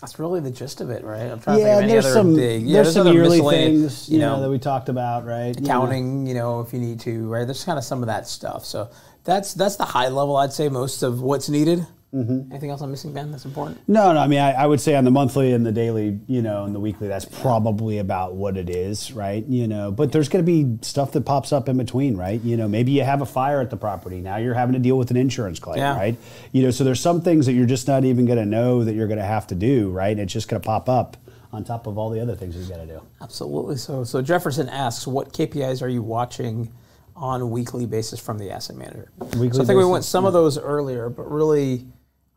that's 0.00 0.18
really 0.18 0.40
the 0.40 0.50
gist 0.50 0.80
of 0.80 0.90
it, 0.90 1.04
right? 1.04 1.30
I'm 1.30 1.40
trying 1.40 1.58
to 1.58 1.62
yeah 1.62 1.76
think 1.76 1.76
of 1.76 1.82
any 1.84 1.92
there's 1.92 2.06
other 2.06 2.14
some 2.14 2.34
big. 2.34 2.62
Yeah, 2.62 2.82
there's 2.82 2.94
some 2.94 3.06
other 3.06 3.12
yearly 3.12 3.40
things 3.40 4.08
you 4.08 4.18
know, 4.18 4.40
that 4.40 4.50
we 4.50 4.58
talked 4.58 4.88
about 4.88 5.26
right 5.26 5.58
You 5.58 5.66
know. 5.66 5.90
You 5.90 6.34
know, 6.34 6.60
if 6.60 6.72
you 6.72 6.78
need 6.78 7.00
to, 7.00 7.28
right? 7.28 7.44
There's 7.44 7.64
kind 7.64 7.78
of 7.78 7.84
some 7.84 8.02
of 8.02 8.06
that 8.06 8.26
stuff. 8.26 8.64
So 8.64 8.90
that's 9.24 9.54
that's 9.54 9.76
the 9.76 9.84
high 9.84 10.08
level. 10.08 10.36
I'd 10.36 10.52
say 10.52 10.68
most 10.68 11.02
of 11.02 11.20
what's 11.20 11.48
needed. 11.48 11.86
Mm-hmm. 12.14 12.50
Anything 12.50 12.70
else 12.70 12.80
I'm 12.80 12.90
missing, 12.90 13.12
Ben? 13.12 13.30
That's 13.30 13.44
important. 13.44 13.78
No, 13.86 14.12
no. 14.12 14.18
I 14.18 14.26
mean, 14.26 14.40
I, 14.40 14.50
I 14.52 14.66
would 14.66 14.80
say 14.80 14.96
on 14.96 15.04
the 15.04 15.12
monthly 15.12 15.52
and 15.52 15.64
the 15.64 15.70
daily, 15.70 16.18
you 16.26 16.42
know, 16.42 16.64
and 16.64 16.74
the 16.74 16.80
weekly, 16.80 17.06
that's 17.06 17.24
probably 17.24 17.98
about 17.98 18.34
what 18.34 18.56
it 18.56 18.68
is, 18.68 19.12
right? 19.12 19.46
You 19.46 19.68
know, 19.68 19.92
but 19.92 20.10
there's 20.10 20.28
going 20.28 20.44
to 20.44 20.46
be 20.52 20.78
stuff 20.84 21.12
that 21.12 21.20
pops 21.20 21.52
up 21.52 21.68
in 21.68 21.76
between, 21.78 22.16
right? 22.16 22.40
You 22.40 22.56
know, 22.56 22.66
maybe 22.66 22.90
you 22.90 23.04
have 23.04 23.20
a 23.20 23.26
fire 23.26 23.60
at 23.60 23.70
the 23.70 23.76
property. 23.76 24.20
Now 24.20 24.38
you're 24.38 24.54
having 24.54 24.72
to 24.72 24.80
deal 24.80 24.98
with 24.98 25.12
an 25.12 25.16
insurance 25.16 25.60
claim, 25.60 25.78
Yeah. 25.78 25.96
right? 25.96 26.16
You 26.50 26.62
know, 26.64 26.72
so 26.72 26.82
there's 26.82 27.00
some 27.00 27.20
things 27.22 27.46
that 27.46 27.52
you're 27.52 27.66
just 27.66 27.86
not 27.86 28.04
even 28.04 28.26
going 28.26 28.38
to 28.40 28.46
know 28.46 28.82
that 28.82 28.94
you're 28.94 29.06
going 29.08 29.20
to 29.20 29.24
have 29.24 29.46
to 29.48 29.54
do, 29.54 29.90
right? 29.90 30.18
It's 30.18 30.32
just 30.32 30.48
going 30.48 30.60
to 30.60 30.66
pop 30.66 30.88
up 30.88 31.16
on 31.52 31.62
top 31.62 31.86
of 31.86 31.96
all 31.96 32.10
the 32.10 32.20
other 32.20 32.34
things 32.34 32.56
you've 32.56 32.68
got 32.68 32.78
to 32.78 32.86
do. 32.86 33.00
Absolutely. 33.20 33.76
So, 33.76 34.02
so 34.02 34.20
Jefferson 34.20 34.68
asks, 34.68 35.06
what 35.06 35.32
KPIs 35.32 35.80
are 35.80 35.88
you 35.88 36.02
watching 36.02 36.72
on 37.14 37.40
a 37.40 37.46
weekly 37.46 37.86
basis 37.86 38.18
from 38.18 38.38
the 38.38 38.50
asset 38.50 38.74
manager? 38.74 39.10
Weekly 39.36 39.52
so 39.52 39.62
I 39.62 39.66
think 39.66 39.78
we 39.78 39.84
went 39.84 40.04
some 40.04 40.24
of 40.24 40.32
those 40.32 40.58
earlier, 40.58 41.08
but 41.08 41.30
really, 41.30 41.86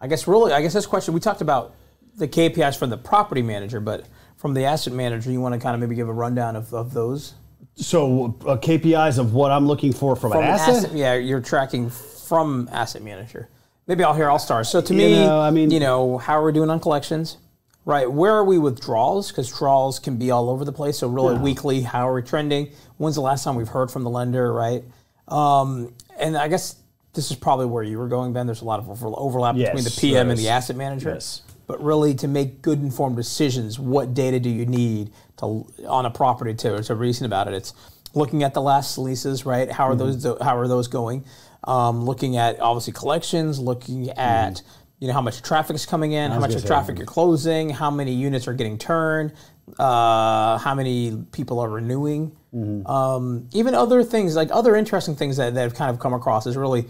I 0.04 0.08
guess 0.08 0.28
really, 0.28 0.52
I 0.52 0.62
guess 0.62 0.74
this 0.74 0.86
question 0.86 1.14
we 1.14 1.22
talked 1.22 1.40
about 1.40 1.76
the 2.18 2.28
KPIs 2.28 2.78
from 2.78 2.90
the 2.90 2.98
property 2.98 3.42
manager, 3.42 3.80
but 3.80 4.06
from 4.36 4.54
the 4.54 4.66
asset 4.66 4.92
manager, 4.92 5.32
you 5.32 5.40
want 5.40 5.54
to 5.54 5.60
kind 5.60 5.74
of 5.74 5.80
maybe 5.80 5.96
give 5.96 6.10
a 6.10 6.14
rundown 6.14 6.58
of, 6.58 6.74
of 6.74 6.94
those 6.94 7.34
So 7.76 8.38
uh, 8.46 8.58
KPIs 8.58 9.18
of 9.18 9.34
what 9.34 9.50
I'm 9.52 9.66
looking 9.66 9.94
for 9.94 10.18
from, 10.18 10.32
from 10.34 10.44
an 10.44 10.50
asset. 10.50 10.76
asset. 10.76 10.92
Yeah, 10.94 11.14
you're 11.14 11.40
tracking 11.40 11.90
from 11.90 12.68
asset 12.74 13.02
manager. 13.02 13.48
Maybe 13.88 14.04
I'll 14.04 14.14
hear. 14.14 14.28
all 14.30 14.40
stars. 14.40 14.68
So 14.68 14.82
to 14.82 14.94
You 14.94 14.98
me, 15.00 15.12
know, 15.26 15.40
I 15.40 15.52
mean- 15.52 15.72
you 15.72 15.80
know, 15.80 16.18
how 16.18 16.34
are 16.38 16.44
we 16.46 16.52
doing 16.52 16.70
on 16.70 16.82
collections? 16.82 17.38
Right. 17.86 18.10
Where 18.12 18.32
are 18.34 18.44
we 18.46 18.58
with 18.60 18.82
draws? 18.82 19.30
Because 19.30 19.50
draws 19.58 20.00
can 20.00 20.18
be 20.18 20.32
all 20.32 20.50
over 20.50 20.66
the 20.66 20.72
place. 20.74 20.98
So 20.98 21.08
really, 21.08 21.38
weekly, 21.38 21.82
how 21.82 22.10
are 22.10 22.14
we 22.14 22.22
trending? 22.24 22.72
When's 22.98 23.16
the 23.16 23.22
last 23.22 23.44
time 23.46 23.56
we've 23.56 23.68
heard 23.70 23.90
from 23.90 24.04
the 24.04 24.10
lender? 24.10 24.52
Right. 24.54 24.84
Um, 25.30 25.94
and 26.18 26.38
I 26.38 26.48
guess 26.50 26.76
this 27.14 27.30
is 27.32 27.38
probably 27.38 27.66
where 27.68 27.84
you 27.84 27.98
were 27.98 28.08
going, 28.08 28.34
Ben. 28.34 28.46
There's 28.48 28.62
a 28.62 28.66
lot 28.66 28.80
of 28.80 29.04
overlap 29.04 29.56
Yes, 29.56 29.68
between 29.70 29.84
the 29.84 29.98
PM 30.00 30.30
and 30.30 30.40
the 30.40 30.50
asset 30.50 30.76
manager. 30.76 31.12
Yes. 31.14 31.42
But 31.68 31.82
really, 31.84 32.14
to 32.16 32.28
make 32.28 32.62
good 32.62 32.82
informed 32.82 33.16
decisions, 33.16 33.80
what 33.80 34.14
data 34.14 34.40
do 34.40 34.50
you 34.50 34.66
need 34.66 35.12
to 35.38 35.66
on 35.88 36.06
a 36.06 36.10
property 36.10 36.54
to 36.56 36.82
to 36.84 36.96
reason 36.96 37.26
about 37.26 37.48
it? 37.48 37.54
It's 37.54 37.74
looking 38.14 38.44
at 38.44 38.54
the 38.54 38.62
last 38.62 38.98
leases, 38.98 39.46
right? 39.46 39.72
How 39.72 39.88
are 39.88 39.96
Mm-hmm. 39.96 40.20
those 40.22 40.38
how 40.42 40.58
are 40.58 40.68
those 40.68 40.88
going? 40.88 41.24
Um, 41.66 42.04
looking 42.04 42.36
at 42.36 42.60
obviously 42.60 42.92
collections, 42.94 43.60
looking 43.60 44.10
at 44.12 44.62
you 45.00 45.08
know 45.08 45.14
how 45.14 45.22
much 45.22 45.42
traffic 45.42 45.76
is 45.76 45.86
coming 45.86 46.12
in, 46.12 46.32
how 46.32 46.36
Mm-hmm. 46.38 46.42
much 46.42 46.56
of 46.56 46.66
traffic 46.66 46.98
you're 46.98 47.06
closing, 47.08 47.70
how 47.70 47.90
many 47.92 48.12
units 48.14 48.48
are 48.48 48.54
getting 48.54 48.78
turned, 48.78 49.32
uh, 49.80 50.58
how 50.58 50.76
many 50.76 51.24
people 51.32 51.60
are 51.60 51.70
renewing. 51.70 52.36
Mm-hmm. 52.54 52.86
Um, 52.88 53.50
even 53.54 53.74
other 53.74 54.04
things 54.04 54.36
like 54.36 54.50
other 54.52 54.76
interesting 54.76 55.16
things 55.16 55.38
that, 55.38 55.54
that 55.56 55.62
have 55.62 55.74
kind 55.74 55.90
of 55.90 56.00
come 56.00 56.14
across 56.14 56.46
is 56.46 56.56
really, 56.56 56.86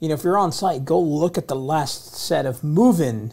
you 0.00 0.08
know, 0.08 0.14
if 0.14 0.22
you're 0.22 0.38
on 0.38 0.52
site, 0.52 0.84
go 0.84 1.00
look 1.00 1.36
at 1.36 1.48
the 1.48 1.56
last 1.56 2.14
set 2.14 2.46
of 2.46 2.62
move-in 2.62 3.32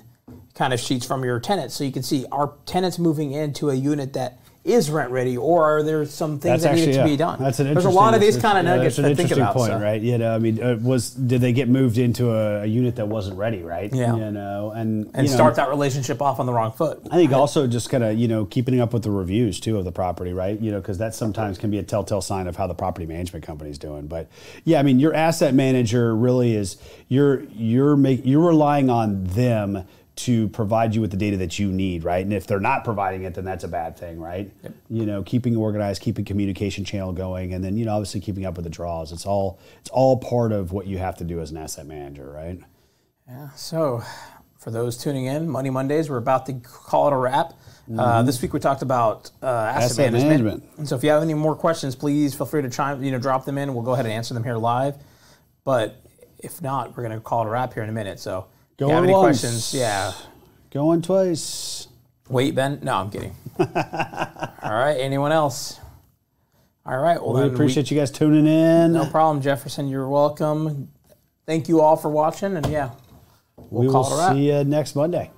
kind 0.56 0.74
of 0.74 0.80
sheets 0.80 1.06
from 1.06 1.24
your 1.24 1.40
tenants, 1.40 1.76
so 1.76 1.84
you 1.84 1.92
can 1.92 2.02
see 2.02 2.26
are 2.32 2.54
tenants 2.66 2.98
moving 2.98 3.34
into 3.34 3.70
a 3.70 3.76
unit 3.76 4.14
that 4.14 4.40
is 4.66 4.90
rent 4.90 5.12
ready, 5.12 5.38
or 5.38 5.64
are 5.64 5.84
there 5.84 6.06
some 6.06 6.40
things 6.40 6.64
that 6.64 6.74
needed 6.74 6.96
to 6.96 7.04
be 7.04 7.16
done? 7.16 7.38
That's 7.40 7.60
an 7.60 7.72
There's 7.72 7.86
a 7.86 7.90
lot 7.90 8.16
of 8.16 8.20
these 8.20 8.36
interesting- 8.36 8.42
kind 8.64 8.68
of 8.68 8.78
yeah, 8.78 8.84
that's 8.84 8.98
an 8.98 9.04
to 9.04 9.10
think 9.10 9.20
interesting 9.20 9.44
about. 9.44 9.56
point, 9.56 9.72
so. 9.74 9.80
right? 9.80 10.02
You 10.02 10.18
know, 10.18 10.34
I 10.34 10.40
mean, 10.40 10.62
uh, 10.62 10.78
was 10.82 11.12
did 11.12 11.40
they 11.42 11.54
get 11.54 11.70
moved 11.70 12.00
into 12.00 12.32
a, 12.32 12.64
a 12.64 12.66
unit 12.66 12.96
that 12.96 13.08
wasn't 13.08 13.38
ready, 13.38 13.62
right? 13.62 13.94
Yeah. 13.94 14.16
You 14.16 14.32
know, 14.32 14.72
and 14.76 15.06
And 15.14 15.28
you 15.28 15.30
know, 15.30 15.36
start 15.36 15.56
that 15.56 15.70
relationship 15.70 16.20
off 16.20 16.40
on 16.40 16.48
the 16.48 16.54
wrong 16.54 16.72
foot. 16.72 17.00
I 17.12 17.16
think 17.16 17.32
also 17.32 17.68
just 17.68 17.92
kind 17.92 18.04
of 18.04 18.18
you 18.18 18.28
know 18.28 18.46
keeping 18.46 18.80
up 18.80 18.92
with 18.92 19.04
the 19.04 19.12
reviews 19.12 19.60
too 19.60 19.78
of 19.78 19.86
the 19.86 19.92
property, 19.92 20.34
right? 20.34 20.60
You 20.60 20.72
know, 20.72 20.82
because 20.82 20.98
that 20.98 21.14
sometimes 21.14 21.60
can 21.60 21.70
be 21.70 21.78
a 21.78 21.84
telltale 21.84 22.22
sign 22.22 22.48
of 22.48 22.56
how 22.56 22.66
the 22.66 22.74
property 22.74 23.06
management 23.06 23.46
company's 23.46 23.78
doing. 23.78 24.08
But 24.08 24.30
yeah, 24.64 24.80
I 24.80 24.84
mean, 24.84 25.00
your 25.00 25.14
asset 25.14 25.54
manager 25.54 26.16
really 26.16 26.56
is 26.56 26.78
you're 27.08 27.44
you're 27.54 27.96
make, 27.96 28.26
you're 28.26 28.46
relying 28.46 28.90
on 28.90 29.26
them 29.26 29.86
to 30.16 30.48
provide 30.50 30.96
you 30.96 31.02
with 31.02 31.12
the 31.12 31.18
data 31.18 31.36
that 31.38 31.60
you 31.60 31.72
need, 31.72 32.04
right? 32.04 32.24
And 32.24 32.34
if 32.34 32.48
they're 32.48 32.60
not 32.60 32.84
providing 32.86 33.24
it, 33.24 33.34
then 33.34 33.44
that's 33.44 33.64
a 33.64 33.68
bad 33.68 33.98
thing, 33.98 34.20
right? 34.20 34.50
You 34.90 35.06
know, 35.06 35.24
keeping 35.24 35.56
organized, 35.58 36.02
keeping 36.02 36.24
communication 36.24 36.86
channel 36.86 37.12
going, 37.12 37.54
and 37.54 37.64
then 37.64 37.76
you 37.78 37.86
know 37.86 37.94
obviously 37.94 38.22
keeping 38.22 38.46
up 38.46 38.56
with 38.56 38.64
the 38.64 38.70
draws. 38.70 39.12
It's 39.12 39.26
all 39.26 39.60
it's 39.82 39.90
all 39.90 40.18
part 40.18 40.52
of 40.52 40.72
what 40.72 40.88
you 40.88 40.98
have 41.00 41.18
to 41.18 41.24
do 41.24 41.42
as 41.42 41.52
an 41.52 41.58
asset 41.58 41.86
manager, 41.86 42.32
right? 42.32 42.60
Yeah. 43.28 43.50
So, 43.56 44.04
for 44.60 44.72
those 44.72 44.98
tuning 44.98 45.26
in, 45.26 45.50
Money 45.50 45.70
Mondays, 45.70 46.10
we're 46.10 46.18
about 46.18 46.46
to 46.46 46.54
call 46.54 47.08
it 47.08 47.14
a 47.14 47.18
wrap. 47.18 47.54
Uh, 47.98 48.24
this 48.24 48.42
week 48.42 48.52
we 48.54 48.60
talked 48.60 48.82
about 48.82 49.30
uh, 49.44 49.46
asset, 49.46 49.76
Mm-hmm. 49.76 49.84
Asset 49.84 49.98
management. 50.12 50.30
management. 50.30 50.64
And 50.78 50.88
so, 50.88 50.96
if 50.96 51.04
you 51.04 51.10
have 51.10 51.22
any 51.24 51.34
more 51.34 51.56
questions, 51.56 51.96
please 51.96 52.34
feel 52.34 52.46
free 52.46 52.62
to 52.62 52.70
chime, 52.70 53.04
you 53.04 53.12
know, 53.12 53.20
drop 53.20 53.46
them 53.46 53.58
in. 53.58 53.74
We'll 53.74 53.84
go 53.84 53.94
ahead 53.94 54.06
and 54.06 54.14
answer 54.14 54.34
them 54.34 54.44
here 54.44 54.56
live. 54.56 54.96
But 55.66 56.02
if 56.40 56.62
not, 56.62 56.96
we're 56.96 57.04
going 57.04 57.16
to 57.16 57.20
call 57.20 57.44
it 57.44 57.48
a 57.48 57.50
wrap 57.50 57.74
here 57.74 57.84
in 57.84 57.90
a 57.90 57.94
minute. 57.94 58.20
So, 58.20 58.46
if 58.78 58.82
you 58.82 58.90
have 58.90 59.04
any 59.04 59.14
once. 59.14 59.42
questions, 59.42 59.74
yeah. 59.74 60.14
Going 60.72 61.02
twice. 61.02 61.88
Wait, 62.30 62.54
Ben. 62.56 62.80
No, 62.82 62.96
I'm 62.96 63.10
kidding. 63.10 63.36
All 63.60 63.66
right. 64.74 64.98
Anyone 65.00 65.32
else? 65.32 65.80
All 66.86 66.98
right. 66.98 67.22
Well, 67.22 67.34
We 67.34 67.42
then 67.42 67.54
appreciate 67.54 67.90
you 67.92 67.98
guys 67.98 68.12
tuning 68.12 68.48
in. 68.48 68.94
No 68.94 69.06
problem, 69.06 69.42
Jefferson. 69.42 69.88
You're 69.88 70.10
welcome. 70.10 70.90
Thank 71.46 71.70
you 71.70 71.80
all 71.82 71.96
for 71.96 72.10
watching, 72.10 72.56
and 72.58 72.66
yeah, 72.66 72.90
we'll 73.58 73.82
we 73.82 73.86
will 73.88 73.94
call 73.94 74.12
it 74.12 74.16
a 74.16 74.18
wrap. 74.18 74.34
see 74.34 74.52
you 74.52 74.64
next 74.64 74.96
Monday. 74.96 75.30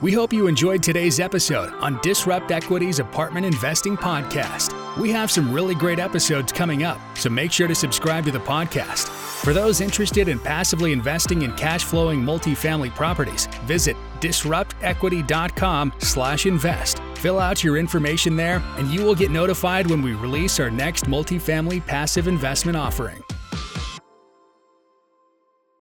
We 0.00 0.12
hope 0.12 0.32
you 0.32 0.46
enjoyed 0.48 0.82
today's 0.82 1.20
episode 1.20 1.72
on 1.74 2.00
Disrupt 2.02 2.50
Equity's 2.50 2.98
Apartment 2.98 3.44
Investing 3.46 3.96
Podcast. 3.96 4.72
We 4.98 5.10
have 5.10 5.30
some 5.30 5.50
really 5.50 5.74
great 5.74 5.98
episodes 5.98 6.52
coming 6.52 6.82
up, 6.82 7.00
so 7.16 7.30
make 7.30 7.50
sure 7.50 7.66
to 7.66 7.74
subscribe 7.74 8.26
to 8.26 8.30
the 8.30 8.40
podcast. 8.40 9.08
For 9.42 9.54
those 9.54 9.80
interested 9.80 10.28
in 10.28 10.38
passively 10.38 10.92
investing 10.92 11.42
in 11.42 11.54
cash 11.54 11.82
flowing 11.84 12.22
multifamily 12.22 12.94
properties, 12.94 13.46
visit 13.64 13.96
disruptequity.com 14.20 15.94
slash 15.98 16.44
invest. 16.44 17.00
Fill 17.16 17.38
out 17.38 17.64
your 17.64 17.78
information 17.78 18.36
there, 18.36 18.62
and 18.76 18.88
you 18.88 19.02
will 19.02 19.14
get 19.14 19.30
notified 19.30 19.88
when 19.88 20.02
we 20.02 20.12
release 20.12 20.60
our 20.60 20.70
next 20.70 21.06
multifamily 21.06 21.84
passive 21.86 22.28
investment 22.28 22.76
offering. 22.76 23.24